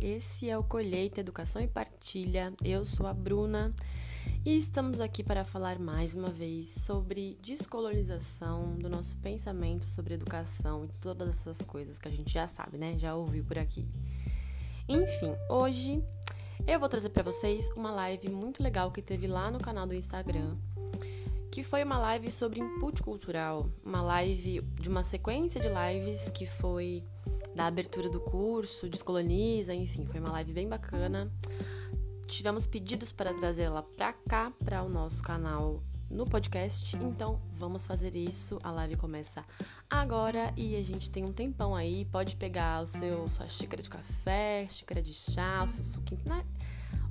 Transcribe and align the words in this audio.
esse 0.00 0.50
é 0.50 0.58
o 0.58 0.62
Colheita 0.62 1.20
Educação 1.20 1.62
e 1.62 1.66
Partilha. 1.66 2.52
Eu 2.62 2.84
sou 2.84 3.06
a 3.06 3.14
Bruna 3.14 3.74
e 4.44 4.56
estamos 4.56 5.00
aqui 5.00 5.22
para 5.22 5.44
falar 5.44 5.78
mais 5.78 6.14
uma 6.14 6.28
vez 6.28 6.68
sobre 6.68 7.38
descolonização 7.42 8.76
do 8.76 8.90
nosso 8.90 9.16
pensamento 9.18 9.86
sobre 9.86 10.14
educação 10.14 10.84
e 10.84 10.88
todas 11.00 11.28
essas 11.28 11.62
coisas 11.62 11.98
que 11.98 12.08
a 12.08 12.10
gente 12.10 12.32
já 12.32 12.46
sabe, 12.46 12.76
né? 12.76 12.98
Já 12.98 13.14
ouviu 13.14 13.44
por 13.44 13.58
aqui. 13.58 13.86
Enfim, 14.88 15.34
hoje 15.48 16.02
eu 16.66 16.78
vou 16.78 16.88
trazer 16.88 17.08
para 17.08 17.22
vocês 17.22 17.70
uma 17.76 17.90
live 17.90 18.28
muito 18.30 18.62
legal 18.62 18.90
que 18.90 19.02
teve 19.02 19.26
lá 19.26 19.50
no 19.50 19.58
canal 19.58 19.86
do 19.86 19.94
Instagram, 19.94 20.56
que 21.50 21.62
foi 21.62 21.82
uma 21.82 21.98
live 21.98 22.30
sobre 22.30 22.60
input 22.60 23.02
cultural, 23.02 23.68
uma 23.84 24.02
live 24.02 24.60
de 24.60 24.88
uma 24.88 25.02
sequência 25.02 25.60
de 25.60 25.68
lives 25.68 26.28
que 26.30 26.46
foi 26.46 27.02
da 27.56 27.66
abertura 27.66 28.10
do 28.10 28.20
curso, 28.20 28.86
Descoloniza, 28.86 29.74
enfim, 29.74 30.04
foi 30.04 30.20
uma 30.20 30.30
live 30.32 30.52
bem 30.52 30.68
bacana. 30.68 31.32
Tivemos 32.26 32.66
pedidos 32.66 33.12
para 33.12 33.32
trazê-la 33.32 33.82
para 33.82 34.12
cá, 34.12 34.52
para 34.62 34.82
o 34.82 34.88
nosso 34.90 35.22
canal 35.22 35.82
no 36.10 36.26
podcast, 36.26 36.94
então 36.98 37.40
vamos 37.54 37.86
fazer 37.86 38.14
isso. 38.14 38.58
A 38.62 38.70
live 38.70 38.96
começa 38.96 39.42
agora 39.88 40.52
e 40.54 40.76
a 40.76 40.84
gente 40.84 41.10
tem 41.10 41.24
um 41.24 41.32
tempão 41.32 41.74
aí. 41.74 42.04
Pode 42.04 42.36
pegar 42.36 42.82
o 42.82 42.86
seu 42.86 43.26
sua 43.30 43.48
xícara 43.48 43.82
de 43.82 43.88
café, 43.88 44.66
xícara 44.68 45.00
de 45.00 45.14
chá, 45.14 45.62
o 45.64 45.68
seu 45.68 45.82
suquinho. 45.82 46.20
Né? 46.26 46.44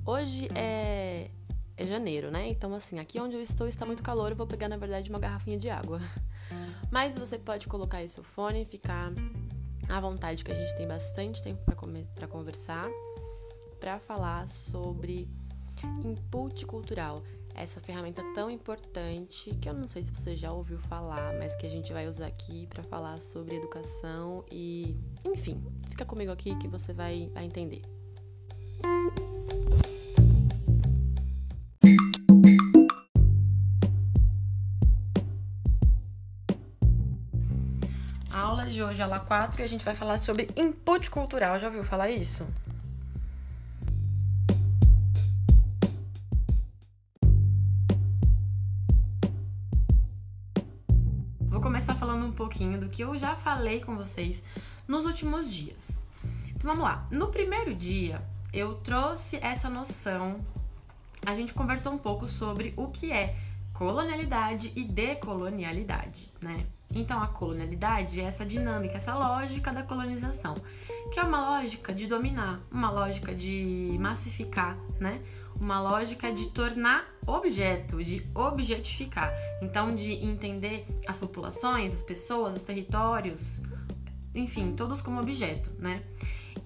Hoje 0.04 0.48
é, 0.54 1.28
é 1.76 1.86
janeiro, 1.86 2.30
né? 2.30 2.48
Então, 2.48 2.72
assim, 2.72 3.00
aqui 3.00 3.18
onde 3.18 3.34
eu 3.34 3.42
estou 3.42 3.66
está 3.66 3.84
muito 3.84 4.02
calor. 4.02 4.30
Eu 4.30 4.36
vou 4.36 4.46
pegar, 4.46 4.68
na 4.68 4.76
verdade, 4.76 5.10
uma 5.10 5.18
garrafinha 5.18 5.58
de 5.58 5.68
água. 5.68 6.00
Mas 6.88 7.18
você 7.18 7.36
pode 7.36 7.66
colocar 7.66 7.98
aí 7.98 8.08
seu 8.08 8.22
fone, 8.22 8.64
ficar 8.64 9.12
à 9.88 10.00
vontade, 10.00 10.44
que 10.44 10.52
a 10.52 10.54
gente 10.54 10.74
tem 10.76 10.86
bastante 10.86 11.42
tempo 11.42 11.62
para 11.64 12.26
conversar, 12.26 12.88
para 13.78 13.98
falar 13.98 14.48
sobre 14.48 15.28
input 16.04 16.66
cultural. 16.66 17.22
Essa 17.54 17.80
ferramenta 17.80 18.22
tão 18.34 18.50
importante 18.50 19.50
que 19.56 19.68
eu 19.68 19.72
não 19.72 19.88
sei 19.88 20.02
se 20.02 20.12
você 20.12 20.36
já 20.36 20.52
ouviu 20.52 20.78
falar, 20.78 21.32
mas 21.38 21.56
que 21.56 21.66
a 21.66 21.70
gente 21.70 21.92
vai 21.92 22.06
usar 22.06 22.26
aqui 22.26 22.66
para 22.66 22.82
falar 22.82 23.20
sobre 23.20 23.56
educação 23.56 24.44
e, 24.50 24.94
enfim, 25.24 25.64
fica 25.88 26.04
comigo 26.04 26.30
aqui 26.30 26.54
que 26.56 26.68
você 26.68 26.92
vai, 26.92 27.30
vai 27.32 27.44
entender. 27.44 27.80
De 38.76 38.82
hoje, 38.82 39.02
aula 39.02 39.18
4, 39.18 39.62
e 39.62 39.64
a 39.64 39.66
gente 39.66 39.82
vai 39.82 39.94
falar 39.94 40.18
sobre 40.18 40.50
input 40.54 41.08
cultural. 41.08 41.58
Já 41.58 41.68
ouviu 41.68 41.82
falar 41.82 42.10
isso? 42.10 42.46
Vou 51.40 51.58
começar 51.62 51.94
falando 51.94 52.26
um 52.26 52.32
pouquinho 52.32 52.78
do 52.78 52.90
que 52.90 53.02
eu 53.02 53.16
já 53.16 53.34
falei 53.34 53.80
com 53.80 53.96
vocês 53.96 54.42
nos 54.86 55.06
últimos 55.06 55.50
dias. 55.50 55.98
Então 56.48 56.70
vamos 56.70 56.84
lá. 56.84 57.08
No 57.10 57.28
primeiro 57.28 57.74
dia, 57.74 58.20
eu 58.52 58.74
trouxe 58.74 59.38
essa 59.40 59.70
noção. 59.70 60.44
A 61.24 61.34
gente 61.34 61.54
conversou 61.54 61.94
um 61.94 61.98
pouco 61.98 62.28
sobre 62.28 62.74
o 62.76 62.88
que 62.88 63.10
é 63.10 63.36
colonialidade 63.72 64.70
e 64.76 64.84
decolonialidade, 64.84 66.30
né? 66.42 66.66
Então, 66.96 67.22
a 67.22 67.26
colonialidade 67.26 68.18
é 68.18 68.24
essa 68.24 68.44
dinâmica, 68.44 68.96
essa 68.96 69.14
lógica 69.14 69.70
da 69.70 69.82
colonização, 69.82 70.54
que 71.12 71.20
é 71.20 71.22
uma 71.22 71.58
lógica 71.58 71.92
de 71.92 72.06
dominar, 72.06 72.60
uma 72.70 72.90
lógica 72.90 73.34
de 73.34 73.94
massificar, 74.00 74.78
né? 74.98 75.20
Uma 75.60 75.78
lógica 75.78 76.32
de 76.32 76.48
tornar 76.48 77.06
objeto, 77.26 78.02
de 78.02 78.26
objetificar. 78.34 79.30
Então, 79.60 79.94
de 79.94 80.12
entender 80.12 80.86
as 81.06 81.18
populações, 81.18 81.92
as 81.92 82.02
pessoas, 82.02 82.56
os 82.56 82.64
territórios, 82.64 83.62
enfim, 84.34 84.74
todos 84.74 85.02
como 85.02 85.20
objeto, 85.20 85.70
né? 85.78 86.02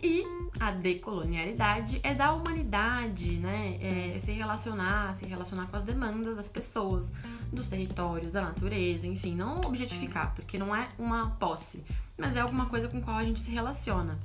E 0.02 0.24
a 0.58 0.70
decolonialidade 0.70 2.00
é 2.02 2.14
da 2.14 2.32
humanidade, 2.32 3.32
né? 3.32 3.78
É 3.80 4.18
se 4.18 4.32
relacionar, 4.32 5.14
se 5.14 5.26
relacionar 5.26 5.66
com 5.66 5.76
as 5.76 5.82
demandas 5.82 6.36
das 6.36 6.48
pessoas, 6.48 7.10
dos 7.52 7.68
territórios, 7.68 8.32
da 8.32 8.40
natureza, 8.40 9.06
enfim, 9.06 9.34
não 9.34 9.60
objetificar, 9.60 10.34
porque 10.34 10.58
não 10.58 10.74
é 10.74 10.88
uma 10.98 11.30
posse, 11.32 11.84
mas 12.16 12.36
é 12.36 12.40
alguma 12.40 12.66
coisa 12.66 12.88
com 12.88 13.00
qual 13.00 13.16
a 13.16 13.24
gente 13.24 13.40
se 13.40 13.50
relaciona. 13.50 14.18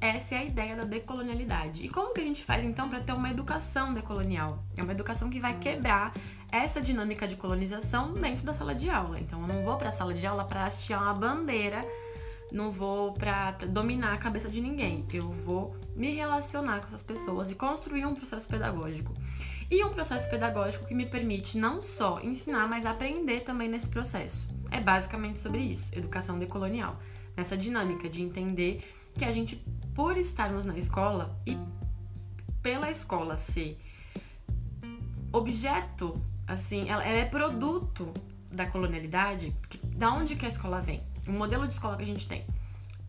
Essa 0.00 0.34
é 0.34 0.38
a 0.38 0.44
ideia 0.44 0.74
da 0.74 0.84
decolonialidade. 0.84 1.84
E 1.86 1.88
como 1.88 2.12
que 2.12 2.20
a 2.20 2.24
gente 2.24 2.42
faz 2.44 2.64
então 2.64 2.88
para 2.88 3.00
ter 3.00 3.12
uma 3.12 3.30
educação 3.30 3.94
decolonial? 3.94 4.62
É 4.76 4.82
uma 4.82 4.92
educação 4.92 5.30
que 5.30 5.38
vai 5.38 5.56
quebrar 5.58 6.12
essa 6.50 6.80
dinâmica 6.80 7.26
de 7.26 7.36
colonização 7.36 8.12
dentro 8.12 8.44
da 8.44 8.52
sala 8.52 8.74
de 8.74 8.90
aula. 8.90 9.20
Então 9.20 9.40
eu 9.40 9.46
não 9.46 9.64
vou 9.64 9.76
para 9.76 9.90
a 9.90 9.92
sala 9.92 10.12
de 10.12 10.26
aula 10.26 10.44
para 10.44 10.64
hastear 10.64 11.00
uma 11.00 11.14
bandeira 11.14 11.86
não 12.52 12.70
vou 12.70 13.12
para 13.14 13.52
dominar 13.66 14.12
a 14.12 14.18
cabeça 14.18 14.48
de 14.48 14.60
ninguém. 14.60 15.04
Eu 15.12 15.30
vou 15.30 15.74
me 15.96 16.12
relacionar 16.14 16.80
com 16.80 16.86
essas 16.88 17.02
pessoas 17.02 17.50
e 17.50 17.54
construir 17.54 18.04
um 18.04 18.14
processo 18.14 18.46
pedagógico. 18.46 19.12
E 19.70 19.82
um 19.82 19.88
processo 19.88 20.28
pedagógico 20.28 20.84
que 20.84 20.94
me 20.94 21.06
permite 21.06 21.56
não 21.56 21.80
só 21.80 22.20
ensinar, 22.20 22.68
mas 22.68 22.84
aprender 22.84 23.40
também 23.40 23.68
nesse 23.68 23.88
processo. 23.88 24.46
É 24.70 24.80
basicamente 24.80 25.38
sobre 25.38 25.60
isso, 25.60 25.96
educação 25.96 26.38
decolonial. 26.38 27.00
Nessa 27.34 27.56
dinâmica 27.56 28.08
de 28.08 28.20
entender 28.20 28.84
que 29.16 29.24
a 29.24 29.32
gente, 29.32 29.56
por 29.94 30.18
estarmos 30.18 30.66
na 30.66 30.76
escola 30.76 31.34
e 31.46 31.56
pela 32.62 32.90
escola 32.90 33.36
ser 33.38 33.80
objeto, 35.32 36.20
assim, 36.46 36.88
ela, 36.90 37.02
ela 37.02 37.18
é 37.18 37.24
produto 37.24 38.12
da 38.50 38.66
colonialidade, 38.66 39.56
da 39.96 40.12
onde 40.12 40.36
que 40.36 40.44
a 40.44 40.48
escola 40.48 40.80
vem? 40.80 41.02
O 41.26 41.32
modelo 41.32 41.66
de 41.66 41.74
escola 41.74 41.96
que 41.96 42.02
a 42.02 42.06
gente 42.06 42.26
tem. 42.26 42.44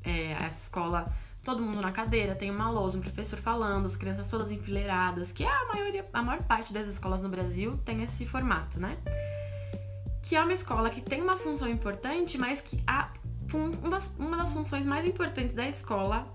É, 0.04 0.34
essa 0.34 0.64
escola, 0.64 1.12
todo 1.42 1.62
mundo 1.62 1.82
na 1.82 1.92
cadeira, 1.92 2.36
tem 2.36 2.52
uma 2.52 2.70
lousa, 2.70 2.98
um 2.98 3.02
professor 3.02 3.38
falando, 3.40 3.86
as 3.86 3.96
crianças 3.96 4.28
todas 4.28 4.52
enfileiradas, 4.52 5.32
que 5.32 5.46
a 5.46 5.66
maioria, 5.74 6.08
a 6.14 6.22
maior 6.22 6.44
parte 6.44 6.74
das 6.74 6.88
escolas 6.88 7.22
no 7.22 7.30
Brasil 7.30 7.80
tem 7.86 8.04
esse 8.04 8.26
formato, 8.26 8.80
né? 8.80 8.98
Que 10.22 10.36
é 10.36 10.44
uma 10.44 10.54
escola 10.54 10.90
que 10.90 11.02
tem 11.02 11.22
uma 11.22 11.38
função 11.38 11.68
importante, 11.68 12.38
mas 12.38 12.62
que 12.62 12.82
a, 12.88 13.12
uma, 13.54 13.90
das, 13.90 14.12
uma 14.18 14.38
das 14.38 14.54
funções 14.54 14.86
mais 14.86 15.06
importantes 15.06 15.54
da 15.54 15.68
escola 15.68 16.28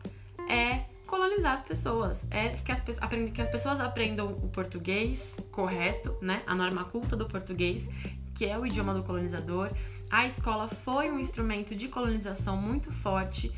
é 0.48 0.84
colonizar 1.08 1.54
as 1.54 1.62
pessoas, 1.62 2.26
é 2.30 2.50
que 2.50 2.70
as, 2.70 2.80
que 2.80 3.40
as 3.40 3.48
pessoas 3.48 3.80
aprendam 3.80 4.28
o 4.28 4.48
português 4.48 5.36
correto, 5.50 6.16
né? 6.20 6.42
A 6.46 6.54
norma 6.54 6.84
culta 6.84 7.16
do 7.16 7.26
português, 7.26 7.88
que 8.34 8.44
é 8.44 8.56
o 8.58 8.66
idioma 8.66 8.92
do 8.94 9.02
colonizador. 9.02 9.70
A 10.10 10.26
escola 10.26 10.68
foi 10.68 11.10
um 11.10 11.18
instrumento 11.18 11.74
de 11.74 11.88
colonização 11.88 12.56
muito 12.56 12.90
forte. 12.90 13.52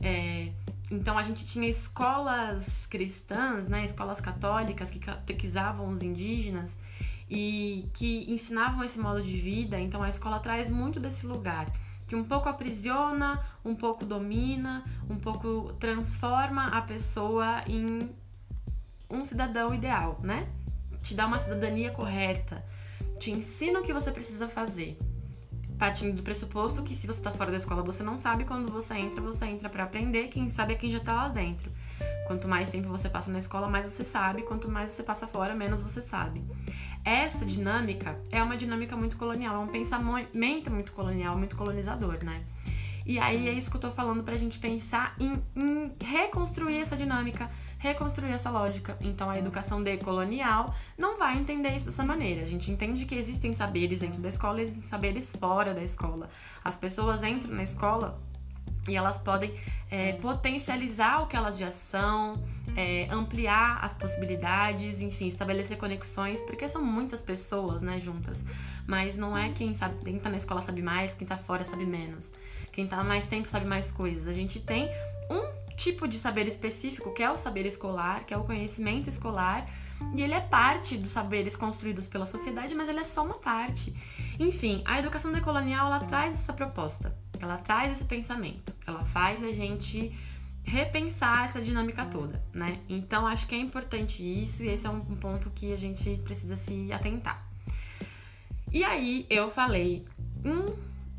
É, 0.00 0.50
então 0.90 1.16
a 1.16 1.22
gente 1.22 1.46
tinha 1.46 1.68
escolas 1.68 2.86
cristãs, 2.86 3.68
né, 3.68 3.84
escolas 3.84 4.20
católicas 4.20 4.90
que 4.90 4.98
catequizavam 4.98 5.88
os 5.90 6.02
indígenas 6.02 6.78
e 7.30 7.88
que 7.94 8.30
ensinavam 8.30 8.84
esse 8.84 8.98
modo 8.98 9.22
de 9.22 9.38
vida. 9.38 9.78
Então 9.80 10.02
a 10.02 10.08
escola 10.08 10.38
traz 10.38 10.68
muito 10.68 11.00
desse 11.00 11.26
lugar 11.26 11.66
que 12.06 12.14
um 12.14 12.24
pouco 12.24 12.48
aprisiona, 12.48 13.42
um 13.64 13.74
pouco 13.74 14.04
domina, 14.04 14.84
um 15.08 15.16
pouco 15.16 15.72
transforma 15.80 16.66
a 16.66 16.82
pessoa 16.82 17.62
em 17.66 18.10
um 19.08 19.24
cidadão 19.24 19.74
ideal, 19.74 20.20
né? 20.22 20.46
Te 21.02 21.14
dá 21.14 21.26
uma 21.26 21.38
cidadania 21.38 21.90
correta 21.90 22.62
te 23.18 23.30
ensina 23.30 23.80
o 23.80 23.82
que 23.82 23.92
você 23.92 24.10
precisa 24.10 24.48
fazer. 24.48 24.98
Partindo 25.78 26.16
do 26.16 26.22
pressuposto 26.22 26.82
que 26.82 26.94
se 26.94 27.06
você 27.06 27.18
está 27.18 27.30
fora 27.32 27.50
da 27.50 27.56
escola 27.56 27.82
você 27.82 28.02
não 28.02 28.16
sabe, 28.16 28.44
quando 28.44 28.70
você 28.70 28.94
entra, 28.94 29.20
você 29.20 29.44
entra 29.46 29.68
para 29.68 29.84
aprender, 29.84 30.28
quem 30.28 30.48
sabe 30.48 30.72
é 30.72 30.76
quem 30.76 30.90
já 30.90 30.98
está 30.98 31.14
lá 31.14 31.28
dentro. 31.28 31.70
Quanto 32.26 32.48
mais 32.48 32.70
tempo 32.70 32.88
você 32.88 33.08
passa 33.08 33.30
na 33.30 33.38
escola, 33.38 33.68
mais 33.68 33.84
você 33.84 34.04
sabe, 34.04 34.42
quanto 34.42 34.68
mais 34.70 34.92
você 34.92 35.02
passa 35.02 35.26
fora, 35.26 35.54
menos 35.54 35.82
você 35.82 36.00
sabe. 36.00 36.42
Essa 37.04 37.44
dinâmica 37.44 38.18
é 38.32 38.42
uma 38.42 38.56
dinâmica 38.56 38.96
muito 38.96 39.16
colonial, 39.16 39.56
é 39.56 39.58
um 39.58 39.68
pensamento 39.68 40.70
muito 40.70 40.92
colonial, 40.92 41.36
muito 41.36 41.54
colonizador, 41.56 42.24
né? 42.24 42.42
E 43.06 43.18
aí 43.18 43.48
é 43.48 43.52
isso 43.52 43.70
que 43.70 43.76
eu 43.76 43.80
tô 43.80 43.90
falando 43.90 44.22
pra 44.22 44.36
gente 44.36 44.58
pensar 44.58 45.14
em, 45.20 45.42
em 45.54 45.92
reconstruir 46.02 46.78
essa 46.78 46.96
dinâmica, 46.96 47.50
reconstruir 47.78 48.30
essa 48.30 48.50
lógica. 48.50 48.96
Então 49.00 49.28
a 49.28 49.38
educação 49.38 49.82
decolonial 49.82 50.74
não 50.96 51.18
vai 51.18 51.38
entender 51.38 51.74
isso 51.74 51.86
dessa 51.86 52.04
maneira. 52.04 52.42
A 52.42 52.46
gente 52.46 52.70
entende 52.70 53.04
que 53.04 53.14
existem 53.14 53.52
saberes 53.52 54.00
dentro 54.00 54.20
da 54.20 54.28
escola 54.28 54.60
e 54.60 54.62
existem 54.62 54.88
saberes 54.88 55.30
fora 55.30 55.74
da 55.74 55.82
escola. 55.82 56.30
As 56.64 56.76
pessoas 56.76 57.22
entram 57.22 57.54
na 57.54 57.62
escola 57.62 58.18
e 58.88 58.96
elas 58.96 59.16
podem 59.16 59.52
é, 59.90 60.12
potencializar 60.14 61.22
o 61.22 61.26
que 61.26 61.36
elas 61.36 61.56
já 61.56 61.72
são, 61.72 62.34
é, 62.76 63.06
ampliar 63.10 63.82
as 63.82 63.94
possibilidades, 63.94 65.00
enfim, 65.00 65.26
estabelecer 65.26 65.78
conexões, 65.78 66.40
porque 66.42 66.68
são 66.68 66.84
muitas 66.84 67.22
pessoas, 67.22 67.80
né, 67.80 67.98
juntas. 68.00 68.44
Mas 68.86 69.16
não 69.16 69.36
é 69.36 69.50
quem 69.50 69.74
sabe, 69.74 69.96
quem 70.04 70.18
tá 70.18 70.28
na 70.28 70.36
escola 70.36 70.60
sabe 70.60 70.82
mais, 70.82 71.14
quem 71.14 71.26
tá 71.26 71.38
fora 71.38 71.64
sabe 71.64 71.86
menos. 71.86 72.32
Quem 72.74 72.86
tá 72.86 73.04
mais 73.04 73.26
tempo 73.26 73.48
sabe 73.48 73.66
mais 73.66 73.92
coisas. 73.92 74.26
A 74.26 74.32
gente 74.32 74.58
tem 74.58 74.90
um 75.30 75.46
tipo 75.76 76.08
de 76.08 76.18
saber 76.18 76.46
específico, 76.46 77.12
que 77.12 77.22
é 77.22 77.30
o 77.30 77.36
saber 77.36 77.66
escolar, 77.66 78.24
que 78.24 78.34
é 78.34 78.36
o 78.36 78.44
conhecimento 78.44 79.08
escolar, 79.08 79.66
e 80.14 80.22
ele 80.22 80.34
é 80.34 80.40
parte 80.40 80.96
dos 80.96 81.12
saberes 81.12 81.54
construídos 81.54 82.08
pela 82.08 82.26
sociedade, 82.26 82.74
mas 82.74 82.88
ele 82.88 83.00
é 83.00 83.04
só 83.04 83.24
uma 83.24 83.34
parte. 83.34 83.94
Enfim, 84.38 84.82
a 84.84 84.98
educação 84.98 85.32
decolonial 85.32 85.86
ela 85.86 86.00
traz 86.00 86.34
essa 86.34 86.52
proposta, 86.52 87.16
ela 87.40 87.56
traz 87.56 87.92
esse 87.92 88.04
pensamento, 88.04 88.72
ela 88.86 89.04
faz 89.04 89.42
a 89.42 89.52
gente 89.52 90.12
repensar 90.64 91.44
essa 91.44 91.60
dinâmica 91.60 92.06
toda, 92.06 92.42
né? 92.52 92.80
Então 92.88 93.26
acho 93.26 93.46
que 93.46 93.54
é 93.54 93.58
importante 93.58 94.22
isso 94.22 94.64
e 94.64 94.68
esse 94.68 94.86
é 94.86 94.90
um 94.90 95.00
ponto 95.00 95.50
que 95.50 95.72
a 95.72 95.76
gente 95.76 96.16
precisa 96.24 96.56
se 96.56 96.92
atentar. 96.92 97.46
E 98.72 98.82
aí 98.82 99.26
eu 99.30 99.50
falei 99.50 100.04
um, 100.44 100.74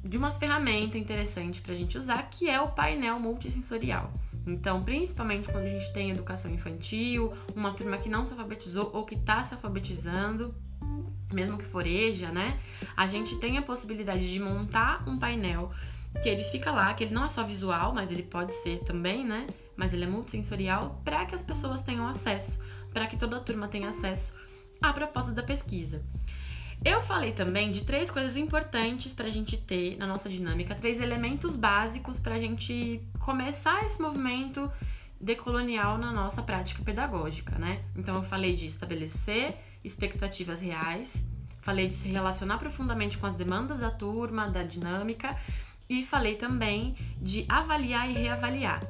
de 0.07 0.17
uma 0.17 0.31
ferramenta 0.31 0.97
interessante 0.97 1.61
para 1.61 1.73
a 1.73 1.75
gente 1.75 1.97
usar 1.97 2.21
que 2.29 2.47
é 2.47 2.61
o 2.61 2.67
painel 2.67 3.19
multissensorial. 3.19 4.13
Então, 4.45 4.83
principalmente 4.83 5.51
quando 5.51 5.65
a 5.65 5.69
gente 5.69 5.91
tem 5.91 6.11
educação 6.11 6.51
infantil, 6.51 7.33
uma 7.55 7.73
turma 7.73 7.97
que 7.97 8.07
não 8.07 8.23
se 8.23 8.31
alfabetizou 8.31 8.91
ou 8.93 9.03
que 9.03 9.15
está 9.15 9.43
se 9.43 9.55
alfabetizando, 9.55 10.53
mesmo 11.33 11.57
que 11.57 11.65
for 11.65 11.87
EJA, 11.87 12.31
né? 12.31 12.59
A 12.95 13.07
gente 13.07 13.35
tem 13.37 13.57
a 13.57 13.63
possibilidade 13.63 14.31
de 14.31 14.39
montar 14.39 15.03
um 15.09 15.17
painel 15.17 15.71
que 16.21 16.29
ele 16.29 16.43
fica 16.43 16.71
lá, 16.71 16.93
que 16.93 17.03
ele 17.03 17.13
não 17.13 17.25
é 17.25 17.29
só 17.29 17.43
visual, 17.43 17.91
mas 17.91 18.11
ele 18.11 18.21
pode 18.21 18.53
ser 18.53 18.83
também, 18.83 19.25
né? 19.25 19.47
Mas 19.75 19.91
ele 19.91 20.03
é 20.03 20.07
multissensorial 20.07 21.01
para 21.03 21.25
que 21.25 21.33
as 21.33 21.41
pessoas 21.41 21.81
tenham 21.81 22.07
acesso, 22.07 22.59
para 22.93 23.07
que 23.07 23.17
toda 23.17 23.37
a 23.37 23.39
turma 23.39 23.67
tenha 23.67 23.89
acesso 23.89 24.35
à 24.79 24.93
proposta 24.93 25.31
da 25.31 25.41
pesquisa. 25.41 26.03
Eu 26.83 27.01
falei 27.01 27.31
também 27.31 27.71
de 27.71 27.83
três 27.83 28.11
coisas 28.11 28.35
importantes 28.37 29.13
para 29.13 29.25
a 29.25 29.31
gente 29.31 29.57
ter 29.57 29.97
na 29.97 30.05
nossa 30.05 30.29
dinâmica, 30.29 30.75
três 30.75 31.01
elementos 31.01 31.55
básicos 31.55 32.19
para 32.19 32.35
a 32.35 32.39
gente 32.39 33.01
começar 33.19 33.83
esse 33.85 34.01
movimento 34.01 34.71
decolonial 35.19 35.97
na 35.97 36.11
nossa 36.11 36.41
prática 36.41 36.83
pedagógica, 36.83 37.57
né? 37.57 37.81
Então 37.95 38.15
eu 38.15 38.23
falei 38.23 38.55
de 38.55 38.67
estabelecer 38.67 39.57
expectativas 39.83 40.61
reais, 40.61 41.25
falei 41.59 41.87
de 41.87 41.93
se 41.93 42.09
relacionar 42.09 42.57
profundamente 42.57 43.17
com 43.17 43.25
as 43.25 43.35
demandas 43.35 43.79
da 43.79 43.89
turma, 43.89 44.47
da 44.47 44.63
dinâmica, 44.63 45.35
e 45.89 46.03
falei 46.03 46.35
também 46.35 46.95
de 47.21 47.45
avaliar 47.47 48.09
e 48.09 48.13
reavaliar. 48.13 48.81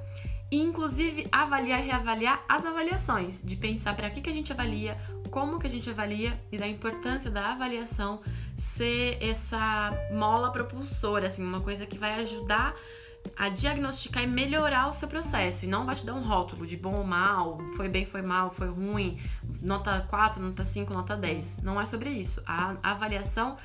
Inclusive, 0.52 1.28
avaliar 1.32 1.82
e 1.82 1.88
reavaliar 1.88 2.44
as 2.48 2.66
avaliações, 2.66 3.42
de 3.42 3.56
pensar 3.56 3.96
para 3.96 4.10
que, 4.10 4.22
que 4.22 4.30
a 4.30 4.34
gente 4.34 4.52
avalia, 4.52 4.98
como 5.30 5.60
que 5.60 5.68
a 5.68 5.70
gente 5.70 5.90
avalia 5.90 6.40
e 6.52 6.58
da 6.58 6.68
importância 6.68 7.30
da 7.30 7.52
avaliação 7.52 8.22
ser 8.58 9.18
essa 9.22 9.92
mola 10.12 10.52
propulsora, 10.52 11.28
assim, 11.28 11.44
uma 11.44 11.62
coisa 11.62 11.86
que 11.86 11.98
vai 11.98 12.22
ajudar 12.22 12.76
a 13.36 13.50
diagnosticar 13.50 14.24
e 14.24 14.28
melhorar 14.28 14.90
o 14.90 14.94
seu 14.94 15.08
processo. 15.08 15.66
E 15.66 15.68
não 15.68 15.86
vai 15.86 15.96
te 15.96 16.06
dar 16.06 16.14
um 16.14 16.22
rótulo 16.22 16.66
de 16.66 16.78
bom 16.78 16.96
ou 16.96 17.04
mal, 17.04 17.60
foi 17.76 17.90
bem, 17.90 18.06
foi 18.06 18.22
mal, 18.22 18.52
foi 18.52 18.70
ruim, 18.70 19.20
nota 19.62 20.06
4, 20.10 20.42
nota 20.42 20.64
5, 20.64 20.94
nota 20.94 21.16
10. 21.16 21.64
Não 21.64 21.80
é 21.80 21.86
sobre 21.86 22.10
isso. 22.10 22.42
A 22.46 22.76
avaliação 22.84 23.58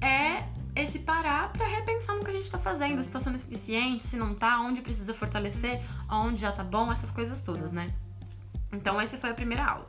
é 0.00 0.44
esse 0.74 1.00
parar 1.00 1.52
para 1.52 1.66
repensar 1.66 2.14
no 2.14 2.24
que 2.24 2.30
a 2.30 2.34
gente 2.34 2.44
está 2.44 2.58
fazendo, 2.58 2.96
se 3.02 3.08
está 3.08 3.20
sendo 3.20 3.36
eficiente, 3.36 4.04
se 4.04 4.16
não 4.16 4.34
tá, 4.34 4.60
onde 4.60 4.80
precisa 4.80 5.12
fortalecer, 5.12 5.82
onde 6.10 6.40
já 6.40 6.52
tá 6.52 6.62
bom, 6.62 6.92
essas 6.92 7.10
coisas 7.10 7.40
todas, 7.40 7.72
né? 7.72 7.88
Então, 8.72 9.00
essa 9.00 9.16
foi 9.16 9.30
a 9.30 9.34
primeira 9.34 9.64
aula. 9.64 9.86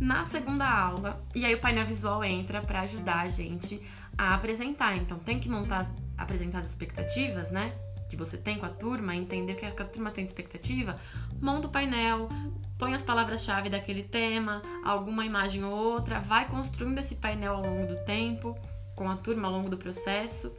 Na 0.00 0.24
segunda 0.24 0.66
aula, 0.66 1.22
e 1.34 1.44
aí 1.44 1.54
o 1.54 1.60
painel 1.60 1.84
visual 1.84 2.24
entra 2.24 2.62
para 2.62 2.80
ajudar 2.80 3.20
a 3.20 3.28
gente 3.28 3.82
a 4.16 4.34
apresentar. 4.34 4.96
Então, 4.96 5.18
tem 5.18 5.38
que 5.38 5.48
montar, 5.48 5.90
apresentar 6.16 6.60
as 6.60 6.70
expectativas, 6.70 7.50
né? 7.50 7.74
Que 8.08 8.16
você 8.16 8.38
tem 8.38 8.58
com 8.58 8.64
a 8.64 8.70
turma, 8.70 9.14
entender 9.14 9.52
o 9.52 9.56
que 9.56 9.66
a 9.66 9.84
turma 9.84 10.10
tem 10.10 10.24
de 10.24 10.30
expectativa. 10.30 10.98
Monta 11.40 11.68
o 11.68 11.70
painel, 11.70 12.30
põe 12.78 12.94
as 12.94 13.02
palavras-chave 13.02 13.68
daquele 13.68 14.02
tema, 14.02 14.62
alguma 14.82 15.24
imagem 15.24 15.62
ou 15.64 15.72
outra, 15.72 16.18
vai 16.18 16.48
construindo 16.48 16.98
esse 16.98 17.16
painel 17.16 17.56
ao 17.56 17.62
longo 17.62 17.86
do 17.86 18.04
tempo, 18.04 18.56
com 18.96 19.08
a 19.08 19.16
turma 19.16 19.48
ao 19.48 19.52
longo 19.52 19.68
do 19.68 19.76
processo. 19.76 20.50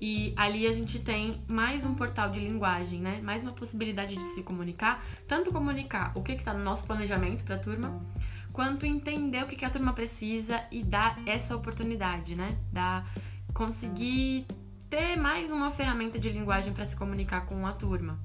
E 0.00 0.32
ali 0.36 0.66
a 0.66 0.72
gente 0.72 0.98
tem 1.00 1.42
mais 1.48 1.84
um 1.84 1.94
portal 1.94 2.30
de 2.30 2.38
linguagem, 2.38 3.00
né? 3.00 3.20
Mais 3.22 3.42
uma 3.42 3.52
possibilidade 3.52 4.14
de 4.14 4.26
se 4.28 4.42
comunicar, 4.42 5.04
tanto 5.26 5.50
comunicar 5.52 6.12
o 6.14 6.22
que 6.22 6.32
está 6.32 6.54
no 6.54 6.62
nosso 6.62 6.84
planejamento 6.84 7.42
para 7.44 7.56
a 7.56 7.58
turma, 7.58 8.00
quanto 8.56 8.86
entender 8.86 9.44
o 9.44 9.46
que, 9.46 9.62
a 9.66 9.68
turma 9.68 9.92
precisa 9.92 10.64
e 10.70 10.82
dar 10.82 11.20
essa 11.26 11.54
oportunidade, 11.54 12.34
né? 12.34 12.56
Da 12.72 13.04
conseguir 13.52 14.46
ter 14.88 15.14
mais 15.14 15.50
uma 15.50 15.70
ferramenta 15.70 16.18
de 16.18 16.30
linguagem 16.30 16.72
para 16.72 16.86
se 16.86 16.96
comunicar 16.96 17.42
com 17.44 17.66
a 17.66 17.72
turma. 17.72 18.18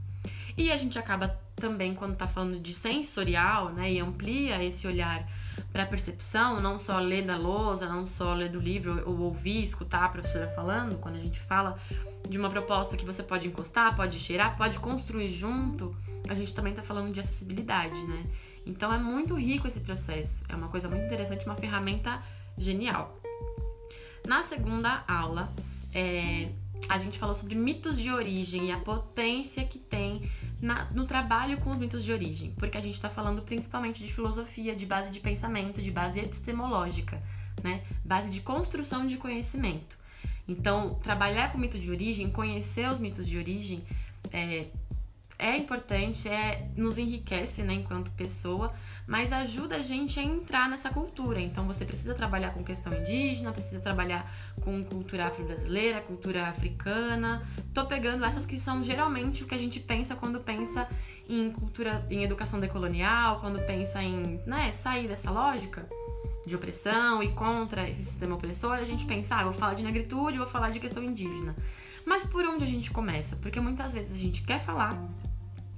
E 0.57 0.71
a 0.71 0.77
gente 0.77 0.97
acaba 0.97 1.37
também, 1.57 1.93
quando 1.93 2.13
está 2.13 2.29
falando 2.29 2.61
de 2.61 2.73
sensorial, 2.73 3.73
né? 3.73 3.91
E 3.91 3.99
amplia 3.99 4.63
esse 4.63 4.87
olhar 4.87 5.27
para 5.73 5.85
percepção, 5.85 6.61
não 6.61 6.79
só 6.79 6.97
ler 6.97 7.23
da 7.23 7.35
lousa, 7.35 7.85
não 7.85 8.05
só 8.05 8.33
ler 8.33 8.49
do 8.49 8.59
livro 8.59 9.03
ou 9.05 9.19
ouvir, 9.19 9.61
escutar 9.61 10.05
a 10.05 10.09
professora 10.09 10.47
falando, 10.47 10.97
quando 10.97 11.15
a 11.15 11.19
gente 11.19 11.41
fala 11.41 11.77
de 12.29 12.37
uma 12.37 12.49
proposta 12.49 12.95
que 12.95 13.03
você 13.03 13.21
pode 13.21 13.49
encostar, 13.49 13.97
pode 13.97 14.17
cheirar, 14.17 14.55
pode 14.55 14.79
construir 14.79 15.29
junto, 15.29 15.93
a 16.29 16.35
gente 16.35 16.53
também 16.53 16.71
está 16.71 16.81
falando 16.81 17.11
de 17.11 17.19
acessibilidade, 17.19 18.01
né? 18.03 18.25
Então 18.65 18.93
é 18.93 18.99
muito 18.99 19.35
rico 19.35 19.67
esse 19.67 19.79
processo, 19.79 20.43
é 20.47 20.55
uma 20.55 20.67
coisa 20.67 20.87
muito 20.87 21.05
interessante, 21.05 21.45
uma 21.45 21.55
ferramenta 21.55 22.21
genial. 22.57 23.19
Na 24.27 24.43
segunda 24.43 25.03
aula, 25.07 25.51
é, 25.93 26.49
a 26.87 26.97
gente 26.97 27.17
falou 27.17 27.35
sobre 27.35 27.55
mitos 27.55 27.99
de 27.99 28.11
origem 28.11 28.67
e 28.67 28.71
a 28.71 28.77
potência 28.77 29.63
que 29.65 29.79
tem 29.79 30.29
na, 30.61 30.85
no 30.91 31.05
trabalho 31.05 31.57
com 31.59 31.71
os 31.71 31.79
mitos 31.79 32.03
de 32.03 32.11
origem, 32.11 32.53
porque 32.57 32.77
a 32.77 32.81
gente 32.81 32.93
está 32.93 33.09
falando 33.09 33.41
principalmente 33.41 34.03
de 34.05 34.13
filosofia, 34.13 34.75
de 34.75 34.85
base 34.85 35.11
de 35.11 35.19
pensamento, 35.19 35.81
de 35.81 35.91
base 35.91 36.19
epistemológica, 36.19 37.21
né? 37.63 37.83
Base 38.05 38.31
de 38.31 38.41
construção 38.41 39.07
de 39.07 39.17
conhecimento. 39.17 39.97
Então, 40.47 40.95
trabalhar 40.95 41.51
com 41.51 41.57
mito 41.57 41.79
de 41.79 41.89
origem, 41.89 42.29
conhecer 42.29 42.89
os 42.89 42.99
mitos 42.99 43.27
de 43.27 43.37
origem, 43.37 43.83
é, 44.31 44.67
é 45.41 45.57
importante, 45.57 46.29
é 46.29 46.69
nos 46.77 46.99
enriquece, 46.99 47.63
né, 47.63 47.73
enquanto 47.73 48.11
pessoa, 48.11 48.71
mas 49.07 49.33
ajuda 49.33 49.77
a 49.77 49.81
gente 49.81 50.19
a 50.19 50.23
entrar 50.23 50.69
nessa 50.69 50.91
cultura. 50.91 51.41
Então 51.41 51.65
você 51.65 51.83
precisa 51.83 52.13
trabalhar 52.13 52.51
com 52.51 52.63
questão 52.63 52.93
indígena, 52.93 53.51
precisa 53.51 53.81
trabalhar 53.81 54.31
com 54.61 54.83
cultura 54.83 55.25
afro-brasileira, 55.25 55.99
cultura 56.01 56.47
africana. 56.47 57.41
Tô 57.73 57.85
pegando 57.85 58.23
essas 58.23 58.45
que 58.45 58.59
são 58.59 58.83
geralmente 58.83 59.43
o 59.43 59.47
que 59.47 59.55
a 59.55 59.57
gente 59.57 59.79
pensa 59.79 60.15
quando 60.15 60.39
pensa 60.39 60.87
em 61.27 61.51
cultura, 61.51 62.05
em 62.11 62.23
educação 62.23 62.59
decolonial, 62.59 63.39
quando 63.39 63.59
pensa 63.65 64.01
em, 64.03 64.39
né, 64.45 64.71
sair 64.71 65.07
dessa 65.07 65.31
lógica 65.31 65.89
de 66.45 66.55
opressão 66.55 67.21
e 67.23 67.31
contra 67.31 67.89
esse 67.89 68.03
sistema 68.03 68.35
opressor, 68.35 68.73
a 68.73 68.83
gente 68.83 69.05
pensa, 69.05 69.35
ah, 69.35 69.43
vou 69.43 69.53
falar 69.53 69.73
de 69.73 69.83
negritude, 69.83 70.37
vou 70.37 70.47
falar 70.47 70.69
de 70.69 70.79
questão 70.79 71.03
indígena. 71.03 71.55
Mas 72.05 72.25
por 72.25 72.45
onde 72.45 72.63
a 72.63 72.67
gente 72.67 72.91
começa? 72.91 73.35
Porque 73.37 73.59
muitas 73.59 73.93
vezes 73.93 74.11
a 74.11 74.19
gente 74.19 74.41
quer 74.43 74.59
falar 74.59 74.97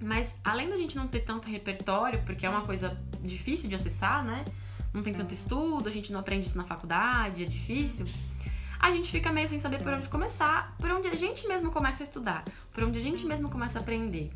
mas 0.04 0.36
além 0.44 0.70
da 0.70 0.76
gente 0.76 0.96
não 0.96 1.08
ter 1.08 1.22
tanto 1.22 1.48
repertório, 1.48 2.22
porque 2.24 2.46
é 2.46 2.50
uma 2.50 2.62
coisa 2.62 2.98
difícil 3.22 3.70
de 3.70 3.76
acessar, 3.76 4.24
né? 4.24 4.44
Não 4.94 5.02
tem 5.02 5.14
tanto 5.14 5.34
estudo, 5.34 5.88
a 5.88 5.92
gente 5.92 6.12
não 6.12 6.20
aprende 6.20 6.48
isso 6.48 6.58
na 6.58 6.64
faculdade, 6.64 7.44
é 7.44 7.46
difícil. 7.46 8.06
A 8.80 8.92
gente 8.92 9.10
fica 9.10 9.32
meio 9.32 9.48
sem 9.48 9.58
saber 9.58 9.82
por 9.82 9.94
onde 9.94 10.10
começar, 10.10 10.76
por 10.78 10.92
onde 10.92 11.08
a 11.08 11.16
gente 11.16 11.48
mesmo 11.48 11.72
começa 11.72 12.04
a 12.04 12.06
estudar, 12.06 12.44
por 12.72 12.84
onde 12.84 13.00
a 13.00 13.02
gente 13.02 13.26
mesmo 13.26 13.50
começa 13.50 13.80
a 13.80 13.82
aprender. 13.82 14.30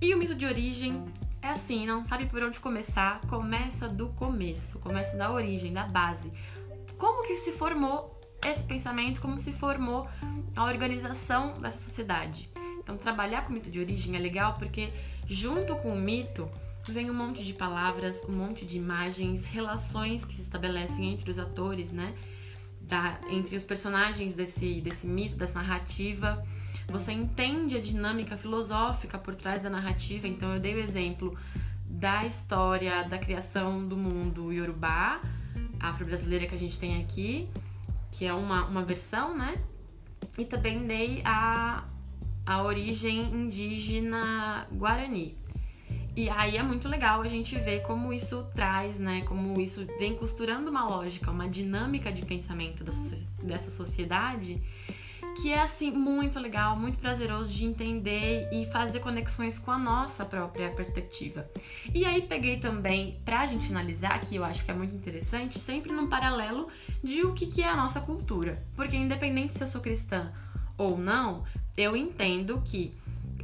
E 0.00 0.14
o 0.14 0.18
mito 0.18 0.34
de 0.34 0.46
origem 0.46 1.04
é 1.42 1.48
assim, 1.48 1.86
não 1.86 2.04
sabe 2.04 2.26
por 2.26 2.42
onde 2.42 2.58
começar, 2.58 3.20
começa 3.28 3.88
do 3.88 4.08
começo, 4.08 4.78
começa 4.78 5.16
da 5.16 5.30
origem, 5.30 5.72
da 5.72 5.86
base. 5.86 6.32
Como 6.96 7.26
que 7.26 7.36
se 7.36 7.52
formou 7.52 8.18
esse 8.44 8.64
pensamento, 8.64 9.20
como 9.20 9.38
se 9.38 9.52
formou 9.52 10.08
a 10.56 10.64
organização 10.64 11.60
dessa 11.60 11.78
sociedade? 11.78 12.48
Então, 12.82 12.96
trabalhar 12.96 13.44
com 13.44 13.52
mito 13.52 13.70
de 13.70 13.78
origem 13.78 14.16
é 14.16 14.18
legal 14.18 14.54
porque, 14.58 14.92
junto 15.26 15.76
com 15.76 15.92
o 15.92 16.00
mito, 16.00 16.48
vem 16.88 17.10
um 17.10 17.14
monte 17.14 17.44
de 17.44 17.52
palavras, 17.52 18.24
um 18.28 18.32
monte 18.32 18.66
de 18.66 18.76
imagens, 18.76 19.44
relações 19.44 20.24
que 20.24 20.34
se 20.34 20.42
estabelecem 20.42 21.12
entre 21.12 21.30
os 21.30 21.38
atores, 21.38 21.92
né? 21.92 22.14
Da, 22.80 23.18
entre 23.30 23.56
os 23.56 23.62
personagens 23.62 24.34
desse, 24.34 24.80
desse 24.80 25.06
mito, 25.06 25.36
dessa 25.36 25.54
narrativa. 25.54 26.44
Você 26.88 27.12
entende 27.12 27.76
a 27.76 27.80
dinâmica 27.80 28.36
filosófica 28.36 29.16
por 29.16 29.34
trás 29.34 29.62
da 29.62 29.70
narrativa. 29.70 30.26
Então, 30.26 30.52
eu 30.52 30.60
dei 30.60 30.74
o 30.74 30.78
exemplo 30.78 31.36
da 31.86 32.26
história 32.26 33.04
da 33.04 33.18
criação 33.18 33.86
do 33.86 33.96
mundo 33.96 34.52
iorubá, 34.52 35.20
afro-brasileira 35.78 36.46
que 36.46 36.54
a 36.54 36.58
gente 36.58 36.78
tem 36.78 37.00
aqui, 37.02 37.48
que 38.10 38.24
é 38.24 38.32
uma, 38.32 38.64
uma 38.66 38.82
versão, 38.82 39.36
né? 39.36 39.56
E 40.38 40.44
também 40.44 40.86
dei 40.86 41.22
a, 41.24 41.84
a 42.44 42.62
origem 42.62 43.20
indígena 43.32 44.66
guarani. 44.72 45.36
E 46.14 46.28
aí 46.28 46.58
é 46.58 46.62
muito 46.62 46.88
legal 46.88 47.22
a 47.22 47.28
gente 47.28 47.56
ver 47.56 47.82
como 47.82 48.12
isso 48.12 48.46
traz, 48.54 48.98
né? 48.98 49.22
Como 49.22 49.58
isso 49.60 49.86
vem 49.98 50.14
costurando 50.14 50.70
uma 50.70 50.84
lógica, 50.84 51.30
uma 51.30 51.48
dinâmica 51.48 52.12
de 52.12 52.22
pensamento 52.22 52.84
dessa 53.42 53.70
sociedade 53.70 54.60
que 55.40 55.50
é 55.50 55.60
assim 55.60 55.90
muito 55.90 56.38
legal, 56.38 56.78
muito 56.78 56.98
prazeroso 56.98 57.50
de 57.50 57.64
entender 57.64 58.48
e 58.52 58.66
fazer 58.66 59.00
conexões 59.00 59.58
com 59.58 59.70
a 59.70 59.78
nossa 59.78 60.24
própria 60.24 60.70
perspectiva. 60.70 61.48
E 61.94 62.04
aí 62.04 62.22
peguei 62.22 62.58
também 62.58 63.20
pra 63.24 63.46
gente 63.46 63.70
analisar, 63.70 64.20
que 64.20 64.36
eu 64.36 64.44
acho 64.44 64.64
que 64.64 64.70
é 64.70 64.74
muito 64.74 64.94
interessante, 64.94 65.58
sempre 65.58 65.92
num 65.92 66.08
paralelo 66.08 66.68
de 67.02 67.22
o 67.22 67.32
que, 67.32 67.46
que 67.46 67.62
é 67.62 67.68
a 67.68 67.76
nossa 67.76 68.00
cultura. 68.00 68.62
Porque 68.76 68.96
independente 68.96 69.54
se 69.54 69.62
eu 69.62 69.68
sou 69.68 69.80
cristã 69.80 70.32
ou 70.82 70.98
não, 70.98 71.44
eu 71.76 71.96
entendo 71.96 72.60
que 72.64 72.94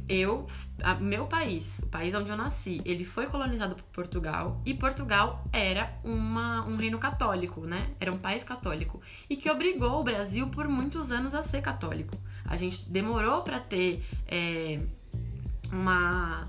eu, 0.07 0.47
a, 0.81 0.95
meu 0.95 1.27
país, 1.27 1.79
o 1.83 1.87
país 1.87 2.13
onde 2.15 2.29
eu 2.31 2.35
nasci, 2.35 2.81
ele 2.83 3.05
foi 3.05 3.27
colonizado 3.27 3.75
por 3.75 3.83
Portugal 3.83 4.59
e 4.65 4.73
Portugal 4.73 5.43
era 5.53 5.93
uma, 6.03 6.65
um 6.65 6.75
reino 6.75 6.97
católico, 6.97 7.61
né? 7.61 7.91
Era 7.99 8.11
um 8.11 8.17
país 8.17 8.43
católico 8.43 8.99
e 9.29 9.35
que 9.35 9.49
obrigou 9.49 9.99
o 9.99 10.03
Brasil 10.03 10.47
por 10.47 10.67
muitos 10.67 11.11
anos 11.11 11.35
a 11.35 11.43
ser 11.43 11.61
católico. 11.61 12.17
A 12.43 12.57
gente 12.57 12.89
demorou 12.89 13.43
para 13.43 13.59
ter 13.59 14.03
é, 14.27 14.79
uma 15.71 16.47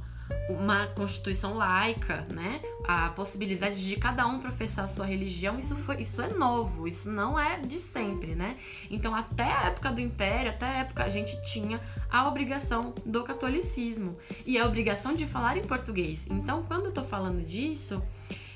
uma 0.49 0.87
constituição 0.89 1.55
laica, 1.55 2.27
né? 2.33 2.61
A 2.87 3.09
possibilidade 3.11 3.87
de 3.87 3.97
cada 3.97 4.27
um 4.27 4.41
professar 4.41 4.85
a 4.85 4.89
sua 4.89 5.07
religião, 5.07 5.59
isso, 5.59 5.77
foi, 5.77 6.01
isso 6.01 6.21
é 6.21 6.29
novo, 6.29 6.89
isso 6.89 7.11
não 7.11 7.39
é 7.39 7.59
de 7.59 7.79
sempre, 7.79 8.35
né? 8.35 8.57
Então, 8.91 9.15
até 9.15 9.45
a 9.45 9.67
época 9.67 9.93
do 9.93 10.01
Império, 10.01 10.51
até 10.51 10.67
a 10.67 10.77
época, 10.79 11.05
a 11.05 11.09
gente 11.09 11.41
tinha 11.43 11.81
a 12.11 12.27
obrigação 12.29 12.93
do 13.05 13.23
catolicismo 13.23 14.17
e 14.45 14.59
a 14.59 14.67
obrigação 14.67 15.15
de 15.15 15.27
falar 15.27 15.57
em 15.57 15.63
português. 15.63 16.27
Então, 16.31 16.63
quando 16.65 16.87
eu 16.87 16.93
tô 16.93 17.05
falando 17.05 17.45
disso, 17.45 18.03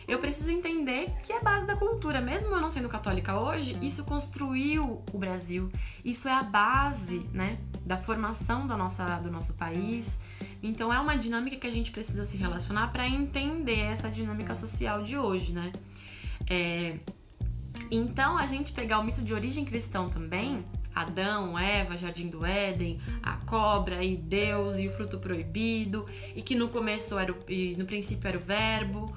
eu 0.07 0.19
preciso 0.19 0.51
entender 0.51 1.11
que 1.23 1.33
é 1.33 1.41
base 1.41 1.67
da 1.67 1.77
cultura. 1.77 2.21
Mesmo 2.21 2.51
eu 2.51 2.61
não 2.61 2.71
sendo 2.71 2.89
católica 2.89 3.39
hoje, 3.39 3.77
isso 3.81 4.05
construiu 4.05 5.03
o 5.13 5.19
Brasil. 5.19 5.71
Isso 6.05 6.29
é 6.29 6.33
a 6.33 6.43
base, 6.43 7.21
né, 7.33 7.59
da 7.85 7.97
formação 7.97 8.67
da 8.67 8.77
nossa, 8.77 9.19
do 9.19 9.31
nosso 9.31 9.55
país. 9.55 10.19
Então 10.63 10.93
é 10.93 10.99
uma 10.99 11.17
dinâmica 11.17 11.57
que 11.57 11.67
a 11.67 11.73
gente 11.73 11.91
precisa 11.91 12.25
se 12.25 12.37
relacionar 12.37 12.89
para 12.89 13.07
entender 13.09 13.81
essa 13.81 14.09
dinâmica 14.09 14.55
social 14.55 15.03
de 15.03 15.17
hoje, 15.17 15.53
né? 15.53 15.73
É... 16.49 16.99
Então 17.91 18.39
a 18.39 18.47
gente 18.47 18.73
pegar 18.73 18.99
o 18.99 19.05
mito 19.05 19.23
de 19.23 19.35
origem 19.35 19.65
cristão 19.65 20.09
também, 20.09 20.65
Adão, 20.95 21.59
Eva, 21.59 21.97
Jardim 21.97 22.29
do 22.29 22.47
Éden, 22.47 23.01
a 23.23 23.37
cobra 23.39 24.03
e 24.05 24.17
Deus 24.17 24.79
e 24.79 24.87
o 24.87 24.91
fruto 24.93 25.19
proibido, 25.19 26.07
e 26.37 26.41
que 26.41 26.55
no 26.55 26.69
começo 26.69 27.19
era 27.19 27.33
o, 27.33 27.37
no 27.77 27.85
princípio 27.85 28.29
era 28.29 28.39
o 28.39 28.41
verbo, 28.41 29.15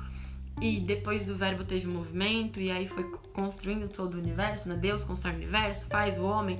e 0.62 0.80
depois 0.80 1.26
do 1.26 1.36
verbo 1.36 1.64
teve 1.64 1.88
movimento, 1.88 2.60
e 2.60 2.72
aí 2.72 2.88
foi 2.88 3.04
construindo 3.34 3.88
todo 3.88 4.16
o 4.16 4.18
universo, 4.18 4.68
né? 4.68 4.76
Deus 4.76 5.04
constrói 5.04 5.34
o 5.34 5.38
universo, 5.38 5.86
faz 5.88 6.18
o 6.18 6.24
homem, 6.24 6.60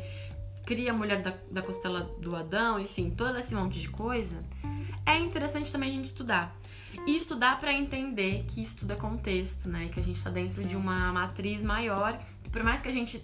cria 0.66 0.92
a 0.92 0.94
mulher 0.94 1.22
da, 1.22 1.34
da 1.50 1.62
costela 1.62 2.01
do 2.20 2.36
Adão, 2.36 2.80
enfim, 2.80 3.10
todo 3.10 3.38
esse 3.39 3.56
monte 3.56 3.80
de 3.80 3.89
coisa. 3.89 4.44
É 5.06 5.18
interessante 5.18 5.72
também 5.72 5.89
a 5.89 5.94
gente 5.94 6.06
estudar. 6.06 6.56
E 7.06 7.16
estudar 7.16 7.60
para 7.60 7.72
entender 7.74 8.44
que 8.48 8.62
isso 8.62 8.77
tudo 8.77 8.94
é 8.94 8.96
contexto, 8.96 9.70
né? 9.70 9.89
Que 9.92 10.00
a 10.00 10.04
gente 10.04 10.18
está 10.18 10.30
dentro 10.30 10.63
de 10.63 10.75
uma 10.75 11.12
matriz 11.13 11.63
maior 11.63 12.20
por 12.51 12.63
mais 12.63 12.82
que 12.82 12.88
a 12.88 12.92
gente 12.92 13.24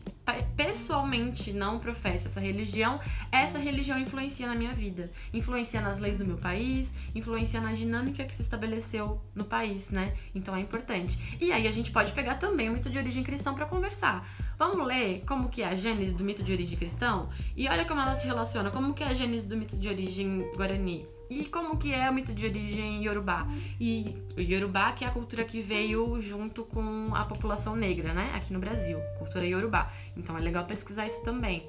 pessoalmente 0.56 1.52
não 1.52 1.80
professe 1.80 2.28
essa 2.28 2.40
religião, 2.40 3.00
essa 3.32 3.58
religião 3.58 3.98
influencia 3.98 4.48
na 4.48 4.56
minha 4.56 4.74
vida, 4.74 5.12
influencia 5.34 5.82
nas 5.82 6.00
leis 6.00 6.18
do 6.18 6.26
meu 6.26 6.38
país, 6.38 6.92
influencia 7.14 7.60
na 7.60 7.74
dinâmica 7.74 8.24
que 8.24 8.34
se 8.34 8.42
estabeleceu 8.42 9.22
no 9.36 9.44
país, 9.44 9.90
né? 9.90 10.14
Então 10.34 10.56
é 10.56 10.60
importante. 10.60 11.38
E 11.40 11.52
aí 11.52 11.68
a 11.68 11.72
gente 11.72 11.92
pode 11.92 12.14
pegar 12.14 12.36
também 12.36 12.70
o 12.70 12.74
mito 12.74 12.90
de 12.90 12.98
origem 12.98 13.24
cristão 13.24 13.54
para 13.54 13.66
conversar. 13.66 14.28
Vamos 14.58 14.86
ler 14.86 15.24
como 15.28 15.50
que 15.50 15.62
é 15.62 15.68
a 15.68 15.76
gênese 15.76 16.14
do 16.14 16.24
mito 16.24 16.44
de 16.44 16.52
origem 16.52 16.78
cristão? 16.78 17.30
E 17.56 17.68
olha 17.68 17.86
como 17.86 18.00
ela 18.00 18.16
se 18.16 18.26
relaciona, 18.26 18.72
como 18.72 18.94
que 18.94 19.04
é 19.04 19.08
a 19.08 19.14
gênese 19.14 19.46
do 19.46 19.58
mito 19.58 19.76
de 19.76 19.90
origem 19.90 20.50
guarani? 20.56 21.06
E 21.34 21.46
como 21.46 21.78
que 21.78 21.92
é 21.92 22.08
o 22.08 22.14
mito 22.14 22.32
de 22.32 22.46
origem 22.46 23.04
Yorubá? 23.04 23.48
E 23.82 24.16
o 24.38 24.42
Yorubá 24.42 24.92
que 24.92 25.04
é 25.04 25.08
a 25.08 25.12
cultura 25.12 25.44
que 25.44 25.62
veio 25.62 26.22
junto 26.22 26.64
com 26.64 27.10
a 27.16 27.26
população 27.26 27.76
negra, 27.76 28.14
né? 28.14 28.32
Aqui 28.36 28.54
no 28.54 28.60
Brasil, 28.60 29.00
cultura 29.18 29.44
Yorubá. 29.44 29.92
Então 30.16 30.38
é 30.38 30.40
legal 30.40 30.64
pesquisar 30.66 31.08
isso 31.08 31.24
também. 31.24 31.68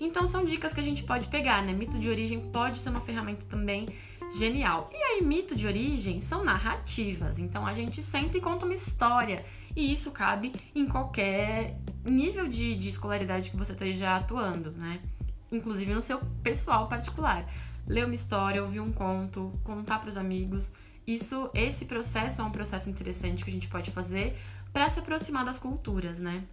Então 0.00 0.26
são 0.26 0.44
dicas 0.44 0.72
que 0.72 0.80
a 0.80 0.82
gente 0.82 1.04
pode 1.04 1.28
pegar, 1.28 1.62
né? 1.62 1.72
Mito 1.72 1.96
de 1.96 2.10
origem 2.10 2.40
pode 2.50 2.80
ser 2.80 2.88
uma 2.90 3.00
ferramenta 3.00 3.44
também 3.48 3.86
genial. 4.36 4.90
E 4.92 4.96
aí, 4.96 5.22
mito 5.22 5.54
de 5.54 5.64
origem 5.64 6.20
são 6.20 6.42
narrativas. 6.42 7.38
Então 7.38 7.64
a 7.64 7.72
gente 7.72 8.02
senta 8.02 8.36
e 8.36 8.40
conta 8.40 8.64
uma 8.64 8.74
história. 8.74 9.44
E 9.76 9.92
isso 9.92 10.10
cabe 10.10 10.52
em 10.74 10.86
qualquer 10.86 11.78
nível 12.04 12.48
de, 12.48 12.74
de 12.74 12.88
escolaridade 12.88 13.50
que 13.50 13.56
você 13.56 13.72
esteja 13.72 14.16
atuando, 14.16 14.72
né? 14.72 15.00
Inclusive 15.52 15.94
no 15.94 16.02
seu 16.02 16.18
pessoal 16.42 16.88
particular 16.88 17.46
ler 17.86 18.04
uma 18.04 18.14
história, 18.14 18.62
ouvir 18.62 18.80
um 18.80 18.92
conto, 18.92 19.52
contar 19.62 19.98
para 19.98 20.08
os 20.08 20.16
amigos. 20.16 20.72
Isso, 21.06 21.50
esse 21.54 21.84
processo 21.84 22.40
é 22.40 22.44
um 22.44 22.50
processo 22.50 22.88
interessante 22.88 23.44
que 23.44 23.50
a 23.50 23.52
gente 23.52 23.68
pode 23.68 23.90
fazer 23.90 24.36
para 24.72 24.88
se 24.88 24.98
aproximar 24.98 25.44
das 25.44 25.58
culturas, 25.58 26.18
né? 26.18 26.44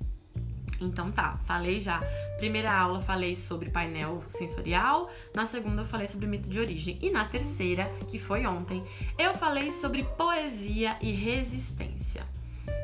Então 0.79 1.11
tá, 1.11 1.39
falei 1.45 1.79
já. 1.79 2.01
Primeira 2.37 2.73
aula 2.73 2.99
falei 2.99 3.35
sobre 3.35 3.69
painel 3.69 4.23
sensorial, 4.27 5.09
na 5.33 5.45
segunda 5.45 5.83
eu 5.83 5.85
falei 5.85 6.07
sobre 6.07 6.25
mito 6.25 6.49
de 6.49 6.59
origem 6.59 6.97
e 7.01 7.09
na 7.09 7.23
terceira, 7.25 7.85
que 8.07 8.17
foi 8.17 8.45
ontem, 8.45 8.83
eu 9.17 9.33
falei 9.35 9.71
sobre 9.71 10.03
poesia 10.03 10.97
e 11.01 11.11
resistência. 11.11 12.25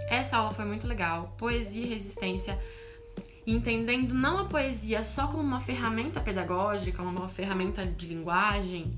Essa 0.10 0.38
aula 0.38 0.51
foi 0.51 0.63
muito 0.63 0.88
legal. 0.88 1.36
Poesia 1.38 1.84
e 1.84 1.88
resistência 1.88 2.58
entendendo 3.48 4.13
não 4.13 4.38
a 4.38 4.46
poesia 4.46 5.04
só 5.06 5.27
como 5.27 5.42
uma 5.42 5.62
ferramenta 5.62 6.20
pedagógica, 6.20 7.01
uma 7.01 7.30
ferramenta 7.30 7.86
de 7.86 8.06
linguagem, 8.08 8.94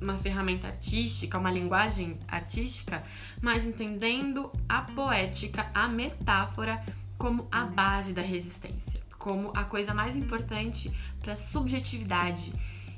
uma 0.00 0.18
ferramenta 0.18 0.68
artística, 0.68 1.38
uma 1.38 1.50
linguagem 1.50 2.18
artística, 2.26 3.02
mas 3.42 3.64
entendendo 3.64 4.50
a 4.66 4.82
poética, 4.82 5.70
a 5.74 5.86
metáfora 5.86 6.82
como 7.18 7.46
a 7.52 7.64
base 7.64 8.14
da 8.14 8.22
resistência, 8.22 9.00
como 9.18 9.52
a 9.54 9.64
coisa 9.64 9.92
mais 9.92 10.16
importante 10.16 10.90
para 11.20 11.34
a 11.34 11.36
subjetividade 11.36 12.52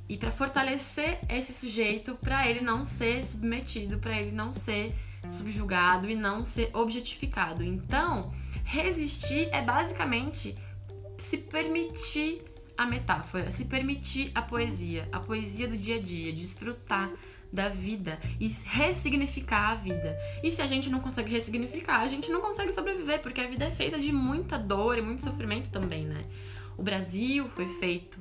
e 0.08 0.16
para 0.16 0.30
fortalecer 0.30 1.18
esse 1.28 1.52
sujeito 1.52 2.14
para 2.14 2.48
ele 2.48 2.60
não 2.60 2.84
ser 2.84 3.26
submetido, 3.26 3.98
para 3.98 4.20
ele 4.20 4.30
não 4.30 4.54
ser 4.54 4.94
subjugado 5.26 6.08
e 6.08 6.14
não 6.14 6.44
ser 6.44 6.70
objetificado. 6.72 7.64
Então, 7.64 8.32
resistir 8.64 9.48
é 9.52 9.60
basicamente 9.60 10.56
se 11.18 11.38
permitir 11.38 12.42
a 12.76 12.86
metáfora, 12.86 13.50
se 13.50 13.64
permitir 13.64 14.30
a 14.34 14.42
poesia, 14.42 15.08
a 15.10 15.18
poesia 15.18 15.66
do 15.66 15.76
dia 15.76 15.96
a 15.96 16.00
dia, 16.00 16.32
desfrutar 16.32 17.10
da 17.52 17.68
vida 17.68 18.18
e 18.38 18.48
ressignificar 18.64 19.70
a 19.70 19.74
vida. 19.74 20.16
E 20.42 20.50
se 20.50 20.60
a 20.60 20.66
gente 20.66 20.90
não 20.90 21.00
consegue 21.00 21.30
ressignificar, 21.30 22.00
a 22.00 22.08
gente 22.08 22.30
não 22.30 22.40
consegue 22.40 22.72
sobreviver, 22.72 23.22
porque 23.22 23.40
a 23.40 23.48
vida 23.48 23.64
é 23.64 23.70
feita 23.70 23.98
de 23.98 24.12
muita 24.12 24.58
dor 24.58 24.98
e 24.98 25.02
muito 25.02 25.22
sofrimento 25.22 25.70
também, 25.70 26.04
né? 26.04 26.22
O 26.76 26.82
Brasil 26.82 27.48
foi 27.48 27.66
feito 27.78 28.18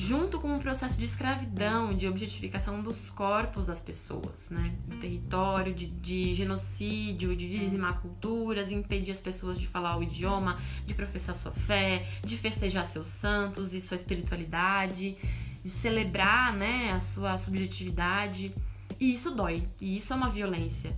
junto 0.00 0.40
com 0.40 0.48
um 0.48 0.58
processo 0.58 0.96
de 0.96 1.04
escravidão, 1.04 1.94
de 1.94 2.08
objetificação 2.08 2.80
dos 2.80 3.10
corpos 3.10 3.66
das 3.66 3.82
pessoas, 3.82 4.48
né? 4.48 4.74
Um 4.90 4.98
território 4.98 5.74
de, 5.74 5.88
de, 5.88 6.34
genocídio, 6.34 7.36
de 7.36 7.46
dizimar 7.46 8.00
culturas, 8.00 8.72
impedir 8.72 9.10
as 9.10 9.20
pessoas 9.20 9.60
de 9.60 9.66
falar 9.66 9.98
o 9.98 10.02
idioma, 10.02 10.58
de 10.86 10.94
professar 10.94 11.34
sua 11.34 11.52
fé, 11.52 12.06
de 12.24 12.38
festejar 12.38 12.86
seus 12.86 13.08
santos 13.08 13.74
e 13.74 13.80
sua 13.80 13.94
espiritualidade, 13.94 15.18
de 15.62 15.70
celebrar, 15.70 16.56
né, 16.56 16.92
a 16.92 17.00
sua 17.00 17.36
subjetividade. 17.36 18.54
E 18.98 19.12
isso 19.12 19.30
dói, 19.30 19.68
e 19.82 19.98
isso 19.98 20.14
é 20.14 20.16
uma 20.16 20.30
violência. 20.30 20.96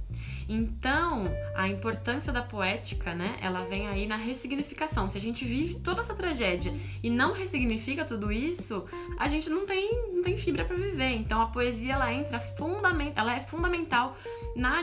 Então, 0.55 1.35
a 1.55 1.67
importância 1.67 2.31
da 2.31 2.43
poética, 2.43 3.15
né, 3.15 3.39
ela 3.41 3.65
vem 3.65 3.89
aí 3.89 4.07
na 4.07 4.17
ressignificação. 4.17 5.09
Se 5.09 5.17
a 5.17 5.21
gente 5.21 5.47
vive 5.47 5.77
toda 5.77 6.03
essa 6.03 6.13
tragédia 6.13 6.75
e 7.03 7.09
não 7.09 7.33
ressignifica 7.33 8.05
tudo 8.05 8.31
isso, 8.31 8.85
a 9.19 9.29
gente 9.29 9.49
não 9.49 9.65
tem, 9.65 10.13
não 10.13 10.23
tem 10.23 10.37
fibra 10.37 10.67
para 10.67 10.77
viver. 10.77 11.09
Então, 11.15 11.41
a 11.41 11.47
poesia 11.47 11.95
ela 11.95 12.13
entra 12.13 12.39
fundament, 12.39 13.15
ela 13.17 13.35
é 13.35 13.41
fundamental 13.41 14.15
na, 14.55 14.83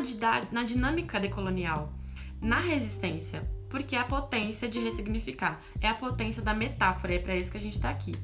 na 0.51 0.63
dinâmica 0.63 1.19
decolonial, 1.19 1.93
na 2.41 2.59
resistência, 2.59 3.47
porque 3.69 3.95
é 3.95 3.99
a 3.99 4.05
potência 4.05 4.67
de 4.67 4.79
ressignificar, 4.79 5.61
é 5.79 5.87
a 5.87 5.93
potência 5.93 6.41
da 6.41 6.55
metáfora, 6.55 7.13
é 7.13 7.19
para 7.19 7.35
isso 7.35 7.51
que 7.51 7.57
a 7.57 7.61
gente 7.61 7.75
está 7.75 7.91
aqui. 7.91 8.15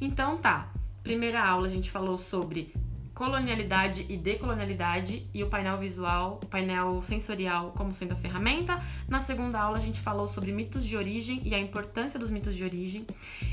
Então, 0.00 0.38
tá. 0.38 0.72
Primeira 1.02 1.44
aula 1.44 1.66
a 1.66 1.70
gente 1.70 1.90
falou 1.90 2.16
sobre 2.16 2.72
colonialidade 3.14 4.06
e 4.08 4.16
decolonialidade 4.16 5.28
e 5.34 5.42
o 5.42 5.48
painel 5.48 5.78
visual, 5.78 6.40
o 6.42 6.46
painel 6.46 7.02
sensorial 7.02 7.72
como 7.72 7.92
sendo 7.92 8.12
a 8.12 8.16
ferramenta. 8.16 8.80
Na 9.08 9.20
segunda 9.20 9.60
aula 9.60 9.76
a 9.76 9.80
gente 9.80 10.00
falou 10.00 10.26
sobre 10.26 10.52
mitos 10.52 10.86
de 10.86 10.96
origem 10.96 11.40
e 11.44 11.54
a 11.54 11.58
importância 11.58 12.18
dos 12.18 12.30
mitos 12.30 12.54
de 12.54 12.64
origem. 12.64 13.06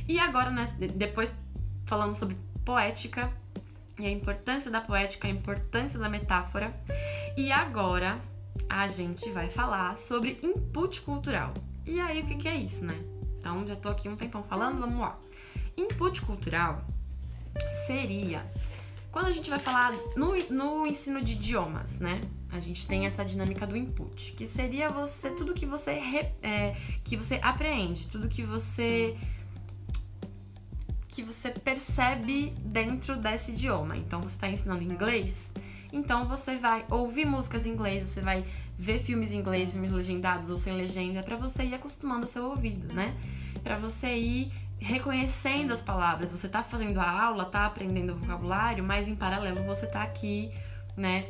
E 0.07 0.19
agora, 0.19 0.49
né, 0.49 0.65
depois 0.95 1.33
falamos 1.85 2.17
sobre 2.17 2.37
poética 2.63 3.31
e 3.99 4.05
a 4.05 4.11
importância 4.11 4.71
da 4.71 4.79
poética, 4.79 5.27
a 5.27 5.31
importância 5.31 5.99
da 5.99 6.07
metáfora. 6.07 6.73
E 7.37 7.51
agora 7.51 8.19
a 8.69 8.87
gente 8.87 9.29
vai 9.31 9.49
falar 9.49 9.97
sobre 9.97 10.37
input 10.41 11.01
cultural. 11.01 11.53
E 11.85 11.99
aí, 11.99 12.21
o 12.21 12.25
que, 12.25 12.35
que 12.35 12.47
é 12.47 12.55
isso, 12.55 12.85
né? 12.85 12.95
Então, 13.39 13.65
já 13.65 13.75
tô 13.75 13.89
aqui 13.89 14.07
um 14.07 14.15
tempão 14.15 14.43
falando, 14.43 14.79
vamos 14.79 14.99
lá. 14.99 15.17
Input 15.75 16.21
cultural 16.21 16.83
seria 17.87 18.45
quando 19.11 19.27
a 19.27 19.31
gente 19.31 19.49
vai 19.49 19.59
falar 19.59 19.93
no, 20.15 20.35
no 20.49 20.85
ensino 20.85 21.21
de 21.21 21.33
idiomas, 21.33 21.99
né? 21.99 22.21
A 22.51 22.59
gente 22.59 22.87
tem 22.87 23.05
essa 23.05 23.23
dinâmica 23.23 23.65
do 23.65 23.77
input, 23.77 24.33
que 24.33 24.45
seria 24.45 24.89
você 24.89 25.29
tudo 25.31 25.53
que 25.53 25.65
você 25.65 25.91
é, 26.41 26.75
que 27.03 27.15
você 27.15 27.39
aprende, 27.41 28.07
tudo 28.07 28.27
que 28.27 28.43
você 28.43 29.15
que 31.09 31.23
você 31.23 31.49
percebe 31.49 32.53
dentro 32.59 33.17
desse 33.17 33.51
idioma. 33.51 33.97
Então 33.97 34.21
você 34.21 34.35
está 34.35 34.47
ensinando 34.47 34.83
inglês, 34.83 35.51
então 35.91 36.27
você 36.27 36.57
vai 36.57 36.85
ouvir 36.89 37.25
músicas 37.25 37.65
em 37.65 37.71
inglês, 37.71 38.09
você 38.09 38.21
vai 38.21 38.43
ver 38.77 38.99
filmes 38.99 39.31
em 39.31 39.37
inglês, 39.37 39.71
filmes 39.71 39.91
legendados 39.91 40.49
ou 40.49 40.57
sem 40.57 40.75
legenda, 40.75 41.21
para 41.21 41.35
você 41.35 41.63
ir 41.63 41.73
acostumando 41.73 42.25
o 42.25 42.27
seu 42.27 42.45
ouvido, 42.45 42.93
né? 42.93 43.15
Para 43.63 43.75
você 43.75 44.15
ir 44.17 44.51
reconhecendo 44.79 45.71
as 45.71 45.81
palavras. 45.81 46.31
Você 46.31 46.47
tá 46.47 46.63
fazendo 46.63 46.99
a 46.99 47.09
aula, 47.09 47.45
tá 47.45 47.65
aprendendo 47.65 48.15
vocabulário, 48.15 48.83
mas 48.83 49.07
em 49.07 49.15
paralelo 49.15 49.63
você 49.63 49.85
tá 49.85 50.03
aqui, 50.03 50.51
né, 50.95 51.25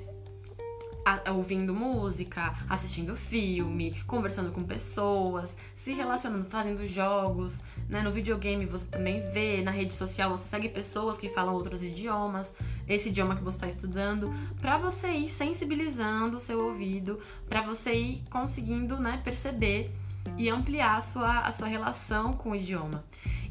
ouvindo 1.33 1.73
música, 1.73 2.53
assistindo 2.69 3.15
filme, 3.15 3.95
conversando 4.05 4.51
com 4.51 4.63
pessoas, 4.63 5.55
se 5.75 5.93
relacionando, 5.93 6.45
fazendo 6.49 6.85
jogos, 6.85 7.61
né? 7.87 8.01
No 8.01 8.11
videogame 8.11 8.65
você 8.65 8.85
também 8.85 9.21
vê, 9.31 9.61
na 9.61 9.71
rede 9.71 9.93
social 9.93 10.29
você 10.29 10.47
segue 10.47 10.69
pessoas 10.69 11.17
que 11.17 11.29
falam 11.29 11.53
outros 11.53 11.83
idiomas, 11.83 12.53
esse 12.87 13.09
idioma 13.09 13.35
que 13.35 13.43
você 13.43 13.57
está 13.57 13.67
estudando, 13.67 14.31
para 14.61 14.77
você 14.77 15.09
ir 15.09 15.29
sensibilizando 15.29 16.37
o 16.37 16.39
seu 16.39 16.63
ouvido, 16.67 17.19
para 17.47 17.61
você 17.61 17.93
ir 17.93 18.23
conseguindo, 18.29 18.99
né, 18.99 19.19
perceber 19.23 19.91
e 20.37 20.49
ampliar 20.49 20.97
a 20.97 21.01
sua, 21.01 21.39
a 21.39 21.51
sua 21.51 21.67
relação 21.67 22.33
com 22.33 22.51
o 22.51 22.55
idioma. 22.55 23.03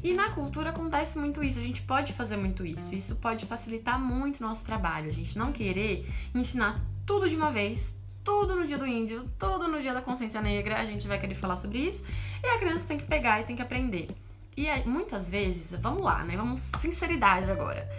E 0.03 0.13
na 0.13 0.29
cultura 0.29 0.69
acontece 0.69 1.17
muito 1.17 1.43
isso, 1.43 1.59
a 1.59 1.61
gente 1.61 1.81
pode 1.81 2.13
fazer 2.13 2.37
muito 2.37 2.65
isso. 2.65 2.93
Isso 2.95 3.15
pode 3.15 3.45
facilitar 3.45 3.99
muito 3.99 4.39
o 4.39 4.43
nosso 4.43 4.65
trabalho. 4.65 5.07
A 5.07 5.13
gente 5.13 5.37
não 5.37 5.51
querer 5.51 6.09
ensinar 6.33 6.79
tudo 7.05 7.27
de 7.27 7.35
uma 7.35 7.51
vez, 7.51 7.93
tudo 8.23 8.55
no 8.55 8.65
dia 8.65 8.77
do 8.77 8.85
índio, 8.85 9.29
tudo 9.37 9.67
no 9.67 9.81
dia 9.81 9.93
da 9.93 10.01
consciência 10.01 10.41
negra, 10.41 10.79
a 10.79 10.85
gente 10.85 11.07
vai 11.07 11.19
querer 11.19 11.33
falar 11.33 11.57
sobre 11.57 11.79
isso, 11.79 12.05
e 12.43 12.47
a 12.47 12.59
criança 12.59 12.85
tem 12.85 12.97
que 12.97 13.05
pegar 13.05 13.41
e 13.41 13.43
tem 13.43 13.55
que 13.55 13.61
aprender. 13.61 14.07
E 14.55 14.67
muitas 14.87 15.29
vezes, 15.29 15.73
vamos 15.79 16.01
lá, 16.01 16.23
né? 16.23 16.35
Vamos 16.37 16.59
sinceridade 16.79 17.49
agora. 17.49 17.89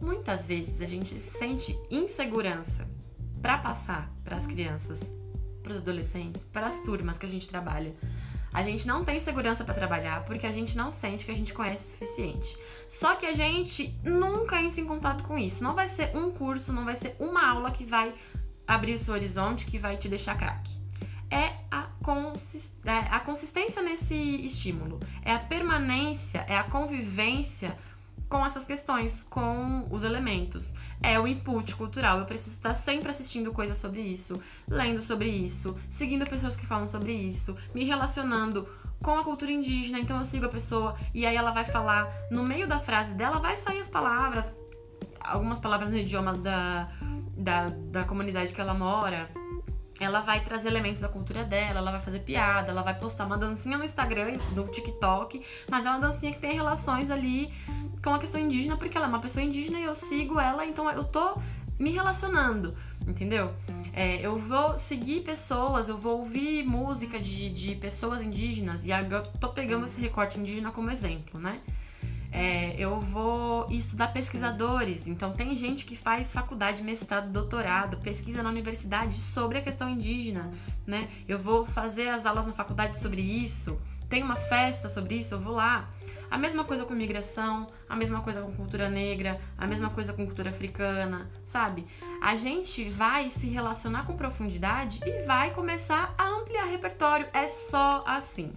Muitas 0.00 0.46
vezes 0.46 0.80
a 0.80 0.86
gente 0.86 1.18
sente 1.18 1.78
insegurança 1.90 2.88
para 3.40 3.58
passar 3.58 4.12
para 4.24 4.36
as 4.36 4.46
crianças, 4.46 5.10
para 5.62 5.72
os 5.72 5.78
adolescentes, 5.78 6.44
para 6.44 6.66
as 6.66 6.80
turmas 6.82 7.18
que 7.18 7.26
a 7.26 7.28
gente 7.28 7.48
trabalha. 7.48 7.94
A 8.52 8.62
gente 8.62 8.86
não 8.86 9.04
tem 9.04 9.20
segurança 9.20 9.64
para 9.64 9.74
trabalhar 9.74 10.24
porque 10.24 10.46
a 10.46 10.52
gente 10.52 10.76
não 10.76 10.90
sente 10.90 11.24
que 11.24 11.30
a 11.30 11.36
gente 11.36 11.52
conhece 11.52 11.88
o 11.88 11.90
suficiente. 11.90 12.56
Só 12.88 13.14
que 13.14 13.26
a 13.26 13.34
gente 13.34 13.98
nunca 14.02 14.60
entra 14.60 14.80
em 14.80 14.86
contato 14.86 15.24
com 15.24 15.38
isso. 15.38 15.62
Não 15.62 15.74
vai 15.74 15.88
ser 15.88 16.16
um 16.16 16.30
curso, 16.30 16.72
não 16.72 16.84
vai 16.84 16.96
ser 16.96 17.14
uma 17.18 17.46
aula 17.46 17.70
que 17.70 17.84
vai 17.84 18.14
abrir 18.66 18.94
o 18.94 18.98
seu 18.98 19.14
horizonte 19.14 19.66
que 19.66 19.78
vai 19.78 19.96
te 19.96 20.08
deixar 20.08 20.36
craque. 20.36 20.76
É 21.30 21.52
a, 21.70 21.88
consist... 22.02 22.70
é 22.84 23.14
a 23.14 23.20
consistência 23.20 23.82
nesse 23.82 24.14
estímulo, 24.14 24.98
é 25.22 25.32
a 25.32 25.38
permanência, 25.38 26.44
é 26.48 26.56
a 26.56 26.64
convivência 26.64 27.76
com 28.28 28.44
essas 28.44 28.64
questões, 28.64 29.22
com 29.24 29.86
os 29.90 30.04
elementos. 30.04 30.74
É 31.02 31.18
o 31.18 31.26
input 31.26 31.74
cultural. 31.76 32.18
Eu 32.18 32.26
preciso 32.26 32.56
estar 32.56 32.74
sempre 32.74 33.10
assistindo 33.10 33.52
coisas 33.52 33.78
sobre 33.78 34.00
isso, 34.00 34.40
lendo 34.68 35.00
sobre 35.00 35.28
isso, 35.28 35.76
seguindo 35.88 36.28
pessoas 36.28 36.56
que 36.56 36.66
falam 36.66 36.86
sobre 36.86 37.12
isso, 37.12 37.56
me 37.74 37.84
relacionando 37.84 38.68
com 39.02 39.16
a 39.16 39.24
cultura 39.24 39.50
indígena. 39.50 39.98
Então 39.98 40.18
eu 40.18 40.24
sigo 40.24 40.46
a 40.46 40.50
pessoa 40.50 40.96
e 41.14 41.24
aí 41.24 41.36
ela 41.36 41.52
vai 41.52 41.64
falar, 41.64 42.12
no 42.30 42.42
meio 42.42 42.68
da 42.68 42.78
frase 42.78 43.14
dela 43.14 43.38
vai 43.38 43.56
sair 43.56 43.80
as 43.80 43.88
palavras, 43.88 44.54
algumas 45.20 45.58
palavras 45.58 45.90
no 45.90 45.96
idioma 45.96 46.32
da, 46.34 46.90
da, 47.36 47.68
da 47.68 48.04
comunidade 48.04 48.52
que 48.52 48.60
ela 48.60 48.74
mora, 48.74 49.30
ela 50.00 50.20
vai 50.20 50.40
trazer 50.40 50.68
elementos 50.68 51.00
da 51.00 51.08
cultura 51.08 51.44
dela, 51.44 51.78
ela 51.78 51.90
vai 51.90 52.00
fazer 52.00 52.20
piada, 52.20 52.70
ela 52.70 52.82
vai 52.82 52.94
postar 52.98 53.26
uma 53.26 53.36
dancinha 53.36 53.76
no 53.76 53.84
Instagram, 53.84 54.38
no 54.54 54.68
TikTok, 54.68 55.42
mas 55.70 55.84
é 55.84 55.90
uma 55.90 55.98
dancinha 55.98 56.32
que 56.32 56.38
tem 56.38 56.52
relações 56.52 57.10
ali 57.10 57.52
com 58.02 58.14
a 58.14 58.18
questão 58.18 58.40
indígena, 58.40 58.76
porque 58.76 58.96
ela 58.96 59.06
é 59.06 59.08
uma 59.08 59.20
pessoa 59.20 59.42
indígena 59.42 59.78
e 59.78 59.84
eu 59.84 59.94
sigo 59.94 60.38
ela, 60.38 60.64
então 60.64 60.88
eu 60.90 61.04
tô 61.04 61.36
me 61.78 61.90
relacionando, 61.90 62.76
entendeu? 63.06 63.52
É, 63.92 64.24
eu 64.24 64.38
vou 64.38 64.76
seguir 64.76 65.20
pessoas, 65.20 65.88
eu 65.88 65.96
vou 65.96 66.20
ouvir 66.20 66.64
música 66.64 67.18
de, 67.18 67.50
de 67.50 67.74
pessoas 67.76 68.20
indígenas, 68.22 68.84
e 68.84 68.92
agora 68.92 69.28
eu 69.32 69.40
tô 69.40 69.48
pegando 69.48 69.86
esse 69.86 70.00
recorte 70.00 70.38
indígena 70.38 70.70
como 70.70 70.90
exemplo, 70.90 71.40
né? 71.40 71.60
É, 72.30 72.74
eu 72.78 73.00
vou 73.00 73.66
estudar 73.70 74.08
pesquisadores. 74.08 75.06
Então, 75.06 75.32
tem 75.32 75.56
gente 75.56 75.84
que 75.84 75.96
faz 75.96 76.32
faculdade, 76.32 76.82
mestrado, 76.82 77.30
doutorado, 77.30 77.96
pesquisa 77.98 78.42
na 78.42 78.50
universidade 78.50 79.18
sobre 79.18 79.58
a 79.58 79.62
questão 79.62 79.88
indígena, 79.88 80.50
né? 80.86 81.08
Eu 81.26 81.38
vou 81.38 81.66
fazer 81.66 82.08
as 82.08 82.26
aulas 82.26 82.44
na 82.44 82.52
faculdade 82.52 82.98
sobre 82.98 83.22
isso. 83.22 83.78
Tem 84.08 84.22
uma 84.22 84.36
festa 84.36 84.88
sobre 84.88 85.16
isso, 85.16 85.34
eu 85.34 85.40
vou 85.40 85.54
lá. 85.54 85.88
A 86.30 86.36
mesma 86.36 86.64
coisa 86.64 86.84
com 86.84 86.94
migração, 86.94 87.66
a 87.88 87.96
mesma 87.96 88.20
coisa 88.20 88.42
com 88.42 88.52
cultura 88.52 88.90
negra, 88.90 89.40
a 89.56 89.66
mesma 89.66 89.88
coisa 89.88 90.12
com 90.12 90.26
cultura 90.26 90.50
africana, 90.50 91.26
sabe? 91.44 91.86
A 92.20 92.36
gente 92.36 92.84
vai 92.88 93.30
se 93.30 93.46
relacionar 93.46 94.04
com 94.04 94.14
profundidade 94.14 95.00
e 95.06 95.24
vai 95.26 95.50
começar 95.50 96.14
a 96.18 96.28
ampliar 96.28 96.64
repertório. 96.64 97.26
É 97.32 97.48
só 97.48 98.02
assim. 98.06 98.52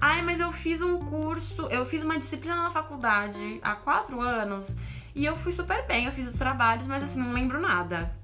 Ai, 0.00 0.22
mas 0.22 0.40
eu 0.40 0.52
fiz 0.52 0.80
um 0.80 0.98
curso, 0.98 1.66
eu 1.68 1.86
fiz 1.86 2.02
uma 2.02 2.18
disciplina 2.18 2.56
na 2.56 2.70
faculdade 2.70 3.60
há 3.62 3.74
quatro 3.74 4.20
anos 4.20 4.76
e 5.14 5.24
eu 5.24 5.36
fui 5.36 5.52
super 5.52 5.86
bem, 5.86 6.06
eu 6.06 6.12
fiz 6.12 6.26
os 6.26 6.36
trabalhos, 6.38 6.86
mas 6.86 7.02
assim, 7.02 7.18
não 7.18 7.32
lembro 7.32 7.60
nada. 7.60 8.14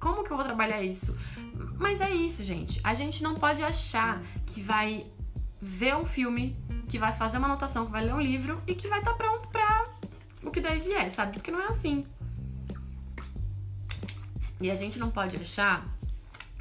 Como 0.00 0.24
que 0.24 0.30
eu 0.30 0.36
vou 0.36 0.44
trabalhar 0.44 0.82
isso? 0.82 1.16
Mas 1.78 2.00
é 2.00 2.10
isso, 2.10 2.42
gente. 2.42 2.80
A 2.82 2.94
gente 2.94 3.22
não 3.22 3.34
pode 3.34 3.62
achar 3.62 4.22
que 4.46 4.60
vai 4.60 5.06
ver 5.60 5.96
um 5.96 6.04
filme, 6.04 6.56
que 6.88 6.98
vai 6.98 7.12
fazer 7.12 7.38
uma 7.38 7.46
anotação, 7.46 7.86
que 7.86 7.92
vai 7.92 8.04
ler 8.04 8.14
um 8.14 8.20
livro 8.20 8.62
e 8.66 8.74
que 8.74 8.88
vai 8.88 8.98
estar 8.98 9.12
tá 9.12 9.16
pronto 9.16 9.48
pra 9.48 9.88
o 10.42 10.50
que 10.50 10.60
daí 10.60 10.80
vier, 10.80 11.10
sabe? 11.10 11.32
Porque 11.32 11.50
não 11.50 11.60
é 11.60 11.66
assim. 11.66 12.06
E 14.60 14.70
a 14.70 14.74
gente 14.74 14.98
não 14.98 15.10
pode 15.10 15.36
achar 15.36 15.86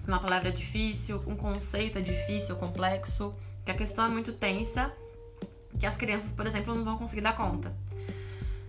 que 0.01 0.07
uma 0.07 0.19
palavra 0.19 0.49
é 0.49 0.51
difícil, 0.51 1.23
um 1.25 1.35
conceito 1.35 1.97
é 1.97 2.01
difícil 2.01 2.55
complexo 2.55 3.33
que 3.65 3.71
a 3.71 3.75
questão 3.75 4.05
é 4.05 4.09
muito 4.09 4.31
tensa, 4.31 4.93
que 5.79 5.85
as 5.85 5.97
crianças, 5.97 6.31
por 6.31 6.45
exemplo, 6.45 6.75
não 6.75 6.85
vão 6.85 6.97
conseguir 6.97 7.21
dar 7.21 7.35
conta. 7.35 7.75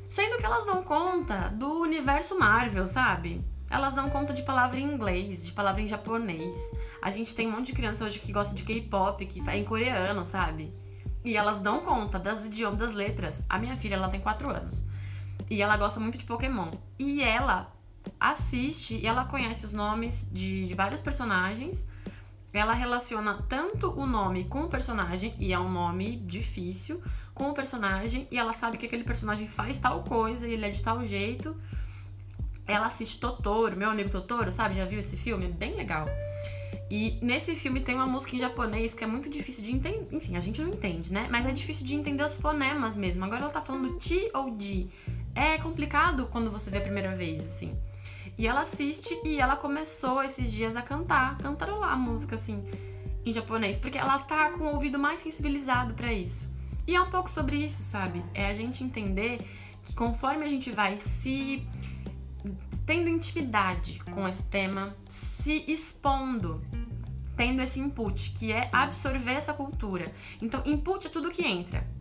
Sendo 0.09 0.39
que 0.39 0.47
elas 0.47 0.65
dão 0.65 0.83
conta 0.83 1.49
do 1.51 1.81
universo 1.81 2.39
Marvel, 2.39 2.89
sabe? 2.89 3.45
Elas 3.69 3.95
dão 3.95 4.09
conta 4.09 4.33
de 4.33 4.43
palavra 4.43 4.79
em 4.79 4.85
inglês, 4.85 5.45
de 5.45 5.53
palavra 5.53 5.83
em 5.83 5.89
japonês. 5.89 6.57
A 7.03 7.11
gente 7.11 7.35
tem 7.35 7.49
um 7.49 7.53
monte 7.53 7.67
de 7.67 7.73
criança 7.75 8.05
hoje 8.05 8.19
que 8.19 8.33
gosta 8.33 8.55
de 8.55 8.63
K-pop, 8.63 9.27
que 9.27 9.43
é 9.49 9.59
em 9.59 9.65
coreano, 9.65 10.25
sabe? 10.25 10.73
E 11.25 11.37
elas 11.37 11.59
dão 11.59 11.81
conta 11.81 12.19
das 12.19 12.47
idiomas, 12.47 12.79
das 12.79 12.93
letras. 12.93 13.43
A 13.49 13.59
minha 13.59 13.77
filha, 13.77 13.97
ela 13.97 14.09
tem 14.09 14.21
4 14.21 14.49
anos. 14.49 14.85
E 15.51 15.61
ela 15.61 15.77
gosta 15.77 16.01
muito 16.01 16.17
de 16.17 16.25
Pokémon. 16.25 16.71
E 16.99 17.23
ela 17.23 17.73
assiste 18.21 18.95
e 18.95 19.07
ela 19.07 19.25
conhece 19.25 19.67
os 19.67 19.73
nomes 19.73 20.29
de, 20.31 20.69
de 20.69 20.75
vários 20.75 21.01
personagens 21.01 21.87
ela 22.53 22.73
relaciona 22.73 23.45
tanto 23.49 23.91
o 23.91 24.07
nome 24.07 24.45
com 24.45 24.63
o 24.63 24.69
personagem, 24.69 25.35
e 25.39 25.53
é 25.53 25.59
um 25.59 25.71
nome 25.71 26.17
difícil, 26.19 27.03
com 27.35 27.51
o 27.51 27.55
personagem, 27.55 28.27
e 28.31 28.39
ela 28.39 28.53
sabe 28.53 28.79
que 28.79 28.87
aquele 28.87 29.05
personagem 29.05 29.47
faz 29.47 29.79
tal 29.79 30.03
coisa 30.03 30.49
e 30.49 30.55
ele 30.55 30.65
é 30.65 30.71
de 30.71 30.83
tal 30.83 31.05
jeito. 31.05 31.57
Ela 32.67 32.87
assiste 32.87 33.21
Totoro, 33.21 33.77
meu 33.77 33.91
amigo 33.91 34.11
Totoro, 34.11 34.51
sabe? 34.51 34.75
Já 34.75 34.85
viu 34.85 34.99
esse 34.99 35.17
filme? 35.17 35.45
É 35.45 35.49
bem 35.49 35.75
legal. 35.75 36.07
E 36.91 37.19
nesse 37.21 37.57
filme 37.57 37.81
tem 37.81 37.95
uma 37.95 38.07
música 38.07 38.37
em 38.37 38.39
japonês 38.39 38.95
que 38.95 39.03
é 39.03 39.07
muito 39.07 39.29
difícil 39.29 39.63
de 39.63 39.73
entender. 39.73 40.07
Enfim, 40.13 40.37
a 40.37 40.41
gente 40.41 40.61
não 40.63 40.71
entende, 40.71 41.13
né? 41.13 41.27
Mas 41.31 41.45
é 41.45 41.53
difícil 41.53 41.85
de 41.85 41.95
entender 41.95 42.25
os 42.25 42.37
fonemas 42.37 42.97
mesmo. 42.97 43.25
Agora 43.25 43.43
ela 43.43 43.51
tá 43.51 43.61
falando 43.61 43.99
ti 43.99 44.31
ou 44.33 44.57
di. 44.57 44.89
É 45.35 45.59
complicado 45.59 46.27
quando 46.27 46.51
você 46.51 46.71
vê 46.71 46.79
a 46.79 46.81
primeira 46.81 47.15
vez, 47.15 47.45
assim. 47.45 47.77
E 48.39 48.47
ela 48.47 48.63
assiste 48.63 49.19
e 49.25 49.41
ela 49.41 49.57
começou 49.57 50.23
esses 50.23 50.53
dias 50.53 50.77
a 50.77 50.83
cantar, 50.83 51.39
cantarolar 51.39 51.93
a 51.93 51.97
música 51.97 52.37
assim 52.37 52.63
em 53.25 53.33
japonês, 53.33 53.77
porque 53.77 53.99
ela 53.99 54.19
tá 54.19 54.51
com 54.51 54.65
o 54.65 54.75
ouvido 54.75 54.99
mais 54.99 55.21
sensibilizado 55.23 55.95
para 55.95 56.13
isso. 56.13 56.49
E 56.87 56.95
é 56.95 57.01
um 57.01 57.11
pouco 57.11 57.29
sobre 57.29 57.57
isso, 57.57 57.83
sabe? 57.83 58.23
É 58.33 58.47
a 58.47 58.55
gente 58.55 58.85
entender 58.85 59.41
que 59.83 59.95
conforme 59.95 60.45
a 60.45 60.49
gente 60.49 60.71
vai 60.71 60.99
se 60.99 61.67
tendo 62.85 63.09
intimidade 63.09 63.99
com 64.13 64.29
esse 64.29 64.45
tema, 64.45 64.95
se 65.09 65.65
expondo, 65.67 66.63
tendo 67.37 67.61
esse 67.61 67.81
input, 67.81 68.31
que 68.31 68.53
é 68.53 68.69
absorver 68.73 69.33
essa 69.33 69.53
cultura. 69.53 70.13
Então, 70.41 70.63
input 70.65 71.07
é 71.07 71.11
tudo 71.11 71.31
que 71.31 71.45
entra 71.45 71.96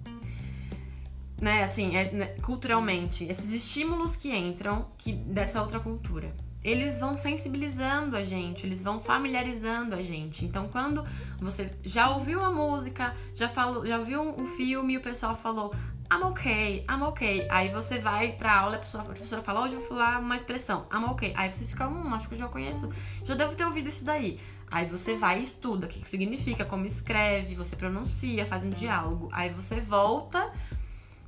né, 1.39 1.63
assim, 1.63 1.95
é, 1.95 2.11
né, 2.11 2.25
culturalmente, 2.41 3.25
esses 3.25 3.51
estímulos 3.51 4.15
que 4.15 4.35
entram 4.35 4.87
que 4.97 5.11
dessa 5.11 5.61
outra 5.61 5.79
cultura. 5.79 6.33
Eles 6.63 6.99
vão 6.99 7.15
sensibilizando 7.15 8.17
a 8.17 8.23
gente, 8.23 8.65
eles 8.65 8.81
vão 8.81 8.99
familiarizando 8.99 9.93
a 9.93 10.01
gente. 10.01 10.43
Então, 10.45 10.67
quando 10.67 11.05
você 11.39 11.69
já 11.83 12.09
ouviu 12.09 12.43
a 12.43 12.49
música, 12.49 13.15
já 13.35 13.47
falou, 13.47 13.85
já 13.85 13.99
viu 13.99 14.21
um 14.21 14.47
filme 14.57 14.93
e 14.93 14.97
o 14.97 15.01
pessoal 15.01 15.35
falou: 15.35 15.75
I'm 16.11 16.23
okay, 16.23 16.83
I'm 16.89 17.03
okay. 17.03 17.47
Aí 17.51 17.69
você 17.69 17.99
vai 17.99 18.31
pra 18.31 18.59
aula 18.59 18.75
a 18.75 18.79
professora, 18.79 19.03
a 19.03 19.07
professora 19.07 19.41
fala, 19.43 19.61
hoje 19.61 19.75
eu 19.75 19.79
vou 19.79 19.89
falar 19.89 20.19
uma 20.19 20.35
expressão, 20.35 20.87
I'm 20.91 21.05
okay. 21.11 21.33
Aí 21.35 21.51
você 21.51 21.65
fica, 21.65 21.87
hum, 21.87 22.13
acho 22.15 22.27
que 22.27 22.33
eu 22.33 22.39
já 22.39 22.47
conheço, 22.47 22.89
já 23.23 23.35
devo 23.35 23.55
ter 23.55 23.65
ouvido 23.65 23.89
isso 23.89 24.03
daí. 24.03 24.39
Aí 24.71 24.85
você 24.85 25.15
vai 25.15 25.39
e 25.39 25.43
estuda 25.43 25.85
o 25.85 25.89
que, 25.89 25.99
que 25.99 26.09
significa, 26.09 26.65
como 26.65 26.85
escreve, 26.85 27.53
você 27.53 27.75
pronuncia, 27.75 28.45
faz 28.47 28.63
um 28.63 28.71
diálogo. 28.71 29.29
Aí 29.31 29.49
você 29.51 29.79
volta 29.79 30.51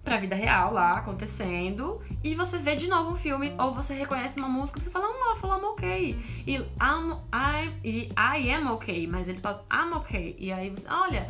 pra 0.08 0.16
vida 0.16 0.38
real 0.38 0.72
lá, 0.72 0.94
acontecendo, 0.94 2.02
e 2.24 2.34
você 2.34 2.58
vê 2.58 2.78
de 2.78 2.88
novo 2.88 3.12
um 3.12 3.16
filme, 3.18 3.54
ou 3.60 3.74
você 3.74 3.94
reconhece 3.94 4.40
uma 4.40 4.48
música, 4.48 4.80
você 4.80 4.90
fala, 4.90 5.06
ela 5.06 5.36
falou 5.36 5.60
I'm 5.60 5.66
okay. 5.74 6.18
E 6.48 6.56
I'm, 6.56 7.18
I, 7.34 7.74
e 7.84 8.10
I 8.18 8.54
am 8.54 8.72
okay, 8.72 9.06
mas 9.06 9.28
ele 9.28 9.40
fala 9.40 9.66
I'm 9.70 9.94
okay. 9.98 10.34
E 10.40 10.50
aí 10.50 10.70
você, 10.70 10.88
olha, 10.88 11.30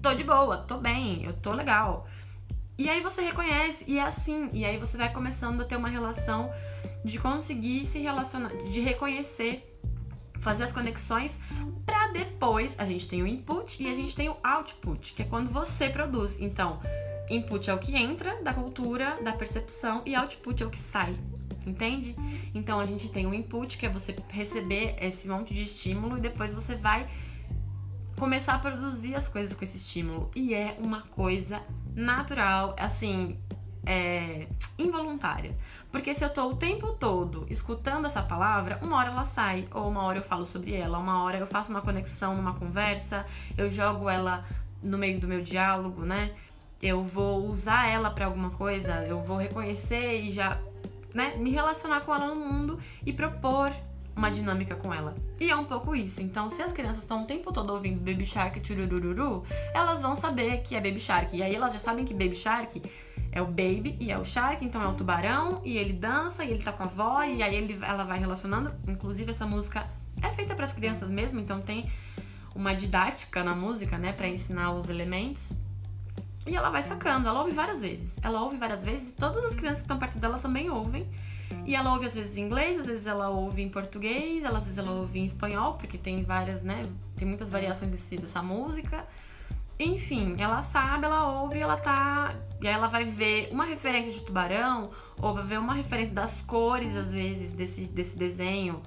tô 0.00 0.14
de 0.14 0.22
boa, 0.22 0.58
tô 0.58 0.78
bem, 0.78 1.24
eu 1.24 1.32
tô 1.32 1.52
legal. 1.52 2.06
E 2.78 2.88
aí 2.88 3.00
você 3.00 3.20
reconhece, 3.20 3.84
e 3.88 3.98
é 3.98 4.02
assim, 4.02 4.48
e 4.52 4.64
aí 4.64 4.78
você 4.78 4.96
vai 4.96 5.12
começando 5.12 5.62
a 5.62 5.64
ter 5.64 5.74
uma 5.74 5.88
relação 5.88 6.48
de 7.04 7.18
conseguir 7.18 7.84
se 7.84 7.98
relacionar, 7.98 8.54
de 8.70 8.78
reconhecer, 8.78 9.76
fazer 10.38 10.62
as 10.62 10.72
conexões, 10.72 11.36
para 11.84 12.12
depois 12.12 12.76
a 12.78 12.84
gente 12.84 13.08
tem 13.08 13.24
o 13.24 13.26
input 13.26 13.82
e 13.82 13.88
a 13.88 13.92
gente 13.92 14.14
tem 14.14 14.28
o 14.28 14.36
output, 14.44 15.14
que 15.14 15.22
é 15.22 15.24
quando 15.24 15.50
você 15.50 15.88
produz. 15.90 16.40
Então, 16.40 16.78
input 17.30 17.68
é 17.68 17.74
o 17.74 17.78
que 17.78 17.96
entra 17.96 18.42
da 18.42 18.52
cultura, 18.52 19.18
da 19.22 19.32
percepção, 19.32 20.02
e 20.04 20.14
output 20.14 20.62
é 20.62 20.66
o 20.66 20.70
que 20.70 20.78
sai. 20.78 21.14
Entende? 21.66 22.14
Então 22.54 22.78
a 22.78 22.86
gente 22.86 23.08
tem 23.08 23.26
o 23.26 23.32
input, 23.32 23.78
que 23.78 23.86
é 23.86 23.88
você 23.88 24.14
receber 24.28 24.96
esse 25.00 25.28
monte 25.28 25.54
de 25.54 25.62
estímulo, 25.62 26.18
e 26.18 26.20
depois 26.20 26.52
você 26.52 26.74
vai 26.74 27.06
começar 28.18 28.54
a 28.54 28.58
produzir 28.58 29.14
as 29.14 29.26
coisas 29.26 29.56
com 29.56 29.64
esse 29.64 29.76
estímulo. 29.76 30.30
E 30.34 30.54
é 30.54 30.76
uma 30.82 31.02
coisa 31.02 31.62
natural, 31.94 32.76
assim, 32.78 33.38
é, 33.86 34.46
involuntária. 34.78 35.56
Porque 35.90 36.14
se 36.14 36.24
eu 36.24 36.30
tô 36.30 36.48
o 36.48 36.56
tempo 36.56 36.92
todo 36.94 37.46
escutando 37.48 38.06
essa 38.06 38.22
palavra, 38.22 38.78
uma 38.82 38.96
hora 38.96 39.10
ela 39.10 39.24
sai, 39.24 39.68
ou 39.72 39.88
uma 39.88 40.02
hora 40.02 40.18
eu 40.18 40.22
falo 40.22 40.44
sobre 40.44 40.74
ela, 40.74 40.98
uma 40.98 41.22
hora 41.22 41.38
eu 41.38 41.46
faço 41.46 41.70
uma 41.70 41.80
conexão 41.80 42.34
numa 42.36 42.54
conversa, 42.54 43.24
eu 43.56 43.70
jogo 43.70 44.08
ela 44.08 44.44
no 44.82 44.98
meio 44.98 45.20
do 45.20 45.28
meu 45.28 45.40
diálogo, 45.40 46.02
né? 46.02 46.32
Eu 46.84 47.02
vou 47.02 47.48
usar 47.48 47.88
ela 47.88 48.10
para 48.10 48.26
alguma 48.26 48.50
coisa, 48.50 49.06
eu 49.06 49.18
vou 49.18 49.38
reconhecer 49.38 50.20
e 50.20 50.30
já, 50.30 50.60
né, 51.14 51.34
me 51.34 51.50
relacionar 51.50 52.02
com 52.02 52.14
ela 52.14 52.26
no 52.26 52.36
mundo 52.36 52.78
e 53.06 53.10
propor 53.10 53.72
uma 54.14 54.30
dinâmica 54.30 54.76
com 54.76 54.92
ela. 54.92 55.14
E 55.40 55.48
é 55.48 55.56
um 55.56 55.64
pouco 55.64 55.96
isso. 55.96 56.20
Então, 56.20 56.50
se 56.50 56.60
as 56.60 56.74
crianças 56.74 57.02
estão 57.02 57.22
o 57.22 57.26
tempo 57.26 57.50
todo 57.54 57.72
ouvindo 57.72 58.00
Baby 58.00 58.26
Shark 58.26 58.60
tchurururu, 58.60 59.44
elas 59.72 60.02
vão 60.02 60.14
saber 60.14 60.58
que 60.58 60.76
é 60.76 60.80
Baby 60.80 61.00
Shark. 61.00 61.34
E 61.34 61.42
aí 61.42 61.54
elas 61.54 61.72
já 61.72 61.78
sabem 61.78 62.04
que 62.04 62.12
Baby 62.12 62.36
Shark 62.36 62.82
é 63.32 63.40
o 63.40 63.46
Baby 63.46 63.96
e 63.98 64.12
é 64.12 64.18
o 64.18 64.24
Shark, 64.26 64.62
então 64.62 64.82
é 64.82 64.86
o 64.86 64.92
tubarão, 64.92 65.62
e 65.64 65.78
ele 65.78 65.94
dança, 65.94 66.44
e 66.44 66.50
ele 66.50 66.62
tá 66.62 66.70
com 66.70 66.82
a 66.82 66.86
avó, 66.86 67.22
e 67.22 67.42
aí 67.42 67.54
ele, 67.54 67.78
ela 67.82 68.04
vai 68.04 68.18
relacionando. 68.18 68.70
Inclusive, 68.86 69.30
essa 69.30 69.46
música 69.46 69.88
é 70.22 70.30
feita 70.32 70.54
para 70.54 70.66
as 70.66 70.74
crianças 70.74 71.08
mesmo, 71.08 71.40
então 71.40 71.60
tem 71.60 71.90
uma 72.54 72.74
didática 72.74 73.42
na 73.42 73.54
música, 73.54 73.96
né, 73.96 74.12
para 74.12 74.28
ensinar 74.28 74.72
os 74.72 74.90
elementos. 74.90 75.50
E 76.46 76.54
ela 76.54 76.68
vai 76.70 76.82
sacando, 76.82 77.26
ela 77.26 77.40
ouve 77.40 77.52
várias 77.52 77.80
vezes. 77.80 78.16
Ela 78.22 78.42
ouve 78.42 78.56
várias 78.56 78.84
vezes, 78.84 79.12
todas 79.12 79.44
as 79.44 79.54
crianças 79.54 79.78
que 79.78 79.84
estão 79.84 79.98
perto 79.98 80.18
dela 80.18 80.38
também 80.38 80.68
ouvem. 80.70 81.08
E 81.66 81.74
ela 81.74 81.92
ouve 81.92 82.06
às 82.06 82.14
vezes 82.14 82.36
em 82.36 82.42
inglês, 82.42 82.80
às 82.80 82.86
vezes 82.86 83.06
ela 83.06 83.30
ouve 83.30 83.62
em 83.62 83.68
português, 83.70 84.44
às 84.44 84.52
vezes 84.52 84.78
ela 84.78 84.90
ouve 84.92 85.18
em 85.18 85.24
espanhol, 85.24 85.74
porque 85.74 85.96
tem 85.96 86.22
várias, 86.22 86.62
né? 86.62 86.86
Tem 87.16 87.26
muitas 87.26 87.50
variações 87.50 87.90
desse, 87.90 88.16
dessa 88.16 88.42
música. 88.42 89.06
Enfim, 89.78 90.36
ela 90.38 90.62
sabe, 90.62 91.06
ela 91.06 91.40
ouve, 91.40 91.58
ela 91.58 91.76
tá. 91.76 92.34
E 92.60 92.68
aí 92.68 92.74
ela 92.74 92.88
vai 92.88 93.04
ver 93.04 93.48
uma 93.50 93.64
referência 93.64 94.12
de 94.12 94.20
tubarão, 94.22 94.90
ou 95.20 95.34
vai 95.34 95.44
ver 95.44 95.58
uma 95.58 95.74
referência 95.74 96.14
das 96.14 96.42
cores, 96.42 96.94
às 96.94 97.10
vezes, 97.10 97.52
desse, 97.52 97.86
desse 97.86 98.16
desenho. 98.16 98.82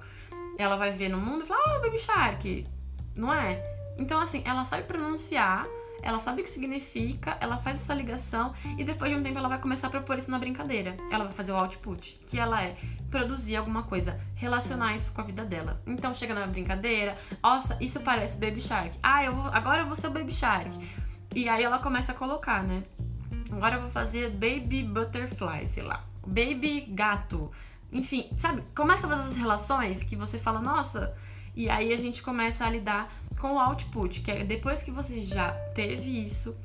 Ela 0.56 0.76
vai 0.76 0.92
ver 0.92 1.08
no 1.08 1.18
mundo 1.18 1.44
e 1.44 1.46
fala, 1.46 1.76
ah, 1.76 1.80
Baby 1.80 1.98
Shark, 1.98 2.66
não 3.14 3.32
é? 3.32 3.62
Então, 3.98 4.20
assim, 4.20 4.42
ela 4.44 4.64
sabe 4.64 4.84
pronunciar 4.84 5.66
ela 6.02 6.20
sabe 6.20 6.40
o 6.40 6.44
que 6.44 6.50
significa, 6.50 7.36
ela 7.40 7.58
faz 7.58 7.80
essa 7.80 7.94
ligação 7.94 8.52
e 8.76 8.84
depois 8.84 9.10
de 9.10 9.16
um 9.16 9.22
tempo 9.22 9.38
ela 9.38 9.48
vai 9.48 9.60
começar 9.60 9.88
a 9.88 9.90
propor 9.90 10.18
isso 10.18 10.30
na 10.30 10.38
brincadeira. 10.38 10.96
Ela 11.10 11.24
vai 11.24 11.32
fazer 11.32 11.52
o 11.52 11.56
output, 11.56 12.20
que 12.26 12.38
ela 12.38 12.62
é 12.62 12.76
produzir 13.10 13.56
alguma 13.56 13.82
coisa, 13.82 14.20
relacionar 14.34 14.94
isso 14.94 15.12
com 15.12 15.20
a 15.20 15.24
vida 15.24 15.44
dela. 15.44 15.82
Então 15.86 16.14
chega 16.14 16.34
na 16.34 16.46
brincadeira, 16.46 17.16
nossa, 17.42 17.76
isso 17.80 18.00
parece 18.00 18.38
Baby 18.38 18.60
Shark. 18.60 18.98
Ah, 19.02 19.24
eu 19.24 19.34
vou, 19.34 19.46
agora 19.46 19.82
eu 19.82 19.86
vou 19.86 19.96
ser 19.96 20.08
o 20.08 20.10
Baby 20.10 20.32
Shark. 20.32 20.70
E 21.34 21.48
aí 21.48 21.62
ela 21.62 21.78
começa 21.78 22.12
a 22.12 22.14
colocar, 22.14 22.62
né? 22.62 22.82
Agora 23.50 23.76
eu 23.76 23.82
vou 23.82 23.90
fazer 23.90 24.30
Baby 24.30 24.82
Butterfly, 24.82 25.66
sei 25.66 25.82
lá. 25.82 26.04
Baby 26.26 26.86
Gato. 26.90 27.50
Enfim, 27.90 28.30
sabe? 28.36 28.62
Começa 28.74 29.06
a 29.06 29.10
fazer 29.10 29.28
as 29.28 29.36
relações 29.36 30.02
que 30.02 30.14
você 30.14 30.38
fala, 30.38 30.60
nossa. 30.60 31.14
E 31.56 31.68
aí 31.68 31.92
a 31.92 31.96
gente 31.96 32.22
começa 32.22 32.64
a 32.64 32.70
lidar 32.70 33.10
com 33.38 33.54
o 33.54 33.58
output, 33.58 34.20
que 34.20 34.30
é 34.30 34.44
depois 34.44 34.82
que 34.82 34.90
você 34.90 35.22
já 35.22 35.52
teve 35.74 36.24
isso, 36.24 36.56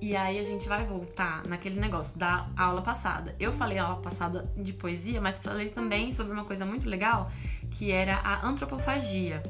e 0.00 0.14
aí 0.14 0.38
a 0.38 0.44
gente 0.44 0.68
vai 0.68 0.84
voltar 0.84 1.44
naquele 1.46 1.80
negócio 1.80 2.18
da 2.18 2.48
aula 2.56 2.82
passada. 2.82 3.34
Eu 3.38 3.52
falei 3.52 3.78
aula 3.78 4.00
passada 4.00 4.50
de 4.56 4.72
poesia, 4.72 5.20
mas 5.20 5.38
falei 5.38 5.70
também 5.70 6.12
sobre 6.12 6.32
uma 6.32 6.44
coisa 6.44 6.64
muito 6.64 6.88
legal, 6.88 7.30
que 7.70 7.90
era 7.90 8.16
a 8.16 8.46
antropofagia. 8.46 9.42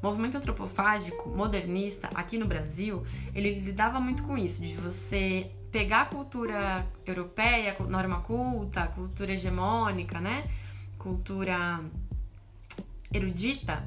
O 0.00 0.06
movimento 0.06 0.36
antropofágico 0.36 1.28
modernista 1.28 2.08
aqui 2.14 2.38
no 2.38 2.46
Brasil, 2.46 3.04
ele 3.34 3.58
lidava 3.58 3.98
muito 3.98 4.22
com 4.22 4.38
isso, 4.38 4.62
de 4.62 4.74
você 4.74 5.50
pegar 5.72 6.02
a 6.02 6.04
cultura 6.06 6.86
europeia, 7.04 7.76
norma 7.88 8.20
culta, 8.20 8.86
cultura 8.86 9.32
hegemônica, 9.32 10.20
né? 10.20 10.48
Cultura 10.96 11.80
erudita 13.12 13.84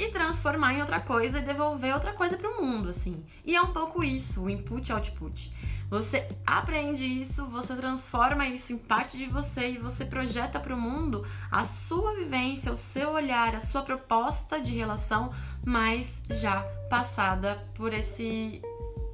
e 0.00 0.08
transformar 0.08 0.72
em 0.72 0.80
outra 0.80 0.98
coisa 0.98 1.38
e 1.38 1.42
devolver 1.42 1.92
outra 1.92 2.14
coisa 2.14 2.34
para 2.34 2.50
o 2.50 2.64
mundo, 2.64 2.88
assim. 2.88 3.22
E 3.44 3.54
é 3.54 3.60
um 3.60 3.72
pouco 3.72 4.02
isso, 4.02 4.42
o 4.42 4.50
input 4.50 4.88
e 4.88 4.92
output. 4.92 5.52
Você 5.90 6.26
aprende 6.46 7.04
isso, 7.04 7.44
você 7.46 7.74
transforma 7.74 8.46
isso 8.46 8.72
em 8.72 8.78
parte 8.78 9.18
de 9.18 9.26
você 9.26 9.72
e 9.72 9.78
você 9.78 10.04
projeta 10.04 10.58
para 10.58 10.74
o 10.74 10.80
mundo 10.80 11.26
a 11.50 11.66
sua 11.66 12.14
vivência, 12.14 12.72
o 12.72 12.76
seu 12.76 13.10
olhar, 13.10 13.54
a 13.54 13.60
sua 13.60 13.82
proposta 13.82 14.58
de 14.58 14.72
relação, 14.72 15.32
mas 15.66 16.22
já 16.30 16.62
passada 16.88 17.62
por 17.74 17.92
esse, 17.92 18.62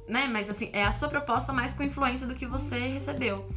né? 0.07 0.27
Mas 0.31 0.49
assim, 0.49 0.69
é 0.71 0.83
a 0.83 0.93
sua 0.93 1.09
proposta 1.09 1.51
mais 1.51 1.73
com 1.73 1.83
influência 1.83 2.25
do 2.25 2.35
que 2.35 2.45
você 2.45 2.77
recebeu. 2.77 3.49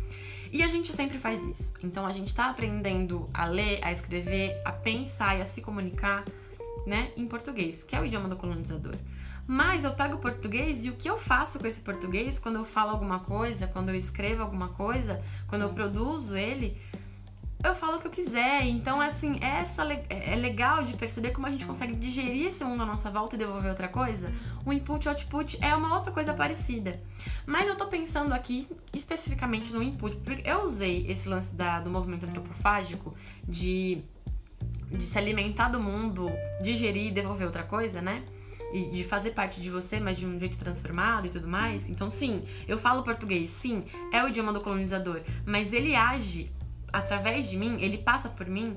E 0.51 0.65
a 0.65 0.69
gente 0.69 0.93
sempre 0.93 1.19
faz 1.19 1.45
isso. 1.45 1.73
Então 1.81 2.05
a 2.05 2.13
gente 2.13 2.35
tá 2.35 2.51
aprendendo 2.51 3.31
a 3.33 3.45
ler, 3.45 3.79
a 3.85 3.93
escrever, 3.93 4.61
a 4.65 4.73
pensar 4.73 5.39
e 5.39 5.43
a 5.43 5.47
se 5.47 5.61
comunicar 5.61 6.25
né, 6.87 7.13
em 7.17 7.27
português, 7.27 7.83
que 7.83 7.95
é 7.95 8.01
o 8.01 8.05
idioma 8.05 8.29
do 8.29 8.37
colonizador. 8.37 8.95
Mas 9.47 9.83
eu 9.83 9.93
pego 9.93 10.17
o 10.17 10.19
português 10.19 10.85
e 10.85 10.91
o 10.91 10.93
que 10.95 11.11
eu 11.11 11.17
faço 11.19 11.59
com 11.59 11.67
esse 11.67 11.81
português 11.81 12.39
quando 12.39 12.57
eu 12.57 12.65
falo 12.65 12.91
alguma 12.91 13.19
coisa, 13.19 13.67
quando 13.67 13.89
eu 13.89 13.97
escrevo 13.97 14.43
alguma 14.43 14.69
coisa, 14.69 15.21
quando 15.49 15.63
eu 15.63 15.71
produzo 15.71 16.37
ele, 16.37 16.81
eu 17.63 17.75
falo 17.75 17.97
o 17.97 18.01
que 18.01 18.07
eu 18.07 18.11
quiser. 18.11 18.65
Então, 18.67 19.01
assim, 19.01 19.39
essa 19.43 19.83
é 20.09 20.35
legal 20.37 20.83
de 20.83 20.97
perceber 20.97 21.31
como 21.33 21.47
a 21.47 21.51
gente 21.51 21.67
consegue 21.67 21.95
digerir 21.95 22.47
esse 22.47 22.65
mundo 22.65 22.83
à 22.83 22.87
nossa 22.87 23.11
volta 23.11 23.37
e 23.37 23.39
devolver 23.39 23.71
outra 23.71 23.89
coisa. 23.89 24.33
O 24.65 24.73
input 24.73 25.05
e 25.05 25.09
output 25.09 25.59
é 25.61 25.75
uma 25.75 25.95
outra 25.95 26.11
coisa 26.11 26.33
parecida. 26.33 27.01
Mas 27.45 27.69
eu 27.69 27.77
tô 27.77 27.87
pensando 27.87 28.33
aqui 28.33 28.69
especificamente 28.95 29.73
no 29.73 29.83
input, 29.83 30.17
porque 30.17 30.49
eu 30.49 30.63
usei 30.63 31.07
esse 31.09 31.29
lance 31.29 31.55
da, 31.55 31.81
do 31.81 31.91
movimento 31.91 32.25
antropofágico 32.25 33.15
de 33.47 34.03
de 34.91 35.07
se 35.07 35.17
alimentar 35.17 35.69
do 35.69 35.81
mundo, 35.81 36.31
digerir 36.63 37.09
e 37.09 37.11
devolver 37.11 37.47
outra 37.47 37.63
coisa, 37.63 38.03
né? 38.03 38.23
E 38.73 38.85
de 38.91 39.05
fazer 39.05 39.31
parte 39.31 39.61
de 39.61 39.71
você, 39.71 39.99
mas 39.99 40.19
de 40.19 40.27
um 40.27 40.39
jeito 40.39 40.57
transformado 40.59 41.27
e 41.27 41.31
tudo 41.31 41.49
mais. 41.49 41.89
Então, 41.89 42.11
sim, 42.11 42.45
eu 42.69 42.79
falo 42.79 43.03
português, 43.03 43.51
sim, 43.51 43.85
é 44.13 44.23
o 44.23 44.29
idioma 44.29 44.53
do 44.53 44.61
colonizador, 44.61 45.21
mas 45.45 45.73
ele 45.73 45.95
age 45.95 46.51
através 46.93 47.49
de 47.49 47.57
mim, 47.57 47.81
ele 47.81 47.99
passa 47.99 48.29
por 48.29 48.47
mim. 48.47 48.77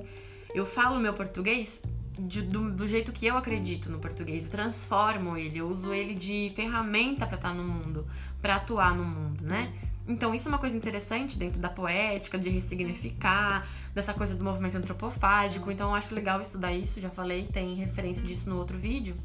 Eu 0.54 0.66
falo 0.66 1.00
meu 1.00 1.14
português 1.14 1.82
de, 2.18 2.42
do, 2.42 2.72
do, 2.72 2.88
jeito 2.88 3.12
que 3.12 3.26
eu 3.26 3.36
acredito 3.36 3.90
no 3.90 4.00
português. 4.00 4.46
Eu 4.46 4.52
transformo 4.52 5.36
ele, 5.36 5.60
eu 5.60 5.68
uso 5.68 5.94
ele 5.94 6.14
de 6.14 6.52
ferramenta 6.56 7.26
para 7.26 7.36
estar 7.36 7.54
no 7.54 7.64
mundo, 7.64 8.08
para 8.42 8.56
atuar 8.56 8.96
no 8.96 9.04
mundo, 9.04 9.44
né? 9.44 9.74
Então, 10.08 10.36
isso 10.36 10.48
é 10.48 10.50
uma 10.50 10.58
coisa 10.58 10.76
interessante 10.76 11.38
dentro 11.38 11.60
da 11.62 11.70
poética, 11.70 12.38
de 12.38 12.50
ressignificar, 12.50 13.66
dessa 13.94 14.14
coisa 14.14 14.36
do 14.36 14.44
movimento 14.44 14.76
antropofágico. 14.76 15.72
Então, 15.72 15.90
eu 15.90 15.96
acho 15.96 16.14
legal 16.14 16.42
estudar 16.42 16.74
isso, 16.74 17.00
já 17.00 17.10
falei, 17.10 17.48
tem 17.48 17.76
referência 17.76 18.24
disso 18.24 18.50
no 18.50 18.58
outro 18.58 18.78
vídeo. 18.78 19.16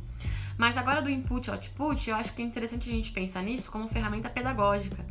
Mas 0.56 0.76
agora 0.76 1.02
do 1.02 1.10
input 1.10 1.48
e 1.48 1.50
output, 1.50 2.10
eu 2.10 2.16
acho 2.16 2.32
que 2.32 2.42
é 2.42 2.44
interessante 2.44 2.88
a 2.88 2.92
gente 2.92 3.10
pensar 3.10 3.42
nisso 3.42 3.70
como 3.70 3.88
ferramenta 3.88 4.28
pedagógica. 4.28 5.04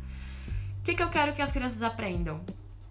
O 0.80 0.82
que, 0.84 0.94
que 0.94 1.02
eu 1.02 1.08
quero 1.10 1.34
que 1.34 1.42
as 1.42 1.52
crianças 1.52 1.82
aprendam? 1.82 2.40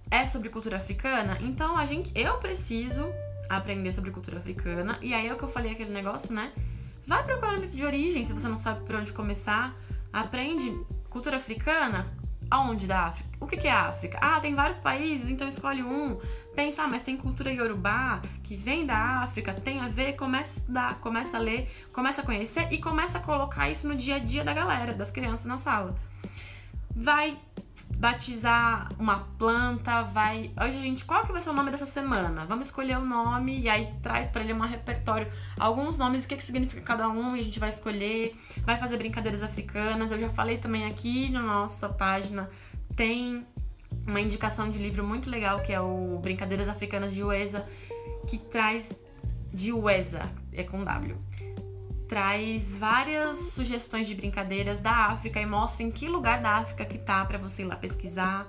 É 0.09 0.25
sobre 0.25 0.49
cultura 0.49 0.77
africana? 0.77 1.37
Então, 1.41 1.77
a 1.77 1.85
gente, 1.85 2.11
eu 2.13 2.37
preciso 2.37 3.11
aprender 3.49 3.91
sobre 3.91 4.11
cultura 4.11 4.37
africana. 4.37 4.99
E 5.01 5.13
aí 5.13 5.27
é 5.27 5.33
o 5.33 5.37
que 5.37 5.43
eu 5.43 5.49
falei 5.49 5.71
aquele 5.71 5.91
negócio, 5.91 6.33
né? 6.33 6.51
Vai 7.05 7.23
procurar 7.23 7.57
o 7.57 7.65
de 7.65 7.85
origem, 7.85 8.23
se 8.23 8.33
você 8.33 8.47
não 8.47 8.59
sabe 8.59 8.85
por 8.85 8.95
onde 8.95 9.13
começar. 9.13 9.75
Aprende 10.11 10.71
cultura 11.09 11.37
africana, 11.37 12.07
Aonde 12.49 12.87
da 12.87 13.01
África? 13.01 13.29
O 13.39 13.45
que, 13.45 13.57
que 13.57 13.67
é 13.67 13.71
África? 13.71 14.17
Ah, 14.21 14.39
tem 14.39 14.55
vários 14.55 14.79
países, 14.79 15.29
então 15.29 15.47
escolhe 15.47 15.83
um. 15.83 16.19
Pensa, 16.55 16.83
ah, 16.83 16.87
mas 16.87 17.01
tem 17.01 17.17
cultura 17.17 17.51
iorubá 17.51 18.21
que 18.43 18.55
vem 18.55 18.85
da 18.85 19.21
África, 19.21 19.53
tem 19.53 19.79
a 19.79 19.87
ver, 19.87 20.13
começa 20.13 20.51
a 20.51 20.61
estudar, 20.61 20.95
começa 20.99 21.37
a 21.37 21.39
ler, 21.39 21.69
começa 21.93 22.21
a 22.21 22.25
conhecer 22.25 22.67
e 22.71 22.77
começa 22.77 23.17
a 23.17 23.21
colocar 23.21 23.69
isso 23.69 23.87
no 23.87 23.95
dia 23.95 24.15
a 24.15 24.19
dia 24.19 24.43
da 24.43 24.53
galera, 24.53 24.93
das 24.93 25.11
crianças 25.11 25.45
na 25.45 25.57
sala. 25.57 25.95
Vai 26.95 27.37
batizar 27.95 28.89
uma 28.99 29.19
planta, 29.37 30.03
vai. 30.03 30.51
Hoje, 30.61 30.79
gente, 30.79 31.05
qual 31.05 31.25
que 31.25 31.31
vai 31.31 31.41
ser 31.41 31.49
o 31.49 31.53
nome 31.53 31.71
dessa 31.71 31.85
semana? 31.85 32.45
Vamos 32.45 32.67
escolher 32.67 32.97
o 32.97 33.05
nome 33.05 33.59
e 33.59 33.69
aí 33.69 33.93
traz 34.01 34.29
para 34.29 34.43
ele 34.43 34.53
um 34.53 34.59
repertório, 34.59 35.27
alguns 35.59 35.97
nomes, 35.97 36.23
o 36.23 36.27
que, 36.27 36.35
que 36.35 36.43
significa 36.43 36.81
cada 36.81 37.09
um, 37.09 37.35
e 37.35 37.39
a 37.39 37.43
gente 37.43 37.59
vai 37.59 37.69
escolher. 37.69 38.35
Vai 38.63 38.77
fazer 38.77 38.97
brincadeiras 38.97 39.41
africanas. 39.41 40.11
Eu 40.11 40.17
já 40.17 40.29
falei 40.29 40.57
também 40.57 40.85
aqui 40.85 41.29
na 41.29 41.41
nossa 41.41 41.89
página, 41.89 42.49
tem 42.95 43.45
uma 44.05 44.21
indicação 44.21 44.69
de 44.69 44.77
livro 44.77 45.03
muito 45.03 45.29
legal 45.29 45.61
que 45.61 45.73
é 45.73 45.81
o 45.81 46.19
Brincadeiras 46.19 46.67
Africanas 46.67 47.13
de 47.13 47.23
Uesa, 47.23 47.67
que 48.27 48.37
traz. 48.37 48.97
De 49.53 49.71
Uesa, 49.71 50.29
é 50.51 50.61
com 50.61 50.83
W 50.83 51.17
traz 52.07 52.75
várias 52.77 53.53
sugestões 53.53 54.07
de 54.07 54.15
brincadeiras 54.15 54.79
da 54.79 55.07
África 55.07 55.41
e 55.41 55.45
mostra 55.45 55.83
em 55.83 55.91
que 55.91 56.07
lugar 56.07 56.41
da 56.41 56.51
África 56.51 56.85
que 56.85 56.97
tá 56.97 57.25
para 57.25 57.37
você 57.37 57.63
ir 57.63 57.65
lá 57.65 57.75
pesquisar. 57.75 58.47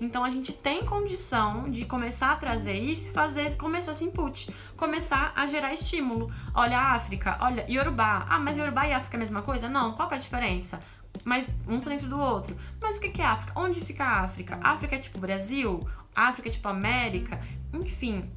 Então 0.00 0.24
a 0.24 0.30
gente 0.30 0.52
tem 0.52 0.84
condição 0.84 1.70
de 1.70 1.84
começar 1.84 2.32
a 2.32 2.36
trazer 2.36 2.74
isso 2.74 3.10
fazer 3.12 3.56
começar 3.56 3.92
esse 3.92 4.04
input, 4.04 4.52
começar 4.76 5.32
a 5.34 5.46
gerar 5.46 5.72
estímulo. 5.72 6.30
Olha 6.54 6.78
a 6.78 6.92
África, 6.92 7.38
olha 7.40 7.64
Yorubá. 7.70 8.26
Ah, 8.28 8.38
mas 8.38 8.56
Yorubá 8.56 8.86
e 8.86 8.92
África 8.92 9.16
é 9.16 9.18
a 9.18 9.20
mesma 9.20 9.42
coisa? 9.42 9.68
Não, 9.68 9.92
qual 9.92 10.10
é 10.10 10.14
a 10.14 10.18
diferença? 10.18 10.80
Mas 11.24 11.54
um 11.66 11.80
tá 11.80 11.90
dentro 11.90 12.08
do 12.08 12.18
outro. 12.18 12.56
Mas 12.80 12.96
o 12.96 13.00
que 13.00 13.20
é 13.20 13.24
África? 13.24 13.52
Onde 13.58 13.80
fica 13.80 14.04
a 14.04 14.20
África? 14.22 14.58
África 14.62 14.96
é 14.96 14.98
tipo 14.98 15.18
Brasil? 15.18 15.86
África 16.14 16.48
é 16.48 16.52
tipo 16.52 16.68
América? 16.68 17.40
Enfim, 17.72 18.28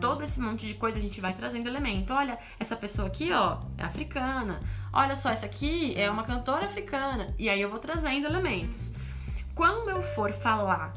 todo 0.00 0.22
esse 0.24 0.40
monte 0.40 0.66
de 0.66 0.74
coisa 0.74 0.98
a 0.98 1.00
gente 1.00 1.20
vai 1.20 1.32
trazendo 1.32 1.68
elemento. 1.68 2.12
Olha, 2.12 2.38
essa 2.58 2.76
pessoa 2.76 3.08
aqui, 3.08 3.32
ó, 3.32 3.58
é 3.76 3.84
africana. 3.84 4.60
Olha 4.92 5.14
só, 5.14 5.30
essa 5.30 5.46
aqui 5.46 5.94
é 5.98 6.10
uma 6.10 6.24
cantora 6.24 6.66
africana. 6.66 7.34
E 7.38 7.48
aí 7.48 7.60
eu 7.60 7.68
vou 7.68 7.78
trazendo 7.78 8.26
elementos. 8.26 8.92
Quando 9.54 9.90
eu 9.90 10.02
for 10.02 10.32
falar 10.32 10.94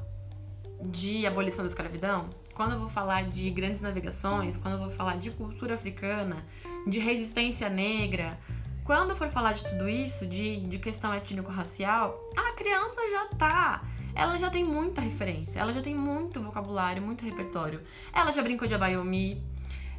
de 0.83 1.25
abolição 1.25 1.63
da 1.63 1.69
escravidão, 1.69 2.29
quando 2.53 2.73
eu 2.73 2.79
vou 2.79 2.89
falar 2.89 3.23
de 3.23 3.49
grandes 3.49 3.81
navegações, 3.81 4.57
quando 4.57 4.75
eu 4.75 4.79
vou 4.79 4.91
falar 4.91 5.17
de 5.17 5.31
cultura 5.31 5.75
africana, 5.75 6.45
de 6.87 6.99
resistência 6.99 7.69
negra, 7.69 8.37
quando 8.83 9.11
eu 9.11 9.15
for 9.15 9.29
falar 9.29 9.53
de 9.53 9.63
tudo 9.63 9.87
isso, 9.87 10.25
de, 10.25 10.59
de 10.61 10.79
questão 10.79 11.13
étnico-racial, 11.13 12.19
a 12.35 12.53
criança 12.55 13.01
já 13.11 13.25
tá 13.37 13.83
ela 14.15 14.37
já 14.37 14.49
tem 14.49 14.63
muita 14.63 15.01
referência, 15.01 15.59
ela 15.59 15.73
já 15.73 15.81
tem 15.81 15.95
muito 15.95 16.41
vocabulário, 16.41 17.01
muito 17.01 17.23
repertório. 17.23 17.81
Ela 18.13 18.31
já 18.31 18.41
brincou 18.41 18.67
de 18.67 18.75
Abayomi, 18.75 19.41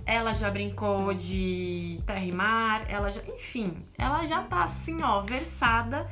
ela 0.05 0.35
já 0.35 0.51
brincou 0.51 1.14
de 1.14 2.01
terra 2.07 2.25
e 2.25 2.33
mar, 2.33 2.85
ela 2.88 3.11
já, 3.11 3.22
enfim, 3.22 3.85
ela 3.96 4.27
já 4.27 4.42
tá 4.42 4.64
assim, 4.64 5.03
ó, 5.03 5.22
versada. 5.22 6.07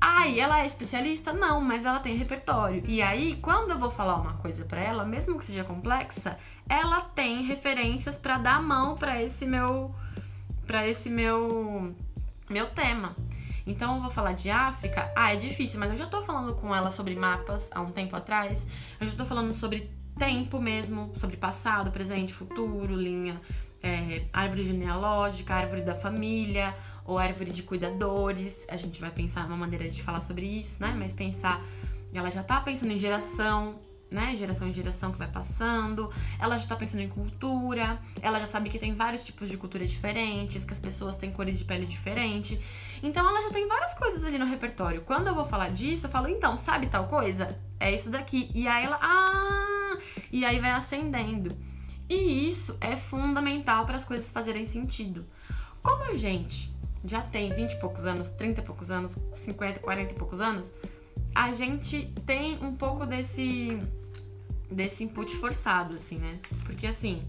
Ai, 0.00 0.40
ela 0.40 0.62
é 0.62 0.66
especialista? 0.66 1.30
Não, 1.30 1.60
mas 1.60 1.84
ela 1.84 2.00
tem 2.00 2.16
repertório. 2.16 2.82
E 2.88 3.02
aí, 3.02 3.38
quando 3.42 3.72
eu 3.72 3.78
vou 3.78 3.90
falar 3.90 4.16
uma 4.16 4.32
coisa 4.34 4.64
para 4.64 4.80
ela, 4.80 5.04
mesmo 5.04 5.36
que 5.38 5.44
seja 5.44 5.62
complexa, 5.62 6.38
ela 6.66 7.02
tem 7.02 7.42
referências 7.42 8.16
para 8.16 8.38
dar 8.38 8.62
mão 8.62 8.96
para 8.96 9.22
esse 9.22 9.44
meu 9.44 9.94
para 10.66 10.88
esse 10.88 11.10
meu 11.10 11.94
meu 12.48 12.66
tema. 12.70 13.14
Então 13.66 13.96
eu 13.96 14.02
vou 14.02 14.10
falar 14.10 14.32
de 14.32 14.50
África. 14.50 15.12
Ah, 15.16 15.32
é 15.32 15.36
difícil, 15.36 15.78
mas 15.78 15.90
eu 15.90 15.96
já 15.96 16.06
tô 16.06 16.22
falando 16.22 16.54
com 16.54 16.74
ela 16.74 16.90
sobre 16.90 17.14
mapas 17.14 17.70
há 17.72 17.80
um 17.80 17.90
tempo 17.90 18.16
atrás. 18.16 18.66
Eu 19.00 19.06
já 19.06 19.16
tô 19.16 19.24
falando 19.24 19.54
sobre 19.54 19.90
tempo 20.18 20.60
mesmo, 20.60 21.12
sobre 21.16 21.36
passado, 21.36 21.90
presente, 21.90 22.34
futuro, 22.34 22.94
linha, 22.94 23.40
é, 23.82 24.26
árvore 24.32 24.64
genealógica, 24.64 25.54
árvore 25.54 25.82
da 25.82 25.94
família 25.94 26.74
ou 27.04 27.18
árvore 27.18 27.50
de 27.50 27.62
cuidadores. 27.62 28.66
A 28.68 28.76
gente 28.76 29.00
vai 29.00 29.10
pensar 29.10 29.46
uma 29.46 29.56
maneira 29.56 29.88
de 29.88 30.02
falar 30.02 30.20
sobre 30.20 30.46
isso, 30.46 30.80
né? 30.82 30.94
Mas 30.98 31.14
pensar, 31.14 31.64
ela 32.12 32.30
já 32.30 32.42
tá 32.42 32.60
pensando 32.60 32.92
em 32.92 32.98
geração, 32.98 33.80
né, 34.10 34.34
geração 34.36 34.68
em 34.68 34.72
geração 34.72 35.12
que 35.12 35.18
vai 35.18 35.28
passando. 35.28 36.10
Ela 36.38 36.58
já 36.58 36.66
tá 36.66 36.76
pensando 36.76 37.00
em 37.00 37.08
cultura, 37.08 37.98
ela 38.20 38.38
já 38.40 38.46
sabe 38.46 38.68
que 38.68 38.78
tem 38.78 38.94
vários 38.94 39.22
tipos 39.22 39.48
de 39.48 39.56
cultura 39.56 39.86
diferentes, 39.86 40.64
que 40.64 40.72
as 40.72 40.80
pessoas 40.80 41.16
têm 41.16 41.30
cores 41.30 41.58
de 41.58 41.64
pele 41.64 41.86
diferentes. 41.86 42.58
Então 43.02 43.26
ela 43.28 43.42
já 43.42 43.50
tem 43.50 43.66
várias 43.68 43.94
coisas 43.94 44.24
ali 44.24 44.38
no 44.38 44.46
repertório. 44.46 45.02
Quando 45.02 45.28
eu 45.28 45.34
vou 45.34 45.44
falar 45.44 45.70
disso, 45.70 46.06
eu 46.06 46.10
falo, 46.10 46.28
então, 46.28 46.56
sabe 46.56 46.86
tal 46.88 47.06
coisa? 47.06 47.58
É 47.78 47.94
isso 47.94 48.10
daqui. 48.10 48.50
E 48.54 48.66
aí 48.66 48.84
ela, 48.84 48.98
ah! 49.00 49.98
E 50.32 50.44
aí 50.44 50.58
vai 50.58 50.70
acendendo. 50.70 51.56
E 52.08 52.48
isso 52.48 52.76
é 52.80 52.96
fundamental 52.96 53.86
para 53.86 53.96
as 53.96 54.04
coisas 54.04 54.30
fazerem 54.30 54.64
sentido. 54.64 55.24
Como 55.82 56.02
a 56.04 56.14
gente 56.14 56.74
já 57.04 57.22
tem 57.22 57.54
20 57.54 57.72
e 57.72 57.76
poucos 57.80 58.04
anos, 58.04 58.28
30 58.30 58.60
e 58.60 58.64
poucos 58.64 58.90
anos, 58.90 59.16
50, 59.32 59.80
40 59.80 60.12
e 60.12 60.16
poucos 60.16 60.40
anos, 60.40 60.72
a 61.34 61.52
gente 61.52 62.12
tem 62.26 62.58
um 62.62 62.74
pouco 62.74 63.06
desse 63.06 63.78
desse 64.70 65.04
input 65.04 65.34
forçado, 65.36 65.96
assim, 65.96 66.18
né? 66.18 66.38
Porque 66.64 66.86
assim, 66.86 67.22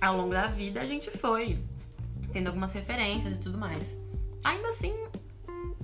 ao 0.00 0.16
longo 0.16 0.30
da 0.30 0.48
vida 0.48 0.80
a 0.80 0.84
gente 0.84 1.10
foi 1.10 1.58
tendo 2.32 2.48
algumas 2.48 2.72
referências 2.72 3.36
e 3.36 3.40
tudo 3.40 3.56
mais. 3.56 3.98
Ainda 4.42 4.68
assim, 4.68 4.94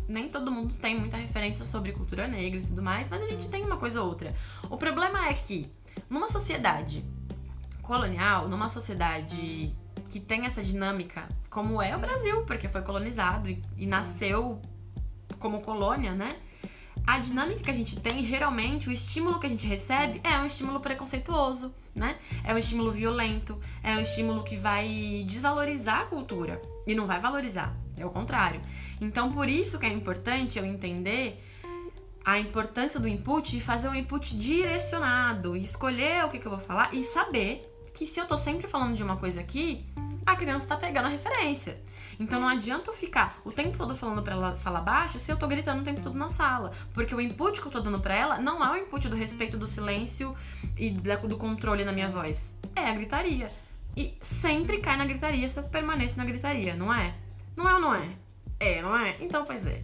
nem 0.09 0.29
todo 0.29 0.51
mundo 0.51 0.75
tem 0.75 0.99
muita 0.99 1.17
referência 1.17 1.65
sobre 1.65 1.93
cultura 1.93 2.27
negra 2.27 2.59
e 2.59 2.63
tudo 2.63 2.83
mais, 2.83 3.09
mas 3.09 3.23
a 3.23 3.27
gente 3.27 3.49
tem 3.49 3.65
uma 3.65 3.77
coisa 3.77 4.03
ou 4.03 4.09
outra. 4.09 4.35
O 4.69 4.77
problema 4.77 5.29
é 5.29 5.33
que, 5.33 5.71
numa 6.09 6.29
sociedade 6.29 7.05
colonial, 7.81 8.49
numa 8.49 8.69
sociedade 8.69 9.75
que 10.09 10.19
tem 10.19 10.45
essa 10.45 10.63
dinâmica, 10.63 11.29
como 11.49 11.81
é 11.81 11.97
o 11.97 12.01
Brasil, 12.01 12.45
porque 12.45 12.69
foi 12.69 12.83
colonizado 12.83 13.49
e, 13.49 13.63
e 13.77 13.87
nasceu 13.87 14.61
como 15.39 15.61
colônia, 15.61 16.13
né? 16.13 16.29
A 17.11 17.19
dinâmica 17.19 17.61
que 17.61 17.71
a 17.71 17.75
gente 17.75 17.99
tem, 17.99 18.23
geralmente, 18.23 18.89
o 18.89 18.93
estímulo 18.93 19.41
que 19.41 19.47
a 19.47 19.51
gente 19.51 19.67
recebe 19.67 20.21
é 20.23 20.39
um 20.39 20.47
estímulo 20.47 20.79
preconceituoso, 20.79 21.75
né? 21.93 22.17
É 22.45 22.55
um 22.55 22.59
estímulo 22.59 22.93
violento, 22.93 23.59
é 23.83 23.97
um 23.97 24.01
estímulo 24.01 24.45
que 24.45 24.55
vai 24.55 25.25
desvalorizar 25.27 26.03
a 26.03 26.05
cultura 26.05 26.63
e 26.87 26.95
não 26.95 27.09
vai 27.09 27.19
valorizar, 27.19 27.75
é 27.97 28.07
o 28.07 28.11
contrário. 28.11 28.61
Então, 29.01 29.33
por 29.33 29.49
isso 29.49 29.77
que 29.77 29.87
é 29.87 29.89
importante 29.89 30.57
eu 30.57 30.65
entender 30.65 31.45
a 32.25 32.39
importância 32.39 33.01
do 33.01 33.09
input 33.09 33.57
e 33.57 33.61
fazer 33.61 33.89
um 33.89 33.95
input 33.95 34.37
direcionado, 34.37 35.57
escolher 35.57 36.25
o 36.25 36.29
que, 36.29 36.39
que 36.39 36.47
eu 36.47 36.53
vou 36.53 36.61
falar 36.61 36.95
e 36.95 37.03
saber 37.03 37.69
que 37.93 38.07
se 38.07 38.21
eu 38.21 38.27
tô 38.27 38.39
sempre 38.39 38.69
falando 38.69 38.95
de 38.95 39.03
uma 39.03 39.17
coisa 39.17 39.41
aqui, 39.41 39.85
a 40.25 40.37
criança 40.37 40.65
tá 40.65 40.77
pegando 40.77 41.07
a 41.07 41.09
referência. 41.09 41.77
Então 42.21 42.39
não 42.39 42.47
adianta 42.47 42.91
eu 42.91 42.95
ficar 42.95 43.41
o 43.45 43.51
tempo 43.51 43.79
todo 43.79 43.97
falando 43.97 44.23
para 44.23 44.35
ela 44.35 44.53
falar 44.53 44.83
baixo 44.83 45.19
se 45.19 45.33
eu 45.33 45.39
tô 45.39 45.49
gritando 45.49 45.81
o 45.81 45.85
tempo 45.85 46.03
todo 46.03 46.17
na 46.19 46.29
sala. 46.29 46.71
Porque 46.93 47.15
o 47.15 47.21
input 47.21 47.61
que 47.61 47.67
eu 47.67 47.73
tô 47.73 47.81
dando 47.81 47.99
para 47.99 48.15
ela 48.15 48.39
não 48.39 48.63
é 48.63 48.71
o 48.71 48.77
input 48.77 49.09
do 49.09 49.17
respeito 49.17 49.57
do 49.57 49.67
silêncio 49.67 50.37
e 50.77 50.91
do 50.91 51.39
controle 51.39 51.83
na 51.83 51.93
minha 51.93 52.11
voz. 52.11 52.55
É 52.77 52.91
a 52.91 52.93
gritaria. 52.93 53.51
E 53.97 54.17
sempre 54.21 54.79
cai 54.79 54.99
na 54.99 55.07
gritaria 55.07 55.49
se 55.49 55.59
eu 55.59 55.65
permaneço 55.65 56.19
na 56.19 56.25
gritaria, 56.25 56.77
não 56.77 56.93
é? 56.93 57.15
Não 57.57 57.69
é 57.69 57.75
ou 57.75 57.81
não 57.81 57.95
é? 57.95 58.11
É, 58.61 58.83
não 58.83 58.95
é? 58.95 59.17
Então, 59.21 59.47
pois 59.47 59.67
é. 59.67 59.83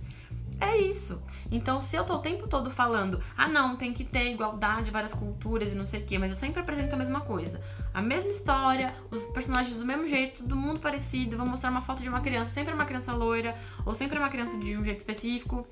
É 0.58 0.78
isso. 0.78 1.20
Então, 1.50 1.80
se 1.80 1.96
eu 1.96 2.04
tô 2.04 2.14
o 2.14 2.18
tempo 2.18 2.48
todo 2.48 2.70
falando, 2.70 3.20
ah, 3.36 3.48
não, 3.48 3.76
tem 3.76 3.92
que 3.92 4.04
ter 4.04 4.32
igualdade, 4.32 4.90
várias 4.90 5.12
culturas 5.12 5.74
e 5.74 5.76
não 5.76 5.84
sei 5.84 6.00
o 6.00 6.06
quê, 6.06 6.18
mas 6.18 6.30
eu 6.30 6.36
sempre 6.36 6.60
apresento 6.60 6.94
a 6.94 6.98
mesma 6.98 7.20
coisa. 7.20 7.60
A 7.92 8.00
mesma 8.00 8.30
história, 8.30 8.94
os 9.10 9.24
personagens 9.26 9.76
do 9.76 9.84
mesmo 9.84 10.08
jeito, 10.08 10.42
todo 10.42 10.56
mundo 10.56 10.80
parecido, 10.80 11.36
vou 11.36 11.46
mostrar 11.46 11.70
uma 11.70 11.82
foto 11.82 12.02
de 12.02 12.08
uma 12.08 12.20
criança, 12.20 12.54
sempre 12.54 12.72
uma 12.72 12.86
criança 12.86 13.12
loira, 13.12 13.54
ou 13.84 13.94
sempre 13.94 14.18
uma 14.18 14.30
criança 14.30 14.56
de 14.56 14.76
um 14.76 14.84
jeito 14.84 14.98
específico. 14.98 15.66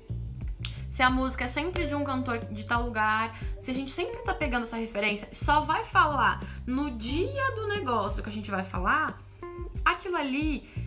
Se 0.87 1.01
a 1.01 1.09
música 1.09 1.45
é 1.45 1.47
sempre 1.47 1.87
de 1.87 1.95
um 1.95 2.03
cantor 2.03 2.37
de 2.37 2.63
tal 2.63 2.83
lugar, 2.83 3.37
se 3.59 3.71
a 3.71 3.73
gente 3.73 3.91
sempre 3.91 4.21
tá 4.21 4.33
pegando 4.33 4.63
essa 4.63 4.77
referência, 4.77 5.27
só 5.31 5.61
vai 5.61 5.83
falar 5.83 6.39
no 6.65 6.91
dia 6.91 7.51
do 7.55 7.67
negócio 7.67 8.23
que 8.23 8.29
a 8.29 8.31
gente 8.31 8.49
vai 8.49 8.63
falar, 8.63 9.19
aquilo 9.83 10.15
ali 10.15 10.84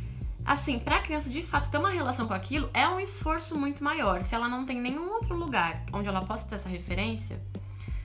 assim, 0.49 0.79
para 0.79 0.97
a 0.97 1.01
criança 1.01 1.29
de 1.29 1.43
fato 1.43 1.71
ter 1.71 1.77
uma 1.77 1.91
relação 1.91 2.27
com 2.27 2.33
aquilo 2.33 2.71
é 2.73 2.89
um 2.89 2.99
esforço 2.99 3.55
muito 3.55 3.85
maior. 3.85 4.23
Se 4.23 4.35
ela 4.35 4.49
não 4.49 4.65
tem 4.65 4.81
nenhum 4.81 5.11
outro 5.11 5.37
lugar 5.37 5.85
onde 5.93 6.09
ela 6.09 6.25
possa 6.25 6.47
ter 6.47 6.55
essa 6.55 6.71
referência, 6.71 7.39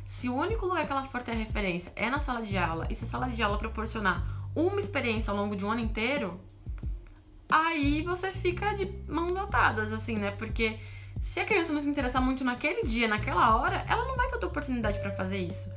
se 0.06 0.28
o 0.28 0.36
único 0.36 0.66
lugar 0.66 0.86
que 0.86 0.92
ela 0.92 1.06
for 1.06 1.24
ter 1.24 1.32
a 1.32 1.36
referência 1.36 1.94
é 1.96 2.10
na 2.10 2.20
sala 2.20 2.42
de 2.42 2.58
aula, 2.58 2.86
e 2.90 2.96
se 2.96 3.06
a 3.06 3.08
sala 3.08 3.30
de 3.30 3.42
aula 3.42 3.58
proporcionar 3.58 4.28
uma 4.54 4.78
experiência 4.78 5.32
ao 5.32 5.38
longo 5.38 5.56
de 5.56 5.66
um 5.66 5.72
ano 5.72 5.80
inteiro, 5.80 6.38
aí 7.50 8.02
você 8.02 8.34
fica 8.34 8.74
de 8.74 8.92
mãos 9.08 9.38
atadas, 9.38 9.94
assim, 9.94 10.18
né? 10.18 10.32
Porque 10.32 10.78
se 11.18 11.40
a 11.40 11.46
criança 11.46 11.72
não 11.72 11.80
se 11.80 11.88
interessar 11.88 12.22
muito 12.22 12.44
naquele 12.44 12.84
dia, 12.86 13.08
naquela 13.08 13.56
hora, 13.56 13.86
ela 13.88 14.06
não 14.06 14.18
vai 14.18 14.28
ter 14.28 14.46
oportunidade 14.46 15.00
para 15.00 15.12
fazer 15.12 15.38
isso. 15.38 15.72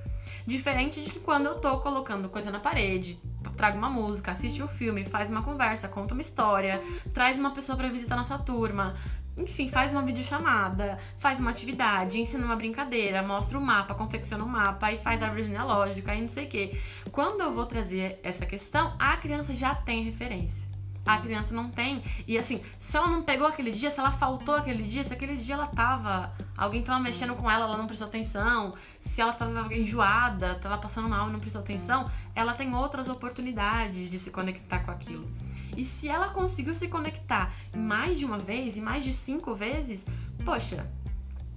Diferente 0.45 1.01
de 1.01 1.11
que 1.11 1.21
quando 1.21 1.47
eu 1.47 1.61
tô 1.61 1.79
colocando 1.79 2.29
coisa 2.29 2.51
na 2.51 2.59
parede, 2.59 3.21
traga 3.51 3.77
uma 3.77 3.91
música, 3.91 4.33
assiste 4.33 4.63
um 4.63 4.69
filme, 4.69 5.05
faz 5.05 5.29
uma 5.29 5.43
conversa, 5.43 5.89
conta 5.89 6.15
uma 6.15 6.21
história, 6.21 6.81
traz 7.13 7.39
uma 7.39 7.51
pessoa 7.51 7.77
para 7.77 7.89
visitar 7.89 8.17
nossa 8.17 8.39
turma, 8.39 8.95
enfim, 9.37 9.69
faz 9.69 9.93
uma 9.93 10.03
videochamada, 10.03 10.99
faz 11.19 11.39
uma 11.39 11.51
atividade, 11.51 12.19
ensina 12.19 12.45
uma 12.45 12.57
brincadeira, 12.57 13.23
mostra 13.23 13.59
o 13.59 13.61
mapa, 13.61 13.95
confecciona 13.95 14.43
um 14.43 14.49
mapa 14.49 14.91
e 14.93 14.99
faz 14.99 15.23
árvore 15.23 15.43
genealógica 15.43 16.15
e 16.15 16.23
não 16.23 16.29
sei 16.29 16.47
o 16.47 16.49
quê. 16.49 16.79
Quando 17.13 17.43
eu 17.43 17.53
vou 17.53 17.67
trazer 17.67 18.19
essa 18.23 18.47
questão, 18.47 18.95
a 18.99 19.17
criança 19.17 19.55
já 19.55 19.75
tem 19.75 20.03
referência. 20.03 20.66
A 21.07 21.19
criança 21.19 21.55
não 21.55 21.71
tem. 21.71 22.03
E 22.27 22.37
assim, 22.37 22.61
se 22.79 22.97
ela 22.97 23.07
não 23.07 23.23
pegou 23.23 23.47
aquele 23.47 23.71
dia, 23.71 23.91
se 23.91 24.01
ela 24.01 24.11
faltou 24.11 24.57
aquele 24.57 24.83
dia, 24.83 25.05
se 25.05 25.13
aquele 25.13 25.37
dia 25.37 25.55
ela 25.55 25.67
tava. 25.69 26.33
Alguém 26.57 26.83
tava 26.83 27.01
mexendo 27.01 27.35
com 27.35 27.51
ela, 27.51 27.65
ela 27.65 27.77
não 27.77 27.87
prestou 27.87 28.09
atenção. 28.09 28.75
Se 29.01 29.21
ela 29.21 29.33
tava 29.33 29.73
enjoada, 29.75 30.57
tava 30.57 30.79
passando 30.79 31.09
mal 31.09 31.29
e 31.29 31.33
não 31.33 31.39
prestou 31.39 31.61
atenção, 31.61 32.11
ela 32.35 32.53
tem 32.55 32.75
outras 32.75 33.09
oportunidades 33.09 34.11
de 34.11 34.19
se 34.19 34.31
conectar 34.31 34.81
com 34.81 34.91
aquilo. 34.91 35.31
E 35.77 35.85
se 35.85 36.09
ela 36.09 36.31
conseguiu 36.31 36.75
se 36.75 36.89
conectar 36.89 37.53
mais 37.75 38.19
de 38.19 38.25
uma 38.25 38.39
vez, 38.39 38.77
e 38.77 38.81
mais 38.81 39.05
de 39.05 39.13
cinco 39.13 39.55
vezes, 39.55 40.07
poxa, 40.45 40.87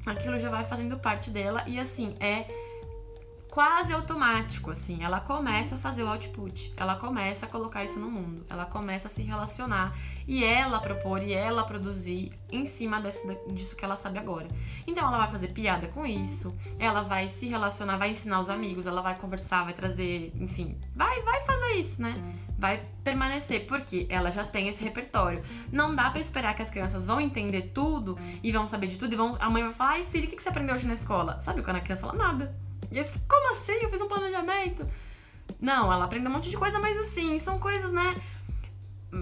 aquilo 0.06 0.38
já 0.38 0.50
vai 0.50 0.66
fazendo 0.66 0.98
parte 1.00 1.32
dela. 1.32 1.64
E 1.66 1.80
assim, 1.80 2.16
é 2.20 2.69
quase 3.50 3.92
automático, 3.94 4.72
assim. 4.72 5.04
Ela 5.04 5.20
começa 5.20 5.76
a 5.76 5.78
fazer 5.78 6.04
o 6.04 6.08
output, 6.08 6.72
ela 6.78 6.96
começa 6.96 7.46
a 7.46 7.50
colocar 7.50 7.84
isso 7.84 8.00
no 8.00 8.10
mundo, 8.10 8.46
ela 8.50 8.66
começa 8.66 9.08
a 9.08 9.10
se 9.10 9.22
relacionar 9.22 9.98
e 10.28 10.44
ela 10.44 10.80
propor 10.80 11.24
e 11.24 11.34
ela 11.34 11.64
produzir 11.64 12.32
em 12.52 12.66
cima 12.66 13.02
desse, 13.02 13.28
disso 13.52 13.76
que 13.76 13.84
ela 13.84 13.98
sabe 13.98 14.20
agora. 14.20 14.48
Então 14.86 15.08
ela 15.08 15.18
vai 15.18 15.32
fazer 15.32 15.50
piada 15.50 15.88
com 15.88 16.06
isso, 16.06 16.56
ela 16.78 17.02
vai 17.02 17.30
se 17.30 17.48
relacionar, 17.48 17.98
vai 17.98 18.12
ensinar 18.12 18.40
os 18.40 18.50
amigos, 18.50 18.86
ela 18.86 19.02
vai 19.02 19.16
conversar, 19.16 19.64
vai 19.64 19.74
trazer, 19.74 20.32
enfim, 20.36 20.78
vai, 20.96 21.22
vai 21.24 21.42
fazer 21.42 21.74
isso, 21.74 22.02
né? 22.02 22.14
Vai 22.58 22.86
permanecer, 23.04 23.66
porque 23.66 24.06
ela 24.10 24.32
já 24.32 24.44
tem 24.44 24.68
esse 24.68 24.84
repertório. 24.84 25.42
Não 25.72 25.96
dá 25.96 26.12
para 26.12 26.20
esperar 26.20 26.54
que 26.54 26.62
as 26.62 26.70
crianças 26.70 27.06
vão 27.06 27.20
entender 27.20 27.72
tudo 27.74 28.20
e 28.44 28.52
vão 28.52 28.68
saber 28.68 28.88
de 28.88 28.98
tudo 28.98 29.14
e 29.14 29.16
vão. 29.16 29.38
A 29.40 29.50
mãe 29.50 29.64
vai 29.64 29.74
falar, 29.74 29.92
ai 29.92 30.06
filho, 30.06 30.28
o 30.28 30.30
que 30.30 30.42
você 30.42 30.50
aprendeu 30.50 30.76
hoje 30.76 30.86
na 30.86 30.94
escola? 30.94 31.40
Sabe 31.40 31.62
quando 31.64 31.78
a 31.78 31.82
criança 31.82 32.02
fala 32.02 32.14
nada? 32.14 32.69
E 32.92 32.98
aí 32.98 33.04
você 33.04 33.20
como 33.28 33.52
assim? 33.52 33.74
Eu 33.82 33.90
fiz 33.90 34.02
um 34.02 34.08
planejamento. 34.08 34.88
Não, 35.60 35.92
ela 35.92 36.06
aprende 36.06 36.28
um 36.28 36.32
monte 36.32 36.50
de 36.50 36.58
coisa, 36.58 36.80
mas 36.80 36.98
assim, 36.98 37.38
são 37.40 37.60
coisas, 37.60 37.92
né? 37.92 38.16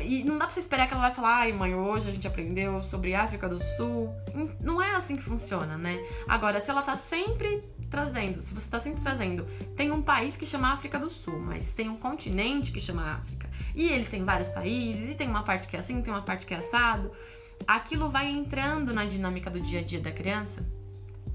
E 0.02 0.24
não 0.24 0.38
dá 0.38 0.46
pra 0.46 0.54
você 0.54 0.60
esperar 0.60 0.86
que 0.86 0.94
ela 0.94 1.04
vai 1.04 1.14
falar, 1.14 1.38
ai 1.38 1.54
mãe, 1.54 1.74
hoje 1.74 2.10
a 2.10 2.12
gente 2.12 2.28
aprendeu 2.28 2.82
sobre 2.82 3.16
África 3.16 3.48
do 3.48 3.58
Sul. 3.78 4.14
Não 4.60 4.82
é 4.82 4.96
assim 4.96 5.16
que 5.16 5.24
funciona, 5.24 5.78
né? 5.78 5.98
Agora, 6.28 6.60
se 6.60 6.70
ela 6.70 6.82
tá 6.82 6.98
sempre 6.98 7.64
trazendo, 7.90 8.42
se 8.42 8.54
você 8.54 8.70
tá 8.70 8.82
sempre 8.82 9.02
trazendo, 9.02 9.46
tem 9.78 9.92
um 9.92 10.02
país 10.02 10.36
que 10.36 10.46
chama 10.46 10.74
África 10.74 11.00
do 11.00 11.10
Sul, 11.10 11.40
mas 11.40 11.72
tem 11.72 11.88
um 11.88 11.96
continente 11.96 12.72
que 12.72 12.82
chama 12.82 13.14
África. 13.14 13.50
E 13.74 13.90
ele 13.90 14.06
tem 14.06 14.26
vários 14.26 14.50
países, 14.50 15.12
e 15.12 15.16
tem 15.16 15.30
uma 15.30 15.44
parte 15.44 15.70
que 15.70 15.78
é 15.78 15.80
assim, 15.80 16.02
tem 16.02 16.14
uma 16.14 16.22
parte 16.22 16.46
que 16.46 16.54
é 16.54 16.58
assado. 16.58 17.12
Aquilo 17.66 18.10
vai 18.10 18.28
entrando 18.28 18.94
na 18.94 19.06
dinâmica 19.06 19.50
do 19.50 19.62
dia 19.62 19.80
a 19.80 19.84
dia 19.84 20.02
da 20.02 20.12
criança 20.12 20.66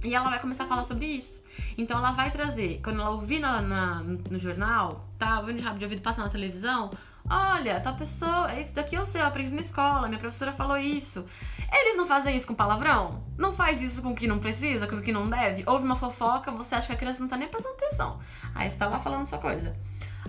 e 0.04 0.14
ela 0.14 0.28
vai 0.28 0.40
começar 0.40 0.64
a 0.64 0.66
falar 0.66 0.84
sobre 0.84 1.06
isso. 1.06 1.42
Então 1.76 1.98
ela 1.98 2.12
vai 2.12 2.30
trazer, 2.30 2.80
quando 2.82 3.00
ela 3.00 3.10
ouvir 3.10 3.38
na, 3.38 3.62
na 3.62 4.02
no 4.02 4.38
jornal, 4.38 5.08
tá 5.18 5.38
ouvindo 5.40 5.58
de 5.58 5.64
rabo 5.64 5.78
de 5.78 5.84
ouvido 5.84 6.02
passar 6.02 6.24
na 6.24 6.28
televisão, 6.28 6.90
olha, 7.28 7.80
tal 7.80 7.96
pessoa, 7.96 8.52
isso 8.58 8.74
daqui 8.74 8.96
eu 8.96 9.06
sei, 9.06 9.20
eu 9.20 9.26
aprendi 9.26 9.54
na 9.54 9.60
escola, 9.60 10.08
minha 10.08 10.18
professora 10.18 10.52
falou 10.52 10.76
isso. 10.76 11.24
Eles 11.72 11.96
não 11.96 12.06
fazem 12.06 12.36
isso 12.36 12.46
com 12.46 12.54
palavrão? 12.54 13.22
Não 13.38 13.52
faz 13.52 13.82
isso 13.82 14.02
com 14.02 14.10
o 14.10 14.14
que 14.14 14.26
não 14.26 14.38
precisa, 14.38 14.86
com 14.86 14.96
o 14.96 15.02
que 15.02 15.12
não 15.12 15.28
deve? 15.28 15.62
Ouve 15.66 15.84
uma 15.84 15.96
fofoca, 15.96 16.50
você 16.50 16.74
acha 16.74 16.86
que 16.86 16.92
a 16.92 16.96
criança 16.96 17.20
não 17.20 17.28
tá 17.28 17.36
nem 17.36 17.48
prestando 17.48 17.74
atenção. 17.76 18.18
Aí 18.54 18.68
você 18.68 18.76
tá 18.76 18.86
lá 18.86 18.98
falando 18.98 19.26
sua 19.26 19.38
coisa. 19.38 19.74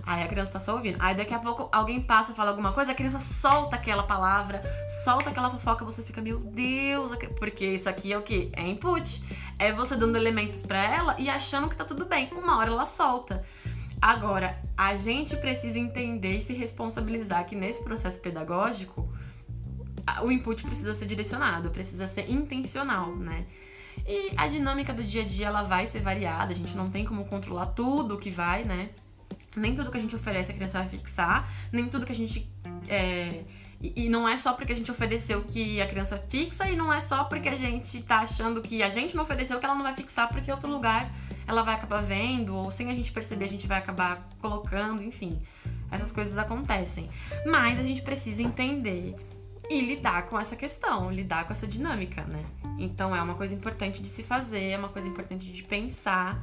Aí 0.06 0.22
a 0.22 0.26
criança 0.26 0.52
tá 0.52 0.60
só 0.60 0.74
ouvindo. 0.74 0.96
Aí 1.00 1.14
daqui 1.14 1.32
a 1.32 1.38
pouco 1.38 1.68
alguém 1.72 2.00
passa 2.00 2.34
fala 2.34 2.50
alguma 2.50 2.72
coisa, 2.72 2.92
a 2.92 2.94
criança 2.94 3.18
solta 3.18 3.76
aquela 3.76 4.02
palavra, 4.02 4.62
solta 5.02 5.30
aquela 5.30 5.50
fofoca, 5.50 5.84
você 5.84 6.02
fica, 6.02 6.20
meu 6.20 6.38
Deus, 6.38 7.10
porque 7.38 7.64
isso 7.66 7.88
aqui 7.88 8.12
é 8.12 8.18
o 8.18 8.22
que? 8.22 8.50
É 8.52 8.66
input. 8.66 9.22
É 9.58 9.72
você 9.72 9.96
dando 9.96 10.16
elementos 10.16 10.62
para 10.62 10.78
ela 10.78 11.16
e 11.18 11.30
achando 11.30 11.68
que 11.68 11.76
tá 11.76 11.84
tudo 11.84 12.04
bem. 12.04 12.28
Uma 12.32 12.58
hora 12.58 12.70
ela 12.70 12.86
solta. 12.86 13.42
Agora, 14.00 14.58
a 14.76 14.94
gente 14.96 15.34
precisa 15.36 15.78
entender 15.78 16.36
e 16.36 16.40
se 16.42 16.52
responsabilizar 16.52 17.46
que 17.46 17.56
nesse 17.56 17.82
processo 17.82 18.20
pedagógico, 18.20 19.08
o 20.22 20.30
input 20.30 20.62
precisa 20.62 20.92
ser 20.92 21.06
direcionado, 21.06 21.70
precisa 21.70 22.06
ser 22.06 22.30
intencional, 22.30 23.16
né? 23.16 23.46
E 24.06 24.32
a 24.36 24.46
dinâmica 24.46 24.92
do 24.92 25.02
dia 25.02 25.22
a 25.22 25.24
dia 25.24 25.46
ela 25.46 25.62
vai 25.62 25.86
ser 25.86 26.00
variada, 26.00 26.52
a 26.52 26.54
gente 26.54 26.76
não 26.76 26.90
tem 26.90 27.04
como 27.06 27.24
controlar 27.24 27.66
tudo 27.66 28.18
que 28.18 28.30
vai, 28.30 28.64
né? 28.64 28.90
Nem 29.56 29.74
tudo 29.74 29.90
que 29.90 29.96
a 29.96 30.00
gente 30.00 30.14
oferece 30.14 30.50
a 30.50 30.54
criança 30.54 30.78
vai 30.78 30.88
fixar, 30.88 31.48
nem 31.72 31.86
tudo 31.88 32.06
que 32.06 32.12
a 32.12 32.14
gente. 32.14 32.48
É, 32.88 33.44
e, 33.80 34.08
não 34.08 34.26
é 34.26 34.38
só 34.38 34.54
porque 34.54 34.72
a 34.72 34.76
gente 34.76 34.90
ofereceu 34.90 35.42
que 35.42 35.80
a 35.80 35.86
criança 35.86 36.16
fixa, 36.28 36.68
e 36.68 36.76
não 36.76 36.92
é 36.92 37.00
só 37.00 37.24
porque 37.24 37.48
a 37.48 37.56
gente 37.56 38.02
tá 38.02 38.20
achando 38.20 38.62
que 38.62 38.82
a 38.82 38.88
gente 38.88 39.14
não 39.14 39.24
ofereceu 39.24 39.58
que 39.58 39.64
ela 39.66 39.74
não 39.74 39.82
vai 39.82 39.94
fixar, 39.94 40.28
porque 40.28 40.50
outro 40.50 40.70
lugar 40.70 41.12
ela 41.46 41.62
vai 41.62 41.74
acabar 41.74 42.02
vendo, 42.02 42.54
ou 42.54 42.70
sem 42.70 42.88
a 42.88 42.94
gente 42.94 43.12
perceber 43.12 43.44
a 43.44 43.48
gente 43.48 43.66
vai 43.66 43.78
acabar 43.78 44.26
colocando, 44.40 45.02
enfim. 45.02 45.38
Essas 45.90 46.10
coisas 46.10 46.38
acontecem. 46.38 47.10
Mas 47.46 47.78
a 47.78 47.82
gente 47.82 48.00
precisa 48.00 48.42
entender 48.42 49.14
e 49.68 49.80
lidar 49.80 50.26
com 50.26 50.38
essa 50.38 50.56
questão, 50.56 51.10
lidar 51.10 51.46
com 51.46 51.52
essa 51.52 51.66
dinâmica, 51.66 52.22
né? 52.24 52.44
Então 52.78 53.14
é 53.14 53.22
uma 53.22 53.34
coisa 53.34 53.54
importante 53.54 54.00
de 54.00 54.08
se 54.08 54.22
fazer, 54.22 54.70
é 54.70 54.78
uma 54.78 54.88
coisa 54.88 55.08
importante 55.08 55.50
de 55.50 55.62
pensar 55.62 56.42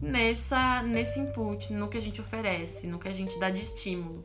nessa, 0.00 0.82
nesse 0.82 1.18
input, 1.20 1.72
no 1.72 1.88
que 1.88 1.98
a 1.98 2.02
gente 2.02 2.20
oferece, 2.20 2.86
no 2.86 2.98
que 2.98 3.08
a 3.08 3.12
gente 3.12 3.38
dá 3.38 3.50
de 3.50 3.60
estímulo. 3.60 4.24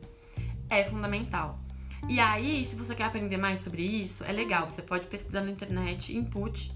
É 0.68 0.84
fundamental. 0.84 1.60
E 2.08 2.20
aí, 2.20 2.64
se 2.64 2.76
você 2.76 2.94
quer 2.94 3.04
aprender 3.04 3.36
mais 3.36 3.60
sobre 3.60 3.82
isso, 3.82 4.24
é 4.24 4.32
legal. 4.32 4.70
Você 4.70 4.82
pode 4.82 5.06
pesquisar 5.06 5.42
na 5.42 5.50
internet 5.50 6.16
input. 6.16 6.74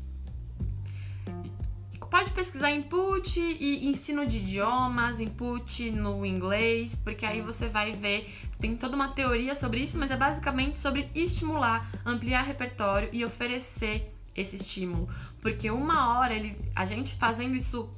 Pode 2.10 2.32
pesquisar 2.32 2.72
input 2.72 3.38
e 3.38 3.86
ensino 3.86 4.26
de 4.26 4.38
idiomas, 4.38 5.20
input 5.20 5.92
no 5.92 6.26
inglês, 6.26 6.96
porque 6.96 7.24
aí 7.24 7.40
você 7.40 7.68
vai 7.68 7.92
ver. 7.92 8.34
Tem 8.58 8.76
toda 8.76 8.96
uma 8.96 9.08
teoria 9.08 9.54
sobre 9.54 9.84
isso, 9.84 9.96
mas 9.96 10.10
é 10.10 10.16
basicamente 10.16 10.76
sobre 10.76 11.08
estimular, 11.14 11.88
ampliar 12.04 12.42
repertório 12.42 13.08
e 13.12 13.24
oferecer 13.24 14.12
esse 14.36 14.56
estímulo. 14.56 15.08
Porque 15.40 15.70
uma 15.70 16.18
hora 16.18 16.34
ele, 16.34 16.56
a 16.74 16.84
gente 16.84 17.14
fazendo 17.14 17.54
isso 17.54 17.88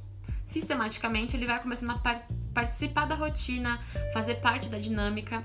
sistematicamente 0.53 1.35
ele 1.35 1.47
vai 1.47 1.59
começando 1.61 1.91
a 1.91 1.99
par 1.99 2.27
participar 2.53 3.07
da 3.07 3.15
rotina, 3.15 3.81
fazer 4.13 4.35
parte 4.35 4.69
da 4.69 4.79
dinâmica. 4.79 5.43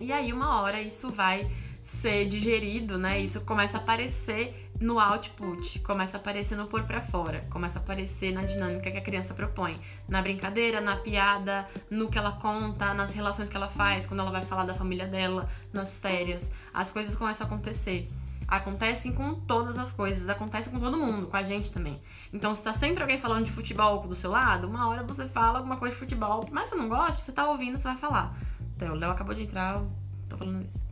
E 0.00 0.10
aí, 0.10 0.32
uma 0.32 0.62
hora, 0.62 0.80
isso 0.80 1.10
vai 1.10 1.46
ser 1.82 2.24
digerido, 2.24 2.96
né? 2.96 3.20
Isso 3.20 3.42
começa 3.42 3.76
a 3.76 3.80
aparecer 3.80 4.70
no 4.80 4.98
output, 4.98 5.78
começa 5.80 6.16
a 6.16 6.20
aparecer 6.20 6.56
no 6.56 6.66
pôr 6.66 6.84
para 6.84 7.02
fora, 7.02 7.44
começa 7.50 7.78
a 7.78 7.82
aparecer 7.82 8.32
na 8.32 8.44
dinâmica 8.44 8.90
que 8.90 8.96
a 8.96 9.02
criança 9.02 9.34
propõe, 9.34 9.78
na 10.08 10.22
brincadeira, 10.22 10.80
na 10.80 10.96
piada, 10.96 11.68
no 11.90 12.08
que 12.08 12.16
ela 12.16 12.32
conta, 12.32 12.94
nas 12.94 13.12
relações 13.12 13.50
que 13.50 13.56
ela 13.56 13.68
faz, 13.68 14.06
quando 14.06 14.20
ela 14.20 14.30
vai 14.30 14.42
falar 14.42 14.64
da 14.64 14.74
família 14.74 15.06
dela, 15.06 15.46
nas 15.72 15.98
férias, 15.98 16.50
as 16.72 16.90
coisas 16.90 17.14
começam 17.14 17.46
a 17.46 17.50
acontecer 17.50 18.10
acontecem 18.46 19.12
com 19.12 19.34
todas 19.34 19.78
as 19.78 19.90
coisas, 19.90 20.28
acontece 20.28 20.68
com 20.70 20.78
todo 20.78 20.96
mundo, 20.96 21.26
com 21.26 21.36
a 21.36 21.42
gente 21.42 21.70
também. 21.70 22.00
Então, 22.32 22.54
se 22.54 22.62
tá 22.62 22.72
sempre 22.72 23.02
alguém 23.02 23.18
falando 23.18 23.44
de 23.44 23.52
futebol 23.52 24.06
do 24.06 24.14
seu 24.14 24.30
lado, 24.30 24.68
uma 24.68 24.88
hora 24.88 25.02
você 25.02 25.26
fala 25.26 25.58
alguma 25.58 25.76
coisa 25.76 25.94
de 25.94 26.00
futebol, 26.00 26.44
mas 26.50 26.68
você 26.68 26.74
não 26.74 26.88
gosta, 26.88 27.22
você 27.22 27.32
tá 27.32 27.48
ouvindo, 27.48 27.78
você 27.78 27.84
vai 27.84 27.96
falar. 27.96 28.36
Então, 28.76 28.92
o 28.92 28.94
Léo 28.94 29.10
acabou 29.10 29.34
de 29.34 29.42
entrar, 29.42 29.74
eu 29.74 29.90
tô 30.28 30.36
falando 30.36 30.64
isso. 30.64 30.82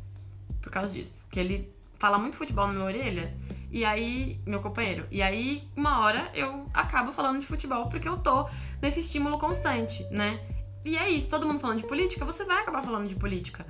Por 0.60 0.70
causa 0.70 0.92
disso. 0.92 1.24
Porque 1.24 1.40
ele 1.40 1.72
fala 1.98 2.18
muito 2.18 2.36
futebol 2.36 2.66
na 2.66 2.72
minha 2.72 2.84
orelha, 2.86 3.36
e 3.70 3.84
aí, 3.84 4.40
meu 4.44 4.60
companheiro, 4.60 5.06
e 5.10 5.22
aí, 5.22 5.68
uma 5.76 6.00
hora 6.00 6.30
eu 6.34 6.66
acabo 6.74 7.12
falando 7.12 7.40
de 7.40 7.46
futebol 7.46 7.88
porque 7.88 8.08
eu 8.08 8.16
tô 8.16 8.48
nesse 8.82 9.00
estímulo 9.00 9.38
constante, 9.38 10.02
né? 10.10 10.40
E 10.84 10.96
é 10.96 11.08
isso, 11.10 11.28
todo 11.28 11.46
mundo 11.46 11.60
falando 11.60 11.78
de 11.78 11.86
política, 11.86 12.24
você 12.24 12.44
vai 12.44 12.62
acabar 12.62 12.82
falando 12.82 13.06
de 13.06 13.14
política. 13.14 13.66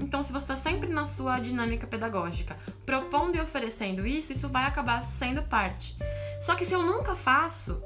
Então, 0.00 0.22
se 0.22 0.32
você 0.32 0.44
está 0.44 0.56
sempre 0.56 0.88
na 0.92 1.06
sua 1.06 1.38
dinâmica 1.38 1.86
pedagógica, 1.86 2.56
propondo 2.84 3.36
e 3.36 3.40
oferecendo 3.40 4.06
isso, 4.06 4.32
isso 4.32 4.48
vai 4.48 4.64
acabar 4.64 5.00
sendo 5.02 5.42
parte. 5.42 5.96
Só 6.40 6.54
que 6.54 6.64
se 6.64 6.74
eu 6.74 6.82
nunca 6.82 7.14
faço, 7.14 7.82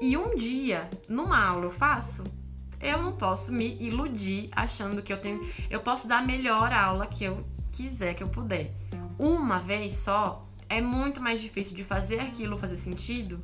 e 0.00 0.16
um 0.16 0.34
dia, 0.34 0.88
numa 1.08 1.38
aula, 1.38 1.66
eu 1.66 1.70
faço, 1.70 2.24
eu 2.80 3.00
não 3.00 3.12
posso 3.12 3.52
me 3.52 3.76
iludir 3.80 4.48
achando 4.50 5.02
que 5.02 5.12
eu 5.12 5.20
tenho. 5.20 5.40
Eu 5.70 5.80
posso 5.80 6.08
dar 6.08 6.18
a 6.18 6.22
melhor 6.22 6.72
aula 6.72 7.06
que 7.06 7.22
eu 7.22 7.46
quiser, 7.70 8.14
que 8.14 8.22
eu 8.22 8.28
puder. 8.28 8.74
Uma 9.18 9.60
vez 9.60 9.94
só 9.94 10.48
é 10.68 10.80
muito 10.80 11.20
mais 11.20 11.40
difícil 11.40 11.74
de 11.74 11.84
fazer 11.84 12.18
aquilo 12.18 12.58
fazer 12.58 12.76
sentido, 12.76 13.40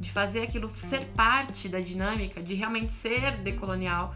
de 0.00 0.10
fazer 0.10 0.40
aquilo 0.40 0.70
ser 0.74 1.06
parte 1.08 1.68
da 1.68 1.80
dinâmica, 1.80 2.42
de 2.42 2.54
realmente 2.54 2.90
ser 2.90 3.36
decolonial, 3.38 4.14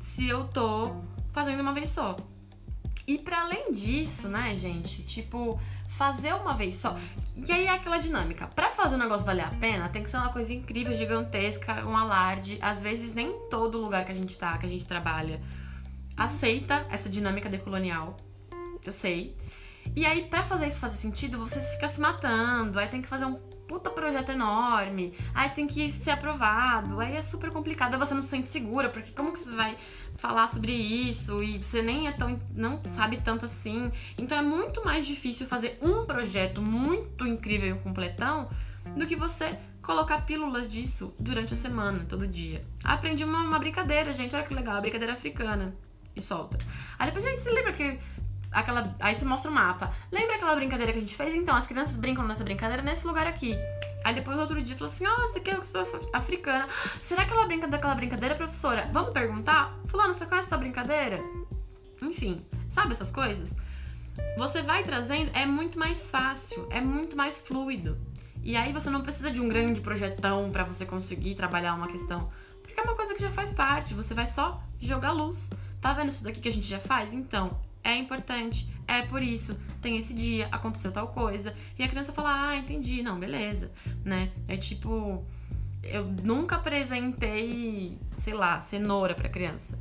se 0.00 0.26
eu 0.26 0.44
tô 0.44 0.96
fazendo 1.32 1.60
uma 1.60 1.74
vez 1.74 1.90
só. 1.90 2.16
E 3.08 3.16
para 3.16 3.40
além 3.40 3.72
disso, 3.72 4.28
né, 4.28 4.54
gente, 4.54 5.02
tipo, 5.02 5.58
fazer 5.88 6.34
uma 6.34 6.54
vez 6.54 6.74
só. 6.74 6.94
E 7.34 7.50
aí 7.50 7.64
é 7.64 7.70
aquela 7.70 7.96
dinâmica. 7.96 8.46
Para 8.48 8.68
fazer 8.68 8.96
o 8.96 8.98
negócio 8.98 9.24
valer 9.24 9.46
a 9.46 9.48
pena, 9.48 9.88
tem 9.88 10.02
que 10.02 10.10
ser 10.10 10.18
uma 10.18 10.28
coisa 10.28 10.52
incrível, 10.52 10.94
gigantesca, 10.94 11.86
um 11.86 11.96
alarde. 11.96 12.58
Às 12.60 12.78
vezes 12.80 13.14
nem 13.14 13.32
todo 13.48 13.78
lugar 13.78 14.04
que 14.04 14.12
a 14.12 14.14
gente 14.14 14.36
tá, 14.36 14.58
que 14.58 14.66
a 14.66 14.68
gente 14.68 14.84
trabalha, 14.84 15.40
aceita 16.18 16.86
essa 16.90 17.08
dinâmica 17.08 17.48
decolonial. 17.48 18.14
Eu 18.84 18.92
sei. 18.92 19.34
E 19.96 20.04
aí, 20.04 20.24
para 20.24 20.44
fazer 20.44 20.66
isso 20.66 20.78
fazer 20.78 20.98
sentido, 20.98 21.38
você 21.38 21.62
fica 21.62 21.88
se 21.88 21.98
matando, 21.98 22.78
aí 22.78 22.88
tem 22.88 23.00
que 23.00 23.08
fazer 23.08 23.24
um 23.24 23.40
puta 23.68 23.90
projeto 23.90 24.30
enorme, 24.30 25.12
aí 25.34 25.50
tem 25.50 25.66
que 25.66 25.92
ser 25.92 26.12
aprovado, 26.12 26.98
aí 26.98 27.16
é 27.16 27.22
super 27.22 27.50
complicado, 27.50 27.92
aí 27.92 27.98
você 27.98 28.14
não 28.14 28.22
se 28.22 28.30
sente 28.30 28.48
segura, 28.48 28.88
porque 28.88 29.12
como 29.12 29.30
que 29.30 29.38
você 29.38 29.50
vai 29.50 29.76
falar 30.16 30.48
sobre 30.48 30.72
isso 30.72 31.42
e 31.42 31.62
você 31.62 31.82
nem 31.82 32.08
é 32.08 32.12
tão 32.12 32.40
não 32.54 32.82
sabe 32.86 33.18
tanto 33.18 33.44
assim. 33.44 33.92
Então 34.16 34.36
é 34.38 34.42
muito 34.42 34.84
mais 34.84 35.06
difícil 35.06 35.46
fazer 35.46 35.78
um 35.82 36.06
projeto 36.06 36.62
muito 36.62 37.26
incrível 37.26 37.76
e 37.76 37.78
completão 37.78 38.50
do 38.96 39.06
que 39.06 39.14
você 39.14 39.56
colocar 39.82 40.22
pílulas 40.22 40.68
disso 40.68 41.14
durante 41.18 41.52
a 41.52 41.56
semana, 41.56 42.04
todo 42.08 42.26
dia. 42.26 42.64
Aprendi 42.82 43.22
uma, 43.22 43.42
uma 43.42 43.58
brincadeira, 43.58 44.12
gente, 44.12 44.34
olha 44.34 44.44
que 44.44 44.54
legal, 44.54 44.76
a 44.76 44.80
brincadeira 44.80 45.12
africana. 45.12 45.74
E 46.16 46.20
solta. 46.20 46.58
Aí 46.98 47.06
depois, 47.06 47.24
gente, 47.24 47.40
você 47.40 47.50
lembra 47.50 47.72
que 47.72 47.96
aquela. 48.50 48.94
Aí 49.00 49.14
você 49.14 49.24
mostra 49.24 49.50
o 49.50 49.54
mapa. 49.54 49.92
Lembra 50.10 50.36
aquela 50.36 50.54
brincadeira 50.54 50.92
que 50.92 50.98
a 50.98 51.00
gente 51.00 51.14
fez? 51.14 51.34
Então, 51.34 51.56
as 51.56 51.66
crianças 51.66 51.96
brincam 51.96 52.26
nessa 52.26 52.44
brincadeira 52.44 52.82
nesse 52.82 53.06
lugar 53.06 53.26
aqui. 53.26 53.56
Aí 54.04 54.14
depois 54.14 54.38
outro 54.38 54.60
dia 54.62 54.76
falou 54.76 54.92
assim: 54.92 55.06
Ó, 55.06 55.10
oh, 55.10 55.40
que 55.40 55.50
eu 55.50 55.62
sou 55.62 55.82
africana. 56.12 56.68
Será 57.00 57.24
que 57.24 57.32
ela 57.32 57.46
brinca 57.46 57.66
daquela 57.66 57.94
brincadeira, 57.94 58.34
professora? 58.34 58.88
Vamos 58.92 59.12
perguntar? 59.12 59.76
Fulano, 59.86 60.14
você 60.14 60.26
conhece 60.26 60.48
essa 60.48 60.56
brincadeira? 60.56 61.20
Enfim, 62.02 62.44
sabe 62.68 62.92
essas 62.92 63.10
coisas? 63.10 63.54
Você 64.36 64.62
vai 64.62 64.82
trazendo, 64.82 65.30
é 65.34 65.46
muito 65.46 65.78
mais 65.78 66.10
fácil, 66.10 66.66
é 66.70 66.80
muito 66.80 67.16
mais 67.16 67.36
fluido. 67.38 67.98
E 68.42 68.56
aí 68.56 68.72
você 68.72 68.88
não 68.88 69.02
precisa 69.02 69.30
de 69.30 69.40
um 69.40 69.48
grande 69.48 69.80
projetão 69.80 70.50
para 70.50 70.64
você 70.64 70.86
conseguir 70.86 71.34
trabalhar 71.34 71.74
uma 71.74 71.88
questão. 71.88 72.30
Porque 72.62 72.78
é 72.78 72.82
uma 72.82 72.94
coisa 72.94 73.14
que 73.14 73.20
já 73.20 73.30
faz 73.30 73.52
parte, 73.52 73.94
você 73.94 74.14
vai 74.14 74.26
só 74.26 74.62
jogar 74.80 75.12
luz. 75.12 75.50
Tá 75.80 75.92
vendo 75.92 76.08
isso 76.08 76.24
daqui 76.24 76.40
que 76.40 76.48
a 76.48 76.52
gente 76.52 76.66
já 76.66 76.78
faz? 76.78 77.12
Então, 77.12 77.58
é 77.82 77.96
importante, 77.96 78.68
é 78.86 79.02
por 79.02 79.22
isso, 79.22 79.56
tem 79.80 79.98
esse 79.98 80.14
dia, 80.14 80.48
aconteceu 80.50 80.90
tal 80.92 81.08
coisa. 81.08 81.54
E 81.78 81.82
a 81.82 81.88
criança 81.88 82.12
fala, 82.12 82.48
ah, 82.48 82.56
entendi, 82.56 83.02
não, 83.02 83.18
beleza, 83.18 83.70
né? 84.04 84.30
É 84.46 84.56
tipo, 84.56 85.24
eu 85.82 86.04
nunca 86.22 86.56
apresentei, 86.56 87.98
sei 88.16 88.34
lá, 88.34 88.60
cenoura 88.60 89.14
pra 89.14 89.28
criança. 89.28 89.78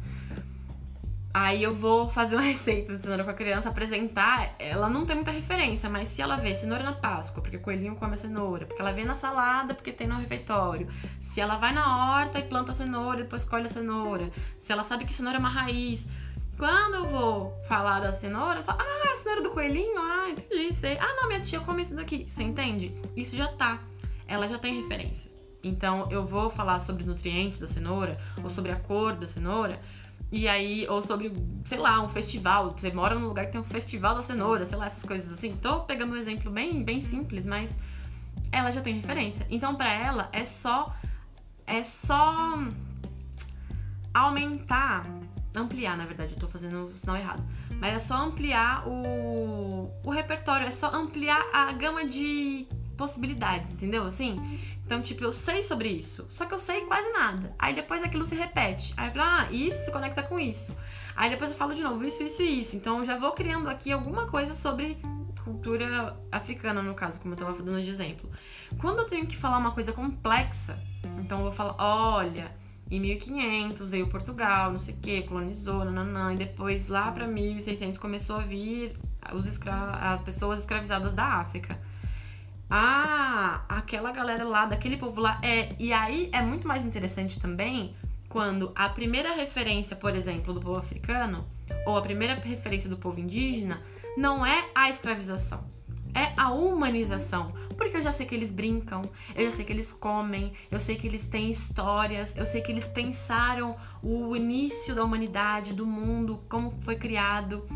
Aí 1.34 1.62
eu 1.62 1.76
vou 1.76 2.10
fazer 2.10 2.36
uma 2.36 2.42
receita 2.44 2.98
de 2.98 3.04
cenoura 3.04 3.24
com 3.24 3.30
a 3.30 3.34
criança, 3.34 3.70
apresentar. 3.70 4.56
Ela 4.58 4.90
não 4.90 5.06
tem 5.06 5.16
muita 5.16 5.30
referência, 5.30 5.88
mas 5.88 6.08
se 6.08 6.20
ela 6.20 6.38
vê 6.38 6.56
cenoura 6.56 6.84
na 6.84 6.94
Páscoa, 6.94 7.44
porque 7.44 7.58
o 7.58 7.60
coelhinho 7.60 7.96
come 7.96 8.16
a 8.16 8.18
cenoura, 8.18 8.66
porque 8.66 8.82
ela 8.82 8.92
vê 8.92 9.04
na 9.04 9.14
salada, 9.14 9.76
porque 9.76 9.92
tem 9.92 10.08
no 10.08 10.16
refeitório. 10.16 10.88
Se 11.20 11.40
ela 11.40 11.58
vai 11.58 11.74
na 11.74 12.16
horta 12.16 12.40
e 12.40 12.44
planta 12.44 12.72
a 12.72 12.76
cenoura, 12.76 13.18
depois 13.18 13.44
colhe 13.44 13.68
a 13.68 13.70
cenoura. 13.70 14.32
Se 14.60 14.72
ela 14.72 14.84
sabe 14.84 15.06
que 15.06 15.14
cenoura 15.14 15.38
é 15.38 15.40
uma 15.40 15.50
raiz. 15.50 16.08
Quando 16.58 16.96
eu 16.96 17.06
vou 17.08 17.54
falar 17.68 18.00
da 18.00 18.12
cenoura, 18.12 18.60
eu 18.60 18.64
falo, 18.64 18.80
ah, 18.82 19.14
a 19.14 19.16
cenoura 19.16 19.44
do 19.44 19.52
coelhinho, 19.52 20.00
ah, 20.00 20.30
entendi, 20.30 20.74
sei. 20.74 20.98
Ah, 20.98 21.16
não, 21.22 21.28
minha 21.28 21.42
tia 21.42 21.60
come 21.60 21.84
isso 21.84 21.96
daqui. 21.96 22.26
Você 22.28 22.42
entende? 22.42 22.96
Isso 23.16 23.36
já 23.36 23.48
tá. 23.48 23.80
Ela 24.28 24.48
já 24.48 24.58
tem 24.58 24.82
referência. 24.82 25.30
Então 25.64 26.10
eu 26.12 26.26
vou 26.26 26.50
falar 26.50 26.80
sobre 26.80 27.04
os 27.04 27.08
nutrientes 27.08 27.60
da 27.60 27.68
cenoura, 27.68 28.18
ou 28.44 28.50
sobre 28.50 28.72
a 28.72 28.76
cor 28.76 29.14
da 29.14 29.28
cenoura 29.28 29.80
e 30.32 30.48
aí, 30.48 30.86
ou 30.90 31.02
sobre, 31.02 31.32
sei 31.64 31.78
lá, 31.78 32.02
um 32.02 32.10
festival. 32.10 32.72
Você 32.72 32.92
mora 32.92 33.16
num 33.16 33.28
lugar 33.28 33.46
que 33.46 33.52
tem 33.52 33.62
um 33.62 33.64
festival 33.64 34.16
da 34.16 34.24
cenoura, 34.24 34.66
sei 34.66 34.78
lá, 34.78 34.88
essas 34.88 35.04
coisas 35.04 35.32
assim. 35.32 35.56
Tô 35.56 35.82
pegando 35.82 36.14
um 36.14 36.18
exemplo 36.18 36.52
bem, 36.52 36.84
bem 36.84 37.02
simples, 37.02 37.46
mas 37.46 37.78
ela 38.52 38.72
já 38.72 38.82
tem 38.82 38.96
referência. 38.96 39.46
Então, 39.50 39.76
para 39.76 39.94
ela, 39.94 40.28
é 40.34 40.44
só. 40.44 40.94
É 41.66 41.84
só. 41.84 42.58
Aumentar. 44.14 45.06
Ampliar, 45.56 45.98
na 45.98 46.06
verdade, 46.06 46.34
eu 46.34 46.40
tô 46.40 46.48
fazendo 46.48 46.88
o 46.88 46.98
sinal 46.98 47.16
errado. 47.16 47.44
Mas 47.80 47.96
é 47.96 48.00
só 48.00 48.16
ampliar 48.16 48.88
o, 48.88 49.92
o 50.04 50.10
repertório, 50.10 50.68
é 50.68 50.72
só 50.72 50.94
ampliar 50.94 51.46
a 51.52 51.72
gama 51.72 52.06
de 52.06 52.68
possibilidades, 52.96 53.72
entendeu? 53.72 54.04
Assim, 54.04 54.40
então, 54.86 55.02
tipo, 55.02 55.24
eu 55.24 55.34
sei 55.34 55.64
sobre 55.64 55.90
isso, 55.90 56.26
só 56.30 56.46
que 56.46 56.54
eu 56.54 56.60
sei 56.60 56.82
quase 56.82 57.10
nada. 57.12 57.54
Aí 57.60 57.76
depois 57.76 58.04
aquilo 58.04 58.26
se 58.26 58.36
repete. 58.36 58.94
Aí 58.96 59.08
eu 59.08 59.14
falo, 59.14 59.30
ah, 59.30 59.52
isso 59.52 59.84
se 59.84 59.92
conecta 59.92 60.24
com 60.24 60.40
isso. 60.40 60.76
Aí 61.16 61.30
depois 61.30 61.50
eu 61.50 61.58
falo 61.58 61.74
de 61.74 61.82
novo, 61.82 62.06
isso, 62.06 62.24
isso 62.24 62.42
e 62.42 62.60
isso. 62.60 62.76
Então 62.76 63.00
eu 63.00 63.04
já 63.04 63.18
vou 63.18 63.32
criando 63.32 63.70
aqui 63.70 63.92
alguma 63.92 64.28
coisa 64.28 64.54
sobre 64.54 64.98
cultura 65.44 66.18
africana, 66.32 66.82
no 66.82 66.94
caso, 66.94 67.20
como 67.20 67.34
eu 67.34 67.38
tava 67.38 67.62
dando 67.62 67.82
de 67.82 67.90
exemplo. 67.90 68.30
Quando 68.80 69.00
eu 69.00 69.06
tenho 69.06 69.26
que 69.26 69.36
falar 69.36 69.58
uma 69.58 69.72
coisa 69.72 69.92
complexa, 69.94 70.78
então 71.18 71.40
eu 71.40 71.46
vou 71.46 71.54
falar, 71.54 71.76
olha, 71.80 72.54
em 72.90 73.00
1500 73.00 73.90
veio 73.90 74.08
Portugal, 74.08 74.72
não 74.72 74.80
sei 74.80 74.94
o 74.94 74.98
que, 74.98 75.22
colonizou, 75.24 75.84
nananã, 75.84 76.34
e 76.34 76.38
depois 76.38 76.88
lá 76.88 77.12
para 77.12 77.28
1600 77.28 78.00
começou 78.00 78.38
a 78.38 78.42
vir 78.42 78.98
os 79.34 79.46
escra 79.46 79.74
as 79.74 80.22
pessoas 80.22 80.60
escravizadas 80.60 81.14
da 81.14 81.26
África 81.26 81.78
ah, 82.70 83.62
aquela 83.70 84.12
galera 84.12 84.44
lá, 84.44 84.66
daquele 84.66 84.98
povo 84.98 85.22
lá. 85.22 85.40
É, 85.42 85.70
e 85.80 85.94
aí 85.94 86.30
é 86.34 86.42
muito 86.42 86.68
mais 86.68 86.86
interessante 86.86 87.40
também 87.40 87.96
quando 88.28 88.72
a 88.76 88.90
primeira 88.90 89.34
referência, 89.34 89.96
por 89.96 90.16
exemplo, 90.16 90.54
do 90.54 90.60
povo 90.60 90.78
africano, 90.78 91.48
ou 91.86 91.98
a 91.98 92.02
primeira 92.02 92.36
referência 92.36 92.90
do 92.90 92.98
povo 92.98 93.20
indígena, 93.20 93.82
não 94.18 94.46
é 94.46 94.70
a 94.76 94.90
escravização, 94.90 95.64
é 96.14 96.34
a 96.38 96.52
humanização. 96.52 97.54
Porque 97.78 97.98
eu 97.98 98.02
já 98.02 98.12
sei 98.12 98.26
que 98.26 98.34
eles 98.34 98.52
brincam, 98.52 99.04
eu 99.36 99.46
já 99.46 99.52
sei 99.52 99.66
que 99.66 99.72
eles 99.72 99.94
comem, 99.94 100.52
eu 100.72 100.80
sei 100.80 100.96
que 100.96 101.06
eles 101.06 101.28
têm 101.28 101.52
histórias, 101.52 102.36
eu 102.36 102.46
sei 102.46 102.62
que 102.62 102.72
eles 102.72 102.88
pensaram 102.88 103.76
o 104.02 104.36
início 104.36 104.96
da 104.96 105.04
humanidade, 105.04 105.74
do 105.74 105.86
mundo, 105.86 106.42
como 106.50 106.72
foi 106.82 106.96
criado 106.96 107.68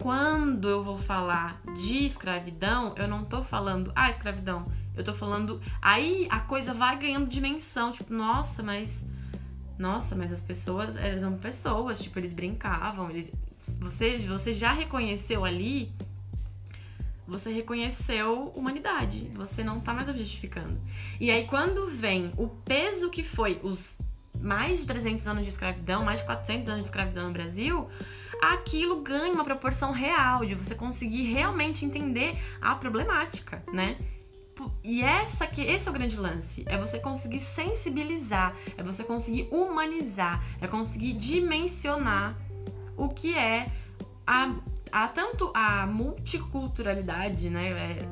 quando 0.00 0.68
eu 0.68 0.82
vou 0.82 0.96
falar 0.96 1.60
de 1.76 2.06
escravidão, 2.06 2.94
eu 2.96 3.06
não 3.06 3.22
tô 3.22 3.44
falando, 3.44 3.92
ah, 3.94 4.10
escravidão. 4.10 4.66
Eu 4.96 5.04
tô 5.04 5.12
falando. 5.12 5.60
Aí 5.80 6.26
a 6.30 6.40
coisa 6.40 6.72
vai 6.72 6.98
ganhando 6.98 7.28
dimensão. 7.28 7.92
Tipo, 7.92 8.12
nossa, 8.12 8.62
mas. 8.62 9.06
Nossa, 9.78 10.14
mas 10.14 10.30
as 10.32 10.40
pessoas, 10.40 10.96
elas 10.96 11.22
são 11.22 11.38
pessoas, 11.38 12.00
tipo, 12.00 12.18
eles 12.18 12.32
brincavam, 12.32 13.10
eles. 13.10 13.30
Você, 13.80 14.18
você 14.18 14.52
já 14.52 14.72
reconheceu 14.72 15.44
ali. 15.44 15.92
Você 17.30 17.52
reconheceu 17.52 18.52
humanidade. 18.56 19.30
Você 19.36 19.62
não 19.62 19.80
tá 19.80 19.94
mais 19.94 20.08
objetificando. 20.08 20.78
E 21.20 21.30
aí, 21.30 21.46
quando 21.46 21.86
vem 21.86 22.32
o 22.36 22.48
peso 22.48 23.08
que 23.08 23.22
foi 23.22 23.60
os 23.62 23.96
mais 24.40 24.80
de 24.80 24.86
300 24.86 25.28
anos 25.28 25.42
de 25.44 25.48
escravidão, 25.50 26.04
mais 26.04 26.20
de 26.20 26.26
400 26.26 26.68
anos 26.68 26.82
de 26.82 26.88
escravidão 26.88 27.28
no 27.28 27.32
Brasil, 27.32 27.88
aquilo 28.42 29.00
ganha 29.02 29.32
uma 29.32 29.44
proporção 29.44 29.92
real, 29.92 30.44
de 30.44 30.54
você 30.54 30.74
conseguir 30.74 31.24
realmente 31.24 31.84
entender 31.84 32.36
a 32.60 32.74
problemática, 32.74 33.62
né? 33.72 33.96
E 34.82 35.02
essa 35.02 35.46
que 35.46 35.62
esse 35.62 35.86
é 35.86 35.90
o 35.90 35.94
grande 35.94 36.16
lance, 36.16 36.64
é 36.66 36.76
você 36.76 36.98
conseguir 36.98 37.40
sensibilizar, 37.40 38.54
é 38.76 38.82
você 38.82 39.04
conseguir 39.04 39.48
humanizar, 39.50 40.42
é 40.60 40.66
conseguir 40.66 41.12
dimensionar 41.12 42.36
o 42.96 43.08
que 43.08 43.34
é 43.34 43.70
a, 44.26 44.54
a 44.92 45.08
tanto 45.08 45.50
a 45.54 45.86
multiculturalidade, 45.86 47.50
né? 47.50 47.70
É, 47.70 48.08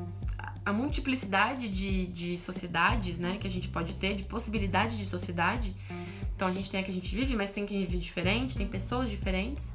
a 0.65 0.73
multiplicidade 0.73 1.67
de, 1.67 2.05
de 2.07 2.37
sociedades, 2.37 3.17
né, 3.17 3.37
que 3.39 3.47
a 3.47 3.49
gente 3.49 3.67
pode 3.69 3.93
ter, 3.93 4.13
de 4.13 4.23
possibilidade 4.23 4.97
de 4.97 5.05
sociedade. 5.05 5.75
Então 6.35 6.47
a 6.47 6.51
gente 6.51 6.69
tem 6.69 6.79
a 6.79 6.83
que 6.83 6.91
a 6.91 6.93
gente 6.93 7.15
vive, 7.15 7.35
mas 7.35 7.49
tem 7.49 7.65
quem 7.65 7.79
vive 7.79 7.97
diferente, 7.97 8.55
tem 8.55 8.67
pessoas 8.67 9.09
diferentes 9.09 9.73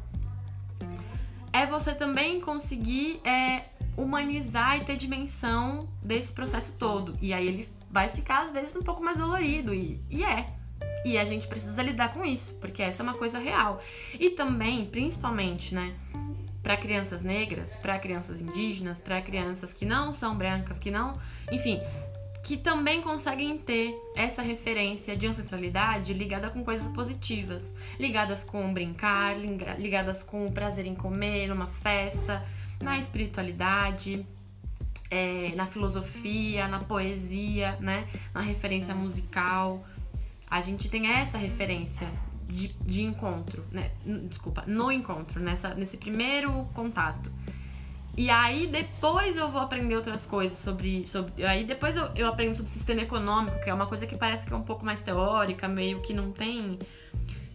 é 1.54 1.64
você 1.64 1.94
também 1.94 2.40
conseguir 2.40 3.20
é, 3.24 3.66
humanizar 3.96 4.76
e 4.76 4.80
ter 4.80 4.96
dimensão 4.96 5.88
desse 6.02 6.32
processo 6.32 6.72
todo. 6.76 7.16
E 7.22 7.32
aí 7.32 7.46
ele 7.46 7.68
vai 7.88 8.08
ficar, 8.08 8.42
às 8.42 8.50
vezes, 8.50 8.74
um 8.74 8.82
pouco 8.82 9.00
mais 9.00 9.18
dolorido. 9.18 9.72
E, 9.72 10.00
e 10.10 10.24
é. 10.24 10.48
E 11.04 11.16
a 11.16 11.24
gente 11.24 11.46
precisa 11.46 11.80
lidar 11.80 12.12
com 12.12 12.24
isso, 12.24 12.54
porque 12.54 12.82
essa 12.82 13.02
é 13.02 13.04
uma 13.04 13.14
coisa 13.14 13.38
real. 13.38 13.80
E 14.18 14.30
também, 14.30 14.84
principalmente, 14.84 15.72
né? 15.72 15.94
Para 16.64 16.76
crianças 16.76 17.22
negras, 17.22 17.76
para 17.76 17.96
crianças 17.98 18.42
indígenas, 18.42 18.98
para 18.98 19.20
crianças 19.20 19.72
que 19.72 19.84
não 19.84 20.12
são 20.12 20.34
brancas, 20.34 20.80
que 20.80 20.90
não. 20.90 21.12
Enfim, 21.52 21.78
que 22.42 22.56
também 22.56 23.00
conseguem 23.00 23.56
ter 23.56 23.94
essa 24.16 24.42
referência 24.42 25.16
de 25.16 25.26
ancestralidade 25.26 26.12
ligada 26.12 26.50
com 26.50 26.64
coisas 26.64 26.88
positivas, 26.88 27.72
ligadas 27.98 28.42
com 28.42 28.72
brincar, 28.72 29.36
ligadas 29.78 30.22
com 30.22 30.46
o 30.46 30.52
prazer 30.52 30.86
em 30.86 30.94
comer, 30.94 31.46
numa 31.46 31.66
festa, 31.66 32.44
na 32.82 32.98
espiritualidade, 32.98 34.26
é, 35.10 35.52
na 35.54 35.66
filosofia, 35.66 36.66
na 36.66 36.80
poesia, 36.80 37.78
né? 37.80 38.06
Na 38.34 38.40
referência 38.40 38.94
musical. 38.94 39.86
A 40.50 40.60
gente 40.60 40.88
tem 40.88 41.06
essa 41.06 41.38
referência 41.38 42.10
de, 42.48 42.68
de 42.84 43.02
encontro, 43.02 43.64
né? 43.70 43.90
Desculpa, 44.28 44.64
no 44.66 44.90
encontro, 44.90 45.40
nessa, 45.40 45.74
nesse 45.74 45.96
primeiro 45.96 46.64
contato. 46.74 47.30
E 48.16 48.30
aí 48.30 48.66
depois 48.68 49.36
eu 49.36 49.50
vou 49.50 49.60
aprender 49.60 49.96
outras 49.96 50.24
coisas 50.24 50.56
sobre. 50.58 51.04
sobre 51.04 51.44
aí 51.44 51.64
depois 51.64 51.96
eu, 51.96 52.08
eu 52.14 52.28
aprendo 52.28 52.54
sobre 52.54 52.70
sistema 52.70 53.02
econômico, 53.02 53.58
que 53.60 53.68
é 53.68 53.74
uma 53.74 53.86
coisa 53.86 54.06
que 54.06 54.16
parece 54.16 54.46
que 54.46 54.52
é 54.52 54.56
um 54.56 54.62
pouco 54.62 54.84
mais 54.84 55.00
teórica, 55.00 55.66
meio 55.66 56.00
que 56.00 56.14
não 56.14 56.30
tem. 56.30 56.78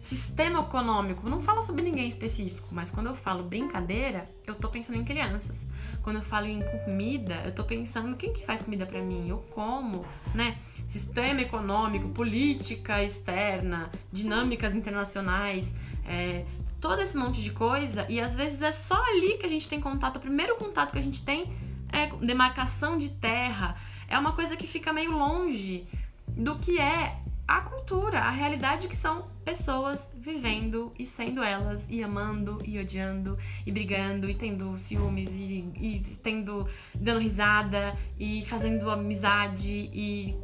Sistema 0.00 0.60
econômico, 0.60 1.28
não 1.28 1.40
falo 1.40 1.62
sobre 1.62 1.82
ninguém 1.82 2.08
específico, 2.08 2.66
mas 2.70 2.90
quando 2.90 3.08
eu 3.08 3.14
falo 3.14 3.42
brincadeira, 3.42 4.28
eu 4.46 4.54
tô 4.54 4.68
pensando 4.70 4.98
em 4.98 5.04
crianças. 5.04 5.66
Quando 6.02 6.16
eu 6.16 6.22
falo 6.22 6.46
em 6.46 6.62
comida, 6.62 7.42
eu 7.44 7.52
tô 7.52 7.62
pensando 7.64 8.16
quem 8.16 8.32
que 8.32 8.44
faz 8.44 8.62
comida 8.62 8.86
para 8.86 9.02
mim, 9.02 9.28
eu 9.28 9.38
como, 9.54 10.06
né? 10.34 10.56
Sistema 10.86 11.42
econômico, 11.42 12.08
política 12.08 13.04
externa, 13.04 13.90
dinâmicas 14.10 14.74
internacionais, 14.74 15.74
é, 16.06 16.46
todo 16.80 17.02
esse 17.02 17.14
monte 17.14 17.42
de 17.42 17.52
coisa, 17.52 18.06
e 18.08 18.18
às 18.18 18.34
vezes 18.34 18.62
é 18.62 18.72
só 18.72 19.00
ali 19.12 19.36
que 19.36 19.44
a 19.44 19.50
gente 19.50 19.68
tem 19.68 19.80
contato, 19.80 20.16
o 20.16 20.20
primeiro 20.20 20.56
contato 20.56 20.92
que 20.92 20.98
a 20.98 21.02
gente 21.02 21.22
tem 21.22 21.52
é 21.92 22.06
demarcação 22.24 22.96
de 22.96 23.10
terra, 23.10 23.76
é 24.08 24.18
uma 24.18 24.32
coisa 24.32 24.56
que 24.56 24.66
fica 24.66 24.92
meio 24.92 25.12
longe 25.12 25.86
do 26.26 26.58
que 26.58 26.80
é 26.80 27.18
a 27.50 27.62
cultura, 27.62 28.20
a 28.20 28.30
realidade 28.30 28.86
que 28.86 28.96
são 28.96 29.24
pessoas 29.44 30.08
vivendo 30.14 30.92
e 30.96 31.04
sendo 31.04 31.42
elas, 31.42 31.84
e 31.90 32.00
amando, 32.00 32.58
e 32.64 32.78
odiando, 32.78 33.36
e 33.66 33.72
brigando, 33.72 34.30
e 34.30 34.34
tendo 34.36 34.76
ciúmes, 34.76 35.28
e, 35.32 35.68
e 35.74 36.00
tendo, 36.22 36.68
dando 36.94 37.18
risada, 37.18 37.98
e 38.16 38.44
fazendo 38.46 38.88
amizade, 38.88 39.90
e 39.92 40.36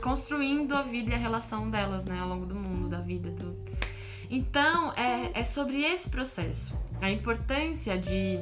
construindo 0.00 0.72
a 0.76 0.82
vida 0.82 1.10
e 1.10 1.14
a 1.14 1.18
relação 1.18 1.68
delas, 1.68 2.04
né, 2.04 2.20
ao 2.20 2.28
longo 2.28 2.46
do 2.46 2.54
mundo, 2.54 2.88
da 2.88 3.00
vida. 3.00 3.28
Do... 3.30 3.58
Então, 4.30 4.92
é, 4.92 5.40
é 5.40 5.44
sobre 5.44 5.82
esse 5.82 6.08
processo, 6.08 6.78
a 7.00 7.10
importância 7.10 7.98
de 7.98 8.38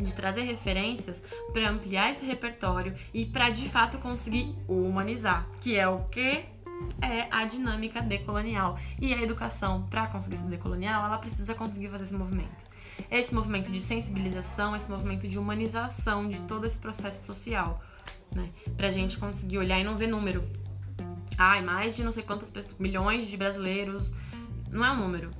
de 0.00 0.14
trazer 0.14 0.40
referências 0.42 1.22
para 1.52 1.68
ampliar 1.68 2.10
esse 2.10 2.24
repertório 2.24 2.94
e 3.12 3.26
para 3.26 3.50
de 3.50 3.68
fato 3.68 3.98
conseguir 3.98 4.56
humanizar, 4.66 5.46
que 5.60 5.78
é 5.78 5.86
o 5.86 6.04
que 6.04 6.46
é 7.00 7.26
a 7.30 7.44
dinâmica 7.44 8.00
decolonial. 8.00 8.78
E 9.00 9.12
a 9.12 9.22
educação, 9.22 9.86
para 9.88 10.06
conseguir 10.06 10.36
ser 10.36 10.46
decolonial, 10.46 11.04
ela 11.04 11.18
precisa 11.18 11.54
conseguir 11.54 11.88
fazer 11.88 12.04
esse 12.04 12.14
movimento. 12.14 12.72
Esse 13.10 13.34
movimento 13.34 13.70
de 13.70 13.80
sensibilização, 13.80 14.76
esse 14.76 14.90
movimento 14.90 15.26
de 15.26 15.38
humanização 15.38 16.28
de 16.28 16.38
todo 16.40 16.66
esse 16.66 16.78
processo 16.78 17.24
social, 17.24 17.82
né? 18.34 18.50
Pra 18.76 18.90
gente 18.90 19.18
conseguir 19.18 19.58
olhar 19.58 19.80
e 19.80 19.84
não 19.84 19.96
ver 19.96 20.06
número. 20.06 20.44
Ai, 21.38 21.62
mais 21.62 21.96
de 21.96 22.04
não 22.04 22.12
sei 22.12 22.22
quantas 22.22 22.50
pessoas, 22.50 22.78
milhões 22.78 23.28
de 23.28 23.36
brasileiros. 23.36 24.12
Não 24.70 24.84
é 24.84 24.92
um 24.92 24.96
número. 24.96 25.30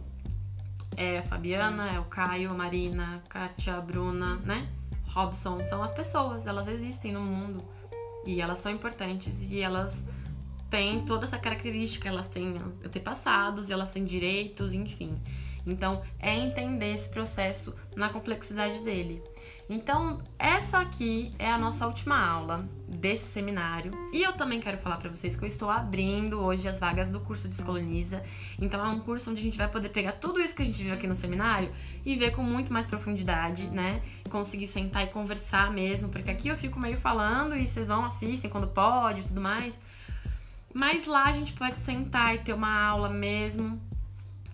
É 0.96 1.18
a 1.18 1.22
Fabiana, 1.22 1.90
é 1.90 1.98
o 1.98 2.04
Caio, 2.04 2.50
a 2.50 2.54
Marina, 2.54 3.16
a 3.16 3.28
Kátia, 3.28 3.76
a 3.76 3.80
Bruna, 3.80 4.36
né? 4.36 4.68
Robson, 5.06 5.62
são 5.64 5.82
as 5.82 5.92
pessoas, 5.92 6.46
elas 6.46 6.68
existem 6.68 7.12
no 7.12 7.20
mundo. 7.20 7.62
E 8.26 8.40
elas 8.40 8.58
são 8.60 8.72
importantes 8.72 9.50
e 9.50 9.60
elas 9.60 10.06
têm 10.72 11.04
toda 11.04 11.26
essa 11.26 11.36
característica, 11.36 12.08
elas 12.08 12.26
têm 12.26 12.56
antepassados, 12.82 13.70
elas 13.70 13.90
têm 13.90 14.06
direitos, 14.06 14.72
enfim. 14.72 15.14
Então, 15.66 16.02
é 16.18 16.34
entender 16.34 16.94
esse 16.94 17.10
processo 17.10 17.74
na 17.94 18.08
complexidade 18.08 18.80
dele. 18.80 19.22
Então, 19.68 20.22
essa 20.38 20.78
aqui 20.78 21.30
é 21.38 21.50
a 21.50 21.58
nossa 21.58 21.86
última 21.86 22.18
aula 22.18 22.66
desse 22.88 23.26
seminário. 23.26 23.92
E 24.12 24.22
eu 24.22 24.32
também 24.32 24.60
quero 24.60 24.78
falar 24.78 24.96
para 24.96 25.10
vocês 25.10 25.36
que 25.36 25.44
eu 25.44 25.46
estou 25.46 25.68
abrindo 25.68 26.40
hoje 26.40 26.66
as 26.66 26.78
vagas 26.78 27.10
do 27.10 27.20
curso 27.20 27.48
Descoloniza. 27.48 28.22
Então, 28.58 28.82
é 28.82 28.88
um 28.88 28.98
curso 29.00 29.30
onde 29.30 29.40
a 29.40 29.44
gente 29.44 29.58
vai 29.58 29.68
poder 29.68 29.90
pegar 29.90 30.12
tudo 30.12 30.40
isso 30.40 30.54
que 30.54 30.62
a 30.62 30.64
gente 30.64 30.82
viu 30.82 30.94
aqui 30.94 31.06
no 31.06 31.14
seminário 31.14 31.70
e 32.02 32.16
ver 32.16 32.32
com 32.32 32.42
muito 32.42 32.72
mais 32.72 32.86
profundidade, 32.86 33.66
né? 33.68 34.00
Conseguir 34.30 34.66
sentar 34.66 35.04
e 35.04 35.08
conversar 35.08 35.70
mesmo, 35.70 36.08
porque 36.08 36.30
aqui 36.30 36.48
eu 36.48 36.56
fico 36.56 36.80
meio 36.80 36.96
falando 36.96 37.54
e 37.54 37.66
vocês 37.66 37.88
vão 37.88 38.06
assistem 38.06 38.50
quando 38.50 38.68
pode 38.68 39.20
e 39.20 39.24
tudo 39.24 39.40
mais. 39.40 39.78
Mas 40.74 41.06
lá 41.06 41.24
a 41.24 41.32
gente 41.32 41.52
pode 41.52 41.80
sentar 41.80 42.34
e 42.34 42.38
ter 42.38 42.52
uma 42.52 42.82
aula 42.84 43.08
mesmo. 43.08 43.80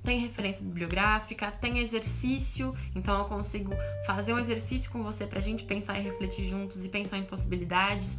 Tem 0.02 0.20
referência 0.20 0.62
bibliográfica, 0.62 1.50
tem 1.50 1.78
exercício, 1.78 2.74
então 2.94 3.18
eu 3.18 3.24
consigo 3.26 3.72
fazer 4.06 4.32
um 4.32 4.38
exercício 4.38 4.90
com 4.90 5.02
você 5.02 5.26
pra 5.26 5.40
gente 5.40 5.64
pensar 5.64 5.98
e 5.98 6.02
refletir 6.02 6.44
juntos 6.44 6.84
e 6.84 6.88
pensar 6.88 7.18
em 7.18 7.24
possibilidades. 7.24 8.16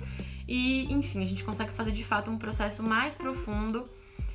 E, 0.47 0.91
enfim, 0.91 1.21
a 1.21 1.25
gente 1.25 1.43
consegue 1.43 1.71
fazer 1.71 1.91
de 1.91 2.03
fato 2.03 2.29
um 2.29 2.37
processo 2.37 2.83
mais 2.83 3.15
profundo 3.15 3.89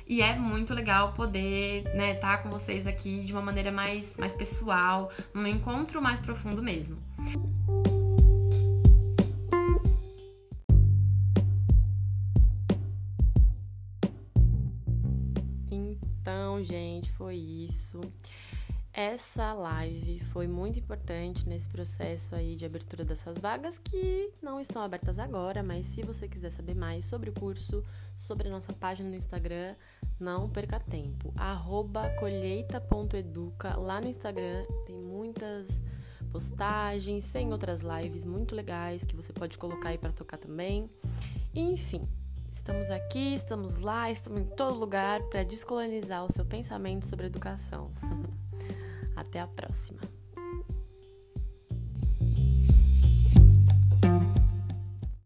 e 0.07 0.21
é 0.21 0.35
muito 0.35 0.73
legal 0.73 1.13
poder 1.13 1.79
estar 1.79 1.95
né, 1.95 2.13
tá 2.13 2.37
com 2.37 2.49
vocês 2.49 2.85
aqui 2.85 3.21
de 3.21 3.33
uma 3.33 3.41
maneira 3.41 3.71
mais, 3.71 4.17
mais 4.17 4.33
pessoal, 4.33 5.11
num 5.33 5.47
encontro 5.47 6.01
mais 6.01 6.19
profundo 6.19 6.61
mesmo. 6.61 6.97
Gente, 16.65 17.09
foi 17.11 17.35
isso. 17.35 18.01
Essa 18.97 19.51
live 19.51 20.21
foi 20.31 20.47
muito 20.47 20.79
importante 20.79 21.45
nesse 21.49 21.67
processo 21.67 22.33
aí 22.33 22.55
de 22.55 22.65
abertura 22.65 23.03
dessas 23.03 23.37
vagas 23.37 23.77
que 23.77 24.31
não 24.41 24.57
estão 24.57 24.81
abertas 24.81 25.19
agora, 25.19 25.61
mas 25.61 25.85
se 25.85 26.01
você 26.01 26.29
quiser 26.29 26.49
saber 26.49 26.75
mais 26.75 27.03
sobre 27.03 27.29
o 27.29 27.33
curso, 27.33 27.83
sobre 28.15 28.47
a 28.47 28.51
nossa 28.51 28.71
página 28.71 29.09
no 29.09 29.15
Instagram, 29.15 29.75
não 30.17 30.49
perca 30.49 30.79
tempo. 30.79 31.33
colheita.educa 32.17 33.75
lá 33.77 33.99
no 33.99 34.07
Instagram 34.07 34.65
tem 34.85 34.95
muitas 34.95 35.83
postagens, 36.31 37.29
tem 37.31 37.51
outras 37.51 37.81
lives 37.81 38.25
muito 38.25 38.55
legais 38.55 39.03
que 39.03 39.15
você 39.15 39.33
pode 39.33 39.57
colocar 39.57 39.89
aí 39.89 39.97
para 39.97 40.13
tocar 40.13 40.37
também. 40.37 40.89
Enfim, 41.53 42.07
Estamos 42.55 42.89
aqui, 42.89 43.35
estamos 43.35 43.77
lá, 43.79 44.09
estamos 44.09 44.41
em 44.41 44.45
todo 44.45 44.79
lugar 44.79 45.21
para 45.23 45.43
descolonizar 45.43 46.23
o 46.23 46.31
seu 46.31 46.45
pensamento 46.45 47.05
sobre 47.05 47.27
educação. 47.27 47.91
Até 49.15 49.41
a 49.41 49.45
próxima. 49.45 49.99